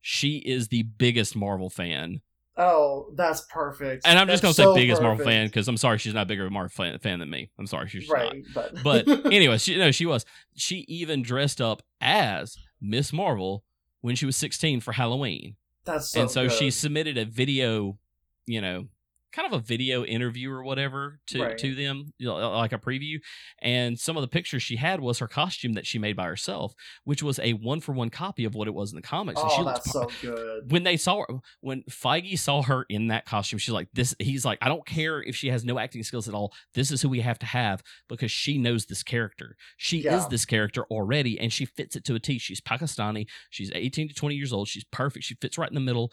[0.00, 2.22] she is the biggest Marvel fan.
[2.56, 4.06] Oh, that's perfect.
[4.06, 6.14] And I'm just going That's to say so biggest Marvel fan because I'm sorry she's
[6.14, 7.50] not bigger of a Marvel fan, fan than me.
[7.58, 8.14] I'm sorry she's not.
[8.14, 10.24] right, but But anyway, she no, she was.
[10.56, 13.64] She even dressed up as Miss Marvel
[14.00, 15.56] when she was 16 for Halloween.
[15.84, 17.98] That's so and so she submitted a video,
[18.46, 18.86] you know,
[19.32, 21.58] kind of a video interview or whatever to Right.
[21.58, 23.20] to them, you know, like a preview.
[23.62, 26.74] And some of the pictures she had was her costume that she made by herself,
[27.04, 29.40] which was a one for one copy of what it was in the comics.
[29.40, 30.70] and she Oh, that's so good.
[30.70, 34.44] when they saw her, when Feige saw her in that costume, she's like, "This." He's
[34.44, 36.52] like, "I don't care if she has no acting skills at all.
[36.74, 39.56] This is who we have to have because she knows this character.
[39.76, 42.38] She is this character already, and she fits it to a T.
[42.38, 43.26] She's Pakistani.
[43.50, 44.68] She's eighteen to twenty years old.
[44.68, 45.24] She's perfect.
[45.24, 46.12] She fits right in the middle.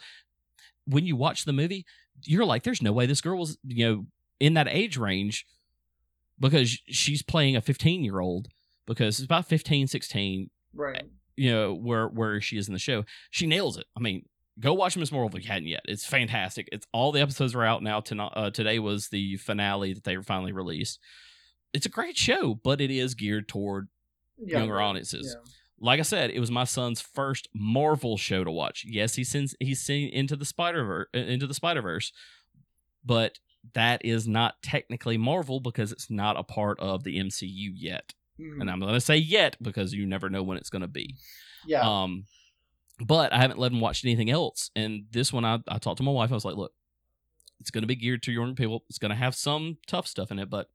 [0.86, 1.84] When you watch the movie,
[2.24, 4.06] you're like, "There's no way this girl was, you know,
[4.40, 5.44] in that age range."
[6.40, 8.48] Because she's playing a 15 year old,
[8.86, 11.02] because it's about 15, 16, Right.
[11.36, 13.04] you know where where she is in the show.
[13.30, 13.86] She nails it.
[13.96, 14.24] I mean
[14.60, 15.82] go watch miss marvel if you hadn't yet.
[15.86, 16.68] It's fantastic.
[16.72, 18.00] It's all the episodes are out now.
[18.00, 20.98] Tonight uh, today was the finale that they finally released.
[21.72, 23.88] It's a great show but it is geared toward
[24.36, 25.34] Yeah, younger audiences.
[25.36, 25.50] Yeah.
[25.80, 29.54] Like i said it was my son's first marvel show to watch yes he sends
[29.60, 32.12] he's seen into the spider verse into the spider verse
[33.04, 33.38] but
[33.74, 38.60] that is not technically marvel because it's not a part of the mcu yet Mhm.
[38.60, 41.16] and i'm going to say yet because you never know when it's going to be
[41.66, 41.80] yeah.
[41.82, 42.24] um,
[43.04, 44.70] but I haven't let him watch anything else.
[44.74, 46.32] And this one, I, I talked to my wife.
[46.32, 46.72] I was like, look,
[47.60, 48.84] it's going to be geared to younger people.
[48.88, 50.68] It's going to have some tough stuff in it, but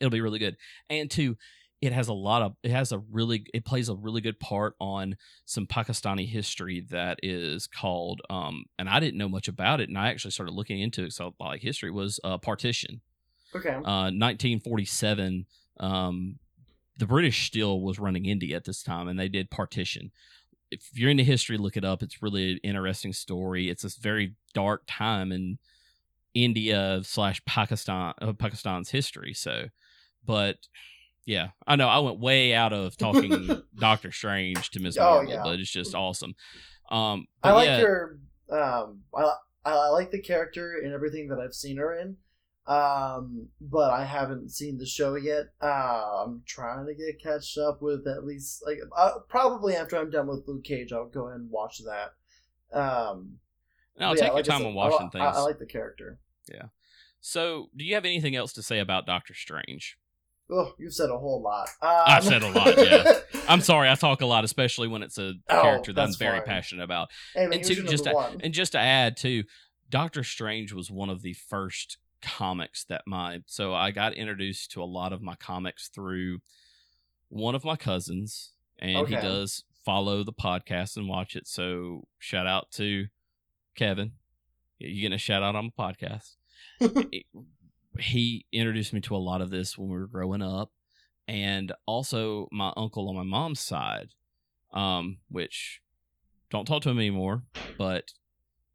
[0.00, 0.56] it'll be really good.
[0.90, 1.36] And two,
[1.80, 4.74] it has a lot of, it has a really, it plays a really good part
[4.80, 9.88] on some Pakistani history that is called, um, and I didn't know much about it.
[9.88, 11.12] And I actually started looking into it.
[11.12, 13.00] So like history was uh, partition
[13.56, 13.74] okay.
[13.74, 15.46] uh, 1947,
[15.80, 16.38] um,
[16.98, 20.10] the British still was running India at this time, and they did partition.
[20.70, 22.02] If you're into history, look it up.
[22.02, 23.68] It's really an interesting story.
[23.68, 25.58] It's this very dark time in
[26.34, 29.34] India slash Pakistan, uh, Pakistan's history.
[29.34, 29.68] So,
[30.24, 30.56] but
[31.26, 35.32] yeah, I know I went way out of talking Doctor Strange to Miss Oh, Marvel,
[35.32, 35.42] yeah.
[35.44, 36.34] but it's just awesome.
[36.90, 38.18] Um, I like yeah, her.
[38.50, 39.32] Um, I,
[39.64, 42.16] I like the character and everything that I've seen her in.
[42.68, 45.46] Um, but I haven't seen the show yet.
[45.62, 50.10] Uh, I'm trying to get catched up with at least like uh, probably after I'm
[50.10, 52.12] done with Luke Cage, I'll go ahead and watch that.
[52.76, 53.38] Um,
[53.98, 55.36] No, take yeah, your like time said, on watching I, I- things.
[55.36, 56.18] I, like the character.
[56.52, 56.66] Yeah.
[57.20, 59.96] So, do you have anything else to say about Doctor Strange?
[60.50, 61.68] Oh, you've said a whole lot.
[61.82, 63.14] Um, I've said a lot, yeah.
[63.48, 66.38] I'm sorry, I talk a lot, especially when it's a Oh, character that I'm very
[66.38, 66.46] fine.
[66.46, 67.08] passionate about.
[67.34, 68.36] hey, man, and two, just to-.
[68.40, 69.42] And just to add too,
[69.90, 74.82] Doctor Strange was one of the first comics that my so I got introduced to
[74.82, 76.38] a lot of my comics through
[77.28, 81.46] one of my cousins, and he does follow the podcast and watch it.
[81.48, 83.06] So shout out to
[83.74, 84.12] Kevin.
[84.78, 86.34] You getting a shout out on the podcast.
[88.00, 90.70] he introduced me to a lot of this when we were growing up.
[91.28, 94.10] And also my uncle on my mom's side
[94.72, 95.80] um which
[96.50, 97.42] don't talk to him anymore
[97.78, 98.12] but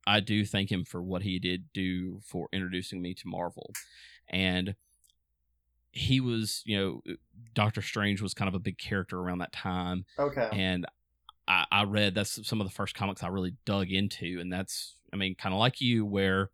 [0.07, 3.71] i do thank him for what he did do for introducing me to marvel.
[4.29, 4.75] And
[5.91, 7.01] he was you know
[7.53, 10.05] doctor strange was kind of a big character around that time.
[10.17, 10.49] Okay.
[10.51, 10.85] and
[11.47, 14.95] I, I read that's some of the first comics I really dug into, and that's
[15.13, 16.49] I mean, kind of like you, where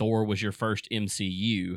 [0.00, 1.76] Thor was your first MCU.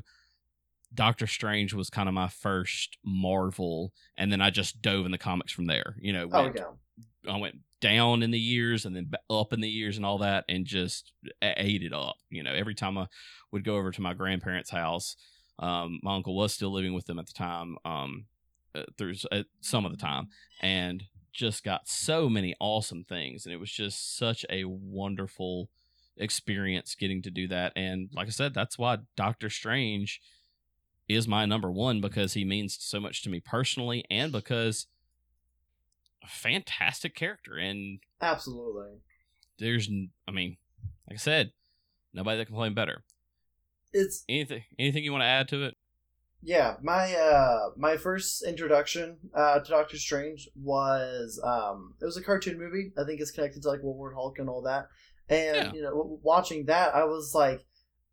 [0.93, 5.17] Doctor Strange was kind of my first Marvel, and then I just dove in the
[5.17, 5.97] comics from there.
[5.99, 7.31] You know, Oh yeah.
[7.31, 10.45] I went down in the years and then up in the years and all that,
[10.47, 12.15] and just ate it up.
[12.29, 13.07] You know, every time I
[13.51, 15.17] would go over to my grandparents' house,
[15.59, 17.75] um, my uncle was still living with them at the time.
[17.83, 18.27] Um,
[18.73, 20.29] uh, through uh, some of the time,
[20.61, 25.69] and just got so many awesome things, and it was just such a wonderful
[26.17, 27.73] experience getting to do that.
[27.75, 30.21] And like I said, that's why Doctor Strange
[31.07, 34.87] is my number one because he means so much to me personally, and because
[36.23, 37.57] a fantastic character.
[37.57, 38.99] And Absolutely.
[39.59, 39.89] there's,
[40.27, 40.57] I mean,
[41.09, 41.51] like I said,
[42.13, 43.03] nobody that can play him better.
[43.91, 45.75] It's Anything, anything you want to add to it?
[46.41, 46.75] yeah.
[46.81, 52.57] My uh my first introduction uh to Doctor Strange was um it was a cartoon
[52.57, 52.91] movie.
[52.97, 54.87] I think it's connected to like World War Hulk and all that.
[55.29, 55.73] And Yeah.
[55.73, 57.65] you know, watching that, I was like,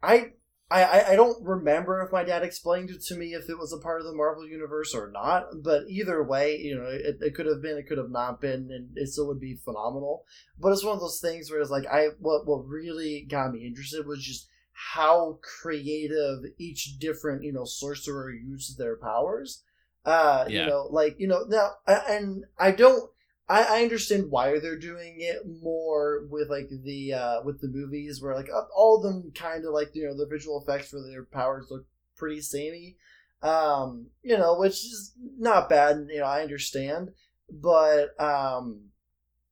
[0.02, 0.32] I.
[0.72, 3.78] I, I- don't remember if my dad explained it to me if it was a
[3.82, 7.46] part of the Marvel universe or not, but either way, you know, it, it could
[7.46, 10.24] have been, it could have not been, and it still would be phenomenal.
[10.60, 13.66] But it's one of those things where it's like I what what really got me
[13.66, 14.46] interested was just
[14.94, 19.64] how creative each different you know sorcerer uses their powers.
[20.04, 20.60] Uh, Yeah.
[20.62, 23.10] you know, like you know now, and I don't.
[23.50, 28.22] I, I understand why they're doing it more with like the uh with the movies
[28.22, 31.24] where like all of them kind of like you know the visual effects for their
[31.24, 31.84] powers look
[32.16, 32.96] pretty samey.
[33.42, 37.10] Um you know which is not bad you know i understand.
[37.50, 38.90] But um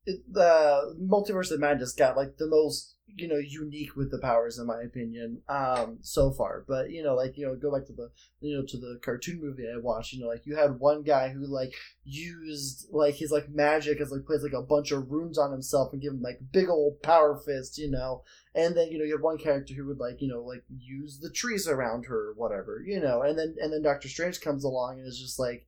[0.05, 4.57] it, the multiverse of madness got like the most you know unique with the powers
[4.59, 6.63] in my opinion um so far.
[6.67, 8.11] But you know like you know go back to the
[8.41, 11.29] you know to the cartoon movie i watched you know like you had one guy
[11.29, 11.73] who like
[12.03, 15.93] used like his like magic as like plays like a bunch of runes on himself
[15.93, 18.23] and give him like big old power fist you know?
[18.55, 21.19] And then you know you have one character who would like you know like use
[21.19, 23.21] the trees around her or whatever you know?
[23.21, 25.65] And then and then doctor strange comes along and is just like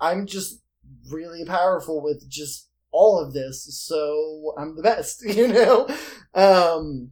[0.00, 0.60] i'm just
[1.10, 5.88] really powerful with just all of this so i'm the best you know?
[6.34, 7.10] Um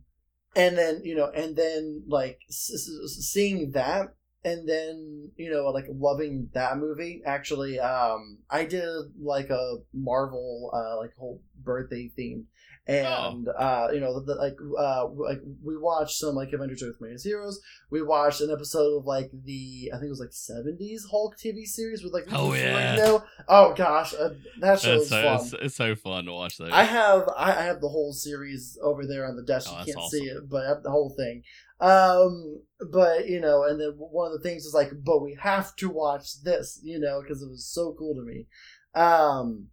[0.55, 4.15] and then you know and then like seeing that
[4.45, 8.85] and then you know like loving that movie actually um i did
[9.21, 12.47] like a marvel uh like whole birthday theme
[12.87, 17.25] and uh you know the, like uh like we watched some like avengers earth Mightiest
[17.25, 17.61] heroes
[17.91, 21.65] we watched an episode of like the i think it was like 70s hulk tv
[21.65, 22.97] series with like Oh, yeah.
[22.97, 23.23] Ferrigno.
[23.49, 24.31] oh gosh uh,
[24.61, 26.73] that show It's is so, fun it's, it's so fun to watch those.
[26.73, 29.71] I have I I have the whole series over there on the desk.
[29.73, 31.43] Oh, you can't see it, but I have the whole thing.
[31.81, 32.61] Um,
[32.91, 35.89] but you know, and then one of the things is like, but we have to
[35.89, 38.47] watch this, you know, because it was so cool to me.
[38.95, 39.69] Um,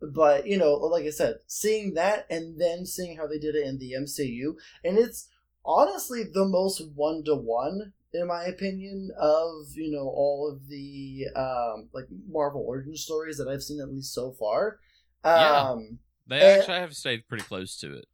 [0.00, 3.66] but you know, like I said, seeing that and then seeing how they did it
[3.66, 4.54] in the MCU,
[4.84, 5.28] and it's
[5.64, 11.26] honestly the most one to one in my opinion of you know all of the
[11.34, 14.78] um like Marvel origin stories that I've seen at least so far.
[15.24, 15.70] Yeah.
[15.70, 18.06] Um, they uh, actually have stayed pretty close to it.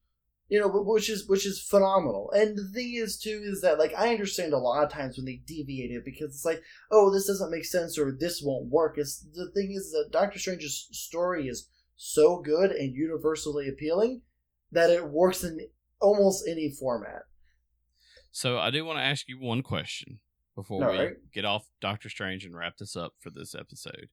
[0.48, 2.30] you know, which is which is phenomenal.
[2.32, 5.24] And the thing is too is that like I understand a lot of times when
[5.26, 8.98] they deviate it because it's like, oh, this doesn't make sense or this won't work.
[8.98, 11.68] It's the thing is that Doctor Strange's story is
[12.04, 14.22] so good and universally appealing
[14.72, 15.68] that it works in
[16.00, 17.22] almost any format.
[18.32, 20.18] So I do want to ask you one question
[20.56, 21.32] before All we right.
[21.32, 24.08] get off Doctor Strange and wrap this up for this episode.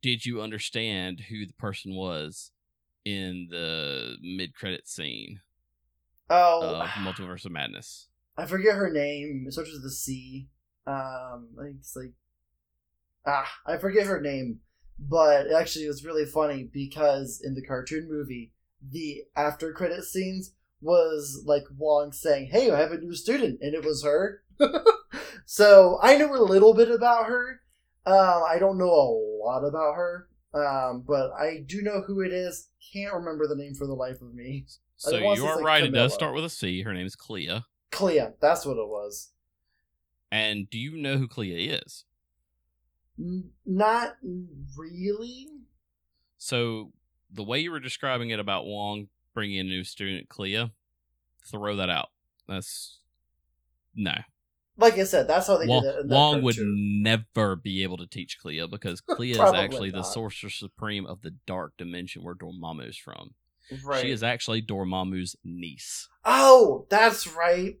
[0.00, 2.52] Did you understand who the person was
[3.04, 5.40] in the mid-credit scene
[6.28, 8.06] Oh, of Multiverse of Madness?
[8.36, 9.44] I forget her name.
[9.48, 10.48] It starts with the C.
[10.86, 12.12] Um, I think it's like
[13.26, 14.60] ah, I forget her name.
[15.00, 18.52] But actually, it was really funny because in the cartoon movie,
[18.86, 20.52] the after credit scenes
[20.82, 24.42] was like Wong saying, "Hey, I have a new student," and it was her.
[25.46, 27.60] so I knew a little bit about her.
[28.06, 32.32] Um, I don't know a lot about her, um, but I do know who it
[32.32, 32.68] is.
[32.92, 34.66] Can't remember the name for the life of me.
[34.96, 35.84] So you are like right.
[35.84, 36.82] It does start with a C.
[36.82, 37.62] Her name is Clea.
[37.90, 39.30] Clea, that's what it was.
[40.30, 42.04] And do you know who Clea is?
[43.66, 44.16] Not
[44.76, 45.48] really.
[46.38, 46.92] So
[47.32, 50.70] the way you were describing it about Wong bringing in a new student, Clea,
[51.46, 52.08] throw that out.
[52.48, 52.98] That's
[53.94, 54.14] no.
[54.76, 56.06] Like I said, that's how they Wong, did it.
[56.06, 61.06] Wong would never be able to teach Clea because Clea is actually the sorcerer supreme
[61.06, 63.34] of the dark dimension where Dormammu is from.
[63.84, 64.00] right.
[64.00, 66.08] She is actually Dormammu's niece.
[66.24, 67.78] Oh, that's right.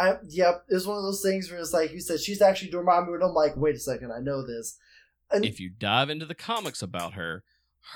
[0.00, 0.64] I yep.
[0.68, 3.34] It's one of those things where it's like you said she's actually Dormammu, and I'm
[3.34, 4.76] like, wait a second, I know this.
[5.30, 7.44] And If you dive into the comics about her,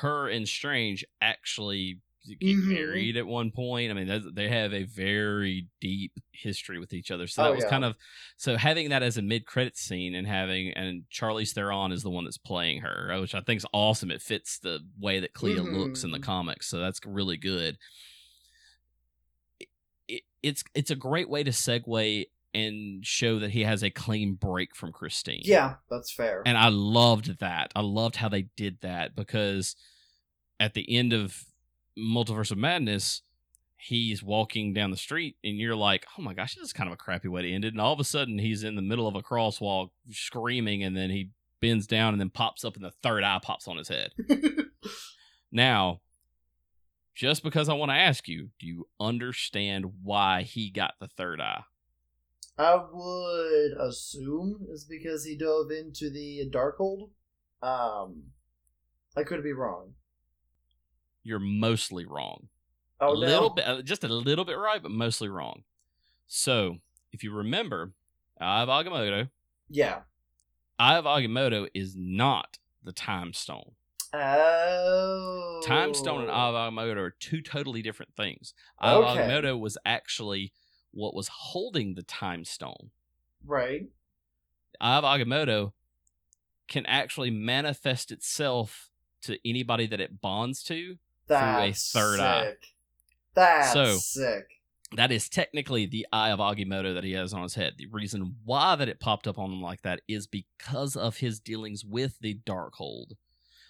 [0.00, 2.68] her and Strange actually get Mhm.
[2.68, 3.90] married at one point.
[3.90, 7.26] I mean, they- they have a very deep history with each other.
[7.26, 7.70] So Oh, that was yeah.
[7.70, 7.96] kind of
[8.38, 12.10] so having that as a mid credit scene and having and Charlize Theron is the
[12.10, 14.10] one that's playing her, uh, which I think is awesome.
[14.10, 16.22] It fits the way that Clea looks in the Mhm.
[16.22, 17.76] comics, so that's really good.
[20.44, 23.90] It- it, it's it's a great way to segue and show that he has a
[23.90, 25.42] clean break from Christine.
[25.44, 26.42] yeah, that's fair.
[26.46, 27.72] And I loved that.
[27.74, 29.74] I loved how they did that because
[30.60, 31.44] at the end of
[31.98, 33.22] Multiverse of Madness,
[33.76, 36.94] he's walking down the street and you're like, oh my gosh, this is kind of
[36.94, 37.72] a crappy way to end it.
[37.74, 41.10] And all of a sudden he's in the middle of a crosswalk screaming and then
[41.10, 41.30] he
[41.60, 44.12] bends down and then pops up and the third eye pops on his head.
[45.52, 46.00] Now,
[47.14, 51.40] just because I want to ask you, do you understand why he got the third
[51.40, 51.62] eye?
[52.56, 57.10] I would assume it's because he dove into the Darkhold.
[57.62, 58.24] Um,
[59.16, 59.94] I could be wrong.
[61.22, 62.48] You're mostly wrong.
[63.00, 65.64] Oh a little bit, uh, just a little bit right, but mostly wrong.
[66.26, 66.78] So,
[67.12, 67.92] if you remember,
[68.40, 69.30] Eye of Agamotto,
[69.68, 70.00] Yeah.
[70.78, 73.72] Eye of Agamotto is not the Time Stone.
[74.14, 75.60] Oh.
[75.64, 76.34] Time Stone and oh.
[76.34, 78.54] Eye of are two totally different things.
[78.78, 79.20] Eye of Okay.
[79.22, 80.52] Agamotto was actually
[80.92, 82.90] what was holding the Time Stone.
[83.44, 83.88] Right.
[84.80, 85.72] Eye of
[86.68, 88.90] can actually manifest itself
[89.22, 90.96] to anybody that it bonds to.
[91.26, 92.24] That's third sick.
[92.24, 92.52] eye.
[93.34, 94.50] That's So- sick.
[94.96, 97.74] That is technically the eye of Agamotto that he has on his head.
[97.78, 101.40] The reason why that it popped up on him like that is because of his
[101.40, 103.12] dealings with the Darkhold,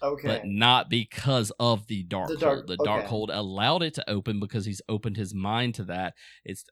[0.03, 0.27] Okay.
[0.27, 2.39] but not because of the Darkhold.
[2.39, 2.83] Dark- The okay.
[3.07, 6.13] Darkhold allowed it to open because he's opened his mind to that.
[6.43, 6.65] It's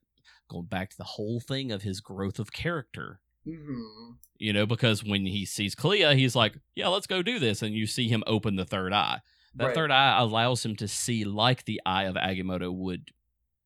[0.49, 3.19] going back to the whole thing of his growth of character.
[3.45, 7.61] hmm You know, because when he sees Clea, he's like, "Yeah, let's go do this,"
[7.61, 9.21] and you see him open the third eye.
[9.55, 9.75] That Right.
[9.75, 13.11] third eye allows him to see like the eye of Agamotto would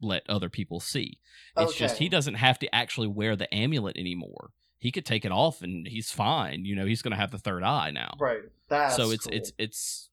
[0.02, 1.20] let other people see.
[1.58, 4.52] It's just he doesn't have to actually wear the amulet anymore.
[4.80, 6.64] He could take it off and he's fine.
[6.66, 8.16] You know, he's going to have the third eye now.
[8.20, 8.42] Right.
[8.70, 9.36] That's so it's cool.
[9.36, 10.10] it's it's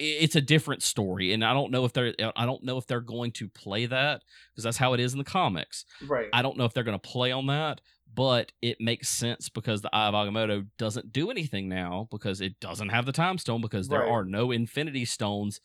[0.00, 3.00] it's a different story and I don't know if they're I don't know if they're
[3.00, 4.22] going to play that
[4.52, 5.84] because that's how it is in the comics.
[6.06, 6.28] right.
[6.32, 7.80] I don't know if they're going to play on that,
[8.14, 12.58] but it makes sense because the Eye of Agamotto doesn't do anything now because it
[12.60, 14.08] doesn't have the Time Stone because there Right.
[14.10, 15.60] are no Infinity Stones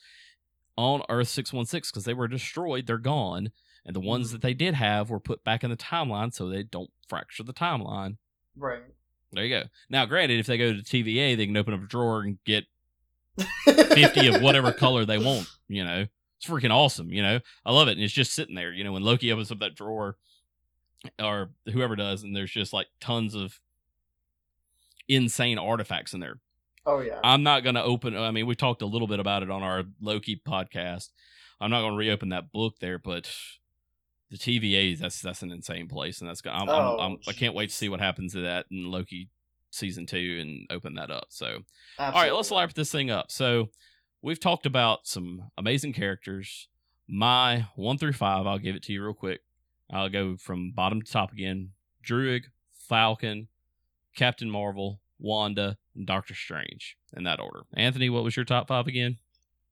[0.77, 2.87] on Earth 616 because they were destroyed.
[2.87, 3.51] They're gone.
[3.85, 4.31] And the ones Mhm.
[4.33, 7.53] that they did have were put back in the timeline so they don't fracture the
[7.53, 8.17] timeline.
[8.55, 8.81] Right.
[9.31, 9.63] There you go.
[9.89, 12.65] Now, granted, if they go to TVA, they can open up a drawer and get
[13.65, 16.05] 50 of whatever color they want, you know.
[16.37, 17.39] It's freaking awesome, you know.
[17.65, 17.93] I love it.
[17.93, 20.17] And it's just sitting there, you know, when Loki opens up that drawer
[21.19, 23.59] or whoever does, and there's just like tons of
[25.07, 26.39] insane artifacts in there.
[26.85, 27.19] Oh yeah.
[27.23, 29.63] I'm not going to open, I mean, we talked a little bit about it on
[29.63, 31.09] our Loki podcast.
[31.59, 33.33] I'm not going to reopen that book there, but
[34.33, 36.19] the TVA, that's that's an insane place.
[36.19, 38.41] And that's, go- I'm, Oh, I'm, I'm, I can't wait to see what happens to
[38.41, 39.29] that in Loki
[39.69, 41.25] season two and open that up.
[41.29, 41.59] So,
[41.99, 42.05] Absolutely.
[42.05, 43.31] all right, let's wrap this thing up.
[43.31, 43.69] So,
[44.23, 46.67] we've talked about some amazing characters.
[47.07, 49.41] My one through five, I'll give it to you real quick.
[49.91, 51.69] I'll go from bottom to top again.
[52.01, 53.47] Druid, Falcon,
[54.15, 57.61] Captain Marvel, Wanda, and Doctor Strange in that order.
[57.75, 59.17] Anthony, what was your top five again?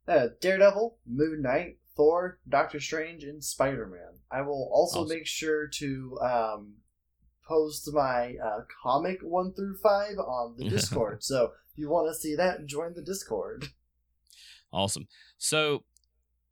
[0.07, 4.21] Uh, Daredevil, Moon Knight, Thor, Doctor Strange, and Spider Man.
[4.31, 5.15] I will also Awesome.
[5.15, 6.73] make sure to um,
[7.47, 11.23] post my uh, comic one through five on the Discord.
[11.23, 13.67] so if you want to see that, join the Discord.
[14.73, 15.07] Awesome.
[15.37, 15.83] So,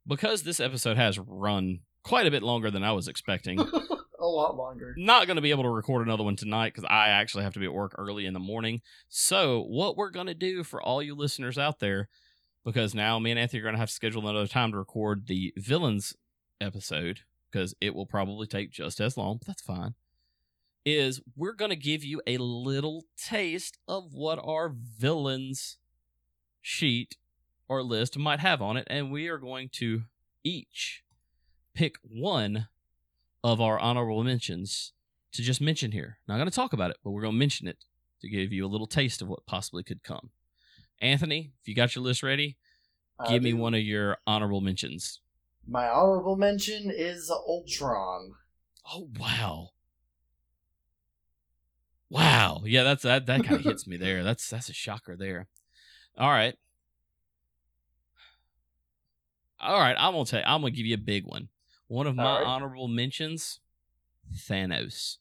[0.06, 3.60] because this episode has run quite a bit longer than I was expecting,
[4.22, 4.94] A lot longer.
[4.98, 7.60] not going to be able to record another one tonight because I actually have to
[7.60, 8.82] be at work early in the morning.
[9.08, 12.08] So, what we're going to do for all you listeners out there,
[12.72, 15.26] because now me and Anthony are going to have to schedule another time to record
[15.26, 16.16] the villains
[16.62, 17.22] episode
[17.52, 19.96] because it will probably take just as long, but that's fine.
[20.86, 25.80] Is we're going to give you a little taste of what our villains
[26.62, 27.18] sheet
[27.68, 30.04] or list might have on it, and we are going to
[30.44, 31.04] each
[31.74, 32.68] pick one
[33.44, 34.94] of our honorable mentions
[35.32, 36.20] to just mention here.
[36.28, 37.84] Not going to talk about it, but we're going to mention it
[38.22, 40.30] to give you a little taste of what possibly could come.
[41.02, 42.58] Anthony, if you got your list ready,
[43.20, 45.22] I give me one of your honorable mentions.
[45.68, 48.34] My honorable mention is Ultron.
[48.92, 49.70] Oh wow.
[52.10, 52.62] Wow.
[52.66, 54.24] Yeah, that's that that kind of hits me there.
[54.30, 55.48] That's that's a shocker there.
[56.18, 56.56] All right.
[59.62, 61.50] All right, I'm gonna tell you, I'm gonna give you a big one.
[61.88, 62.46] One of my right.
[62.46, 63.60] honorable mentions,
[64.34, 65.18] Thanos.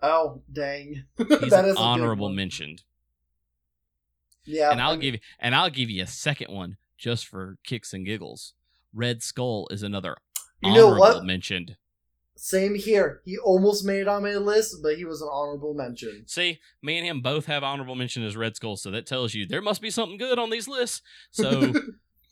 [0.00, 1.04] Oh dang!
[1.18, 2.36] He's That is an a good honorable one.
[2.36, 2.82] mentioned.
[4.44, 7.26] Yeah, and I'll I mean, give you and I'll give you a second one just
[7.26, 8.54] for kicks and giggles.
[8.92, 10.16] Red Skull is another
[10.60, 11.24] You know honorable what?
[11.24, 11.76] mentioned.
[12.36, 13.20] Same here.
[13.24, 16.24] He almost made it on my list, but he was an honorable mention.
[16.26, 19.46] See, me and him both have honorable mention as Red Skull, so that tells you
[19.46, 21.00] there must be something good on these lists.
[21.30, 21.72] So,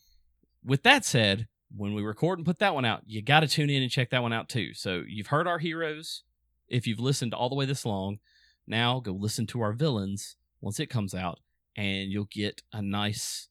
[0.65, 3.71] with that said, when we record and put that one out, you got to tune
[3.71, 4.75] in and check that one out too.
[4.75, 6.23] So, you've heard our heroes.
[6.69, 8.19] If you've listened all the way this long,
[8.67, 11.39] now go listen to our villains once it comes out,
[11.77, 13.49] and you'll get a nice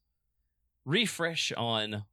[0.85, 2.03] refresh on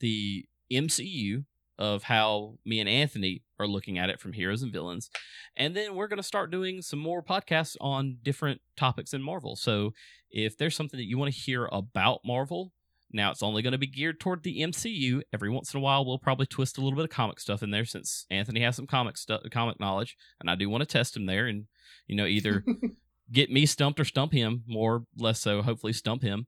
[0.00, 1.44] the MCU
[1.78, 5.10] of how me and Anthony are looking at it from heroes and villains.
[5.56, 9.56] And then we're going to start doing some more podcasts on different topics in Marvel.
[9.56, 9.92] So
[10.30, 12.72] if there's something that you want to hear about Marvel,
[13.12, 15.22] now it's only going to be geared toward the MCU.
[15.32, 17.70] Every once in a while, we'll probably twist a little bit of comic stuff in
[17.70, 21.16] there since Anthony has some comic stuff, comic knowledge, and I do want to test
[21.16, 21.66] him there, and
[22.08, 22.64] you know either
[23.32, 24.62] get me stumped or stump him.
[24.66, 26.46] More, less so, hopefully stump him,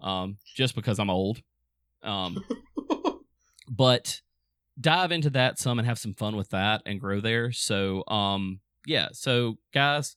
[0.00, 1.40] um, just because I'm old.
[2.02, 2.42] Um,
[3.68, 4.20] but
[4.80, 7.52] dive into that some and have some fun with that and grow there.
[7.52, 9.08] So, um, yeah.
[9.12, 10.16] So, guys,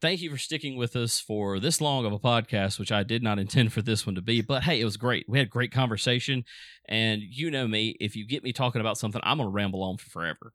[0.00, 3.22] thank you for sticking with us for this long of a podcast, which I did
[3.22, 4.42] not intend for this one to be.
[4.42, 5.26] But hey, it was great.
[5.28, 6.44] We had great conversation,
[6.88, 7.96] and you know me.
[8.00, 10.52] If you get me talking about something, I'm gonna ramble on for forever.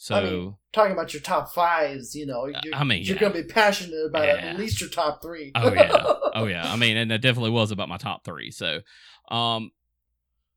[0.00, 0.14] So.
[0.14, 3.20] I mean, talking about your top fives, you know, you're, I mean, you're yeah.
[3.20, 4.34] gonna be passionate about Yeah.
[4.36, 5.50] at least your top three.
[5.56, 6.14] Oh yeah.
[6.34, 6.72] Oh yeah.
[6.72, 8.52] I mean, and it definitely was about my top three.
[8.52, 8.80] So,
[9.28, 9.72] um,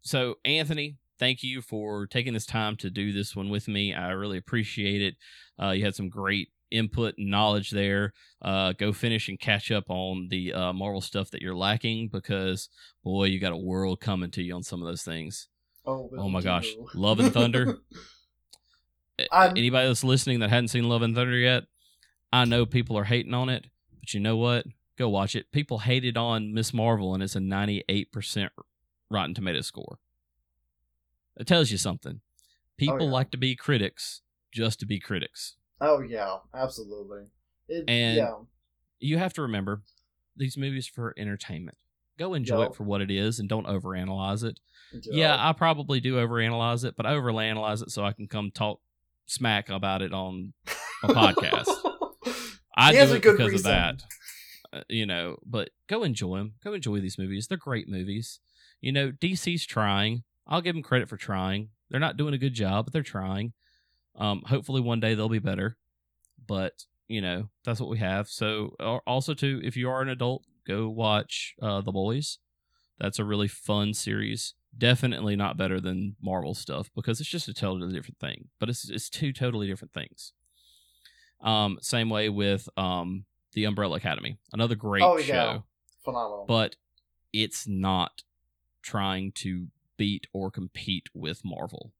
[0.01, 3.95] so Anthony, thank you for taking this time to do this one with me.
[3.95, 5.15] I really appreciate it.
[5.59, 8.13] Uh, you had some great input and knowledge there.
[8.43, 12.69] Uh, go finish and catch up on the uh, Marvel stuff that you're lacking because
[13.03, 15.47] boy, you got a world coming to you on some of those things.
[15.87, 16.67] oh, Oh my gosh.
[16.93, 17.79] Love and Thunder.
[19.31, 21.63] I'm- Anybody that's listening that hadn't seen Love and Thunder yet,
[22.33, 23.67] I know people are hating on it,
[23.99, 24.65] but you know what?
[24.97, 25.51] Go watch it.
[25.51, 28.49] People hated on Miss Marvel, and it's a 98%
[29.09, 29.99] Rotten Tomato score.
[31.37, 32.21] It tells you something.
[32.21, 32.29] Oh,
[32.77, 33.11] people yeah.
[33.11, 34.21] like to be critics
[34.51, 35.55] just to be critics.
[35.79, 37.23] Oh yeah, absolutely.
[37.67, 38.35] It, And- yeah,
[38.99, 39.81] You have to remember
[40.35, 41.77] these movies for entertainment.
[42.17, 42.71] Go enjoy Yup.
[42.71, 44.59] it for what it is and don't overanalyze it.
[45.03, 48.79] Yeah, I probably do overanalyze it, but I overanalyze it so I can come talk
[49.31, 50.53] smack about it on
[51.03, 51.67] a podcast.
[52.75, 53.71] I He has do a it good because reason.
[53.71, 54.03] of that.
[54.73, 56.53] Uh, you know, but go enjoy them.
[56.63, 57.47] Go enjoy these movies.
[57.47, 58.39] They're great movies.
[58.79, 60.23] You know, DC's trying.
[60.47, 61.69] I'll give them credit for trying.
[61.89, 63.53] They're not doing a good job, but they're trying.
[64.15, 65.77] Um, hopefully one day they'll be better.
[66.47, 66.73] But
[67.07, 68.29] you know, that's what we have.
[68.29, 68.75] So
[69.05, 72.37] also too, if you are an adult, go watch uh, The Boys.
[72.99, 74.53] That's a really fun series.
[74.77, 78.47] Definitely not better than Marvel stuff because it's just a totally different thing.
[78.59, 80.33] But it's it's two totally different things.
[81.41, 85.25] Um, same way with um the Umbrella Academy, another great Oh, yeah.
[85.25, 85.63] show,
[86.05, 86.45] phenomenal.
[86.47, 86.77] but
[87.33, 88.23] it's not
[88.81, 89.67] trying to
[89.97, 91.91] beat or compete with Marvel.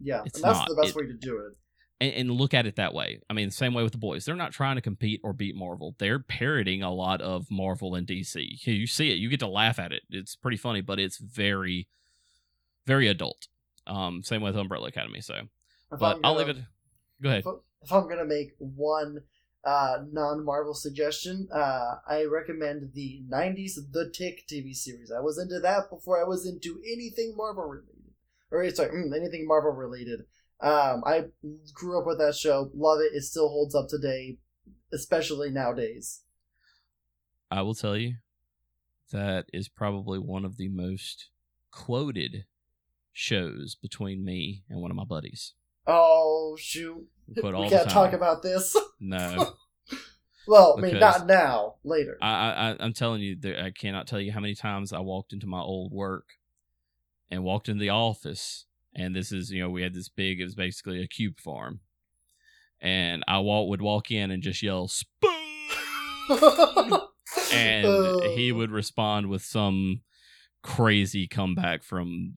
[0.00, 0.68] yeah, it's and that's not.
[0.68, 1.56] the best It- way to do it.
[2.00, 3.20] And, and look at it that way.
[3.28, 4.24] I mean, the same way with the boys.
[4.24, 5.94] They're not trying to compete or beat Marvel.
[5.98, 8.66] They're parroting a lot of Marvel and DC.
[8.66, 10.02] You see it, you get to laugh at it.
[10.10, 11.88] It's pretty funny, but it's very,
[12.86, 13.48] very adult.
[13.86, 15.20] Um, same with Umbrella Academy.
[15.20, 15.34] So,
[15.92, 16.58] If but I'm I'll leave it.
[17.22, 17.44] Go ahead.
[17.46, 19.22] If, if I'm gonna make one
[19.64, 25.10] uh, non-Marvel suggestion, uh, I recommend the '90s The Tick TV series.
[25.10, 28.12] I was into that before I was into anything Marvel related,
[28.50, 30.20] or sorry, mm, anything Marvel related.
[30.60, 31.26] Um, I
[31.72, 33.14] grew up with that show, love it.
[33.14, 34.38] It still holds up today,
[34.92, 36.22] especially nowadays.
[37.50, 38.16] I will tell you
[39.12, 41.28] that is probably one of the most
[41.70, 42.44] quoted
[43.12, 45.54] shows between me and one of my buddies.
[45.86, 48.76] Oh shoot, We can't talk about this.
[49.00, 49.54] No.
[50.48, 51.74] Well, I mean, not now.
[51.84, 52.16] Later.
[52.22, 55.46] I, I I'm telling you, I cannot tell you how many times I walked into
[55.46, 56.24] my old work
[57.30, 58.64] and walked into the office,
[58.94, 60.40] and this is you know we had this big.
[60.40, 61.80] It was basically a cube farm,
[62.80, 65.30] and I walk would walk in and just yell spoon,
[67.52, 68.32] and Oh.
[68.34, 70.00] he would respond with some
[70.62, 72.34] crazy comeback from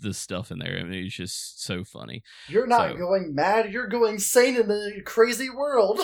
[0.00, 0.78] the stuff in there.
[0.78, 2.22] I mean, it was just so funny.
[2.48, 3.72] You're not so- going mad.
[3.72, 6.00] You're going sane in a crazy world.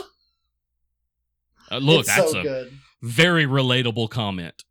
[1.71, 2.73] Uh, look, it's that's so a good.
[3.03, 4.63] very relatable comment.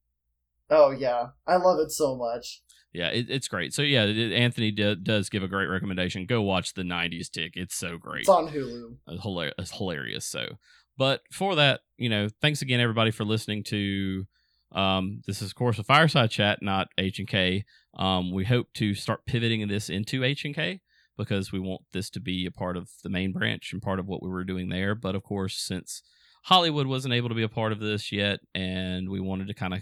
[0.69, 2.61] Oh yeah, I love it so much.
[2.95, 3.73] Yeah, it, it's great.
[3.73, 6.25] So yeah, it, Anthony d- does give a great recommendation.
[6.25, 7.51] Go watch the '90s tick.
[7.55, 8.21] It's so great.
[8.21, 8.95] It's on Hulu.
[9.07, 9.55] It's hilarious.
[9.59, 10.25] It's hilarious.
[10.25, 10.55] So,
[10.97, 14.25] but for that, you know, thanks again everybody for listening to.
[14.71, 17.65] Um, this is of course a FyreSyde Chat, not H and K.
[17.97, 20.79] Um, we hope to start pivoting this into H and K
[21.17, 24.07] because we want this to be a part of the main branch and part of
[24.07, 24.95] what we were doing there.
[24.95, 26.01] But of course, since
[26.43, 29.73] Hollywood wasn't able to be a part of this yet, and we wanted to kind
[29.73, 29.81] of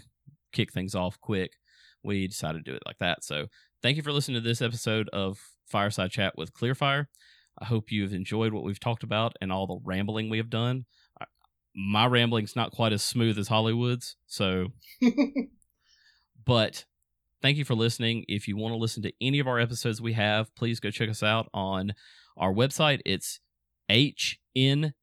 [0.52, 1.52] kick things off quick,
[2.04, 3.24] we decided to do it like that.
[3.24, 3.46] So,
[3.82, 5.38] thank you for listening to this episode of
[5.72, 7.06] FyreSyde Chat with Clearfire.
[7.58, 10.50] I hope you have enjoyed what we've talked about and all the rambling we have
[10.50, 10.86] done.
[11.74, 14.68] My rambling's not quite as smooth as Hollywood's, so
[16.44, 16.84] but
[17.42, 18.24] thank you for listening.
[18.28, 21.10] If you want to listen to any of our episodes we have, please go check
[21.10, 21.94] us out on
[22.36, 23.00] our website.
[23.04, 23.40] It's
[23.90, 24.94] hnkexp.com.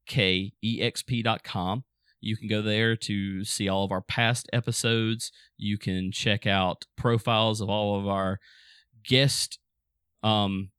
[2.21, 5.31] You can go there to see all of our past episodes.
[5.57, 8.39] You can check out profiles of all of our
[9.03, 9.59] guest
[10.23, 10.69] um,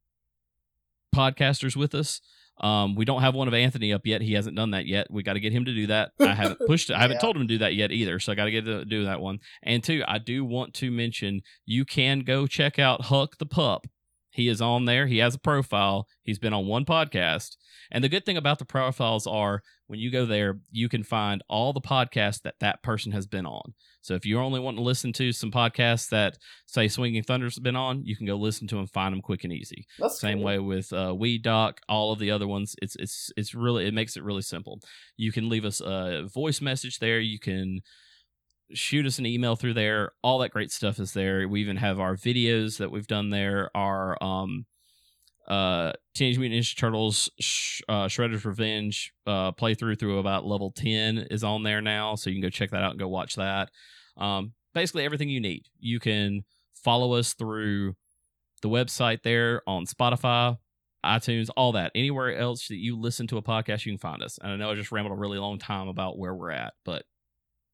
[1.15, 2.21] podcasters with us.
[2.61, 4.21] Um, we don't have one of Anthony up yet.
[4.23, 5.09] He hasn't done that yet.
[5.11, 6.13] We got to get him to do that.
[6.21, 6.95] I haven't pushed it.
[6.97, 7.21] I haven't Yeah.
[7.23, 8.21] told him to do that yet either.
[8.21, 9.41] So I got to get to do that one.
[9.63, 13.87] And two, I do want to mention you can go check out Huck the Pup.
[14.33, 15.07] He is on there.
[15.07, 16.09] He has a profile.
[16.25, 17.57] He's been on one podcast.
[17.91, 21.43] And the good thing about the profiles are when you go there, you can find
[21.49, 23.75] all the podcasts that that person has been on.
[24.01, 27.77] So if you're only wanting to listen to some podcasts that say Swinging Thunder's been
[27.77, 29.87] on, you can go listen to them, find them quick and easy.
[29.99, 30.47] That's Same cool.
[30.47, 32.75] way with uh, Weed Doc, all of the other ones.
[32.81, 34.81] It's it's it's really it makes it really simple.
[35.19, 37.21] You can leave us a voice message there.
[37.21, 37.81] You can
[38.75, 40.13] shoot us an email through there.
[40.23, 41.49] All that great stuff is there.
[41.49, 43.71] We even have our videos that we've done there.
[43.75, 44.67] Our um
[45.49, 51.27] uh Teenage Mutant Ninja Turtles sh- uh, Shredder's Revenge uh playthrough through about level 10
[51.31, 53.71] is on there now so you can go check that out and go watch that.
[54.17, 55.67] Um basically everything you need.
[55.79, 56.45] You can
[56.75, 57.95] follow us through
[58.63, 60.57] the website there on Spotify,
[61.05, 61.93] iTunes, all that.
[61.95, 64.39] Anywhere else that you listen to a podcast, you can find us.
[64.41, 67.05] And I know I just rambled a really long time about where we're at, but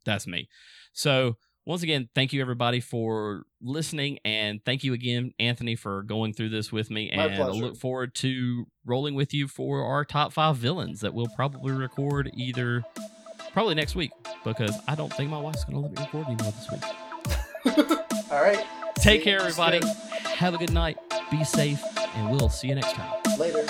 [0.04, 0.48] that's me.
[0.92, 1.36] So
[1.68, 6.48] once again, thank you everybody for listening, and thank you again, Anthony, for going through
[6.48, 7.12] this with me.
[7.14, 11.12] My and I look forward to rolling with you for our top five villains that
[11.12, 12.82] we'll probably record either
[13.52, 14.12] probably next week
[14.44, 17.88] because I don't think my wife's gonna let me record anymore this week.
[18.30, 18.64] All right.
[18.94, 19.80] Take care, everybody.
[20.36, 20.96] Have a good night.
[21.30, 21.82] Be safe,
[22.14, 23.12] and we'll see you next time.
[23.38, 23.66] Later.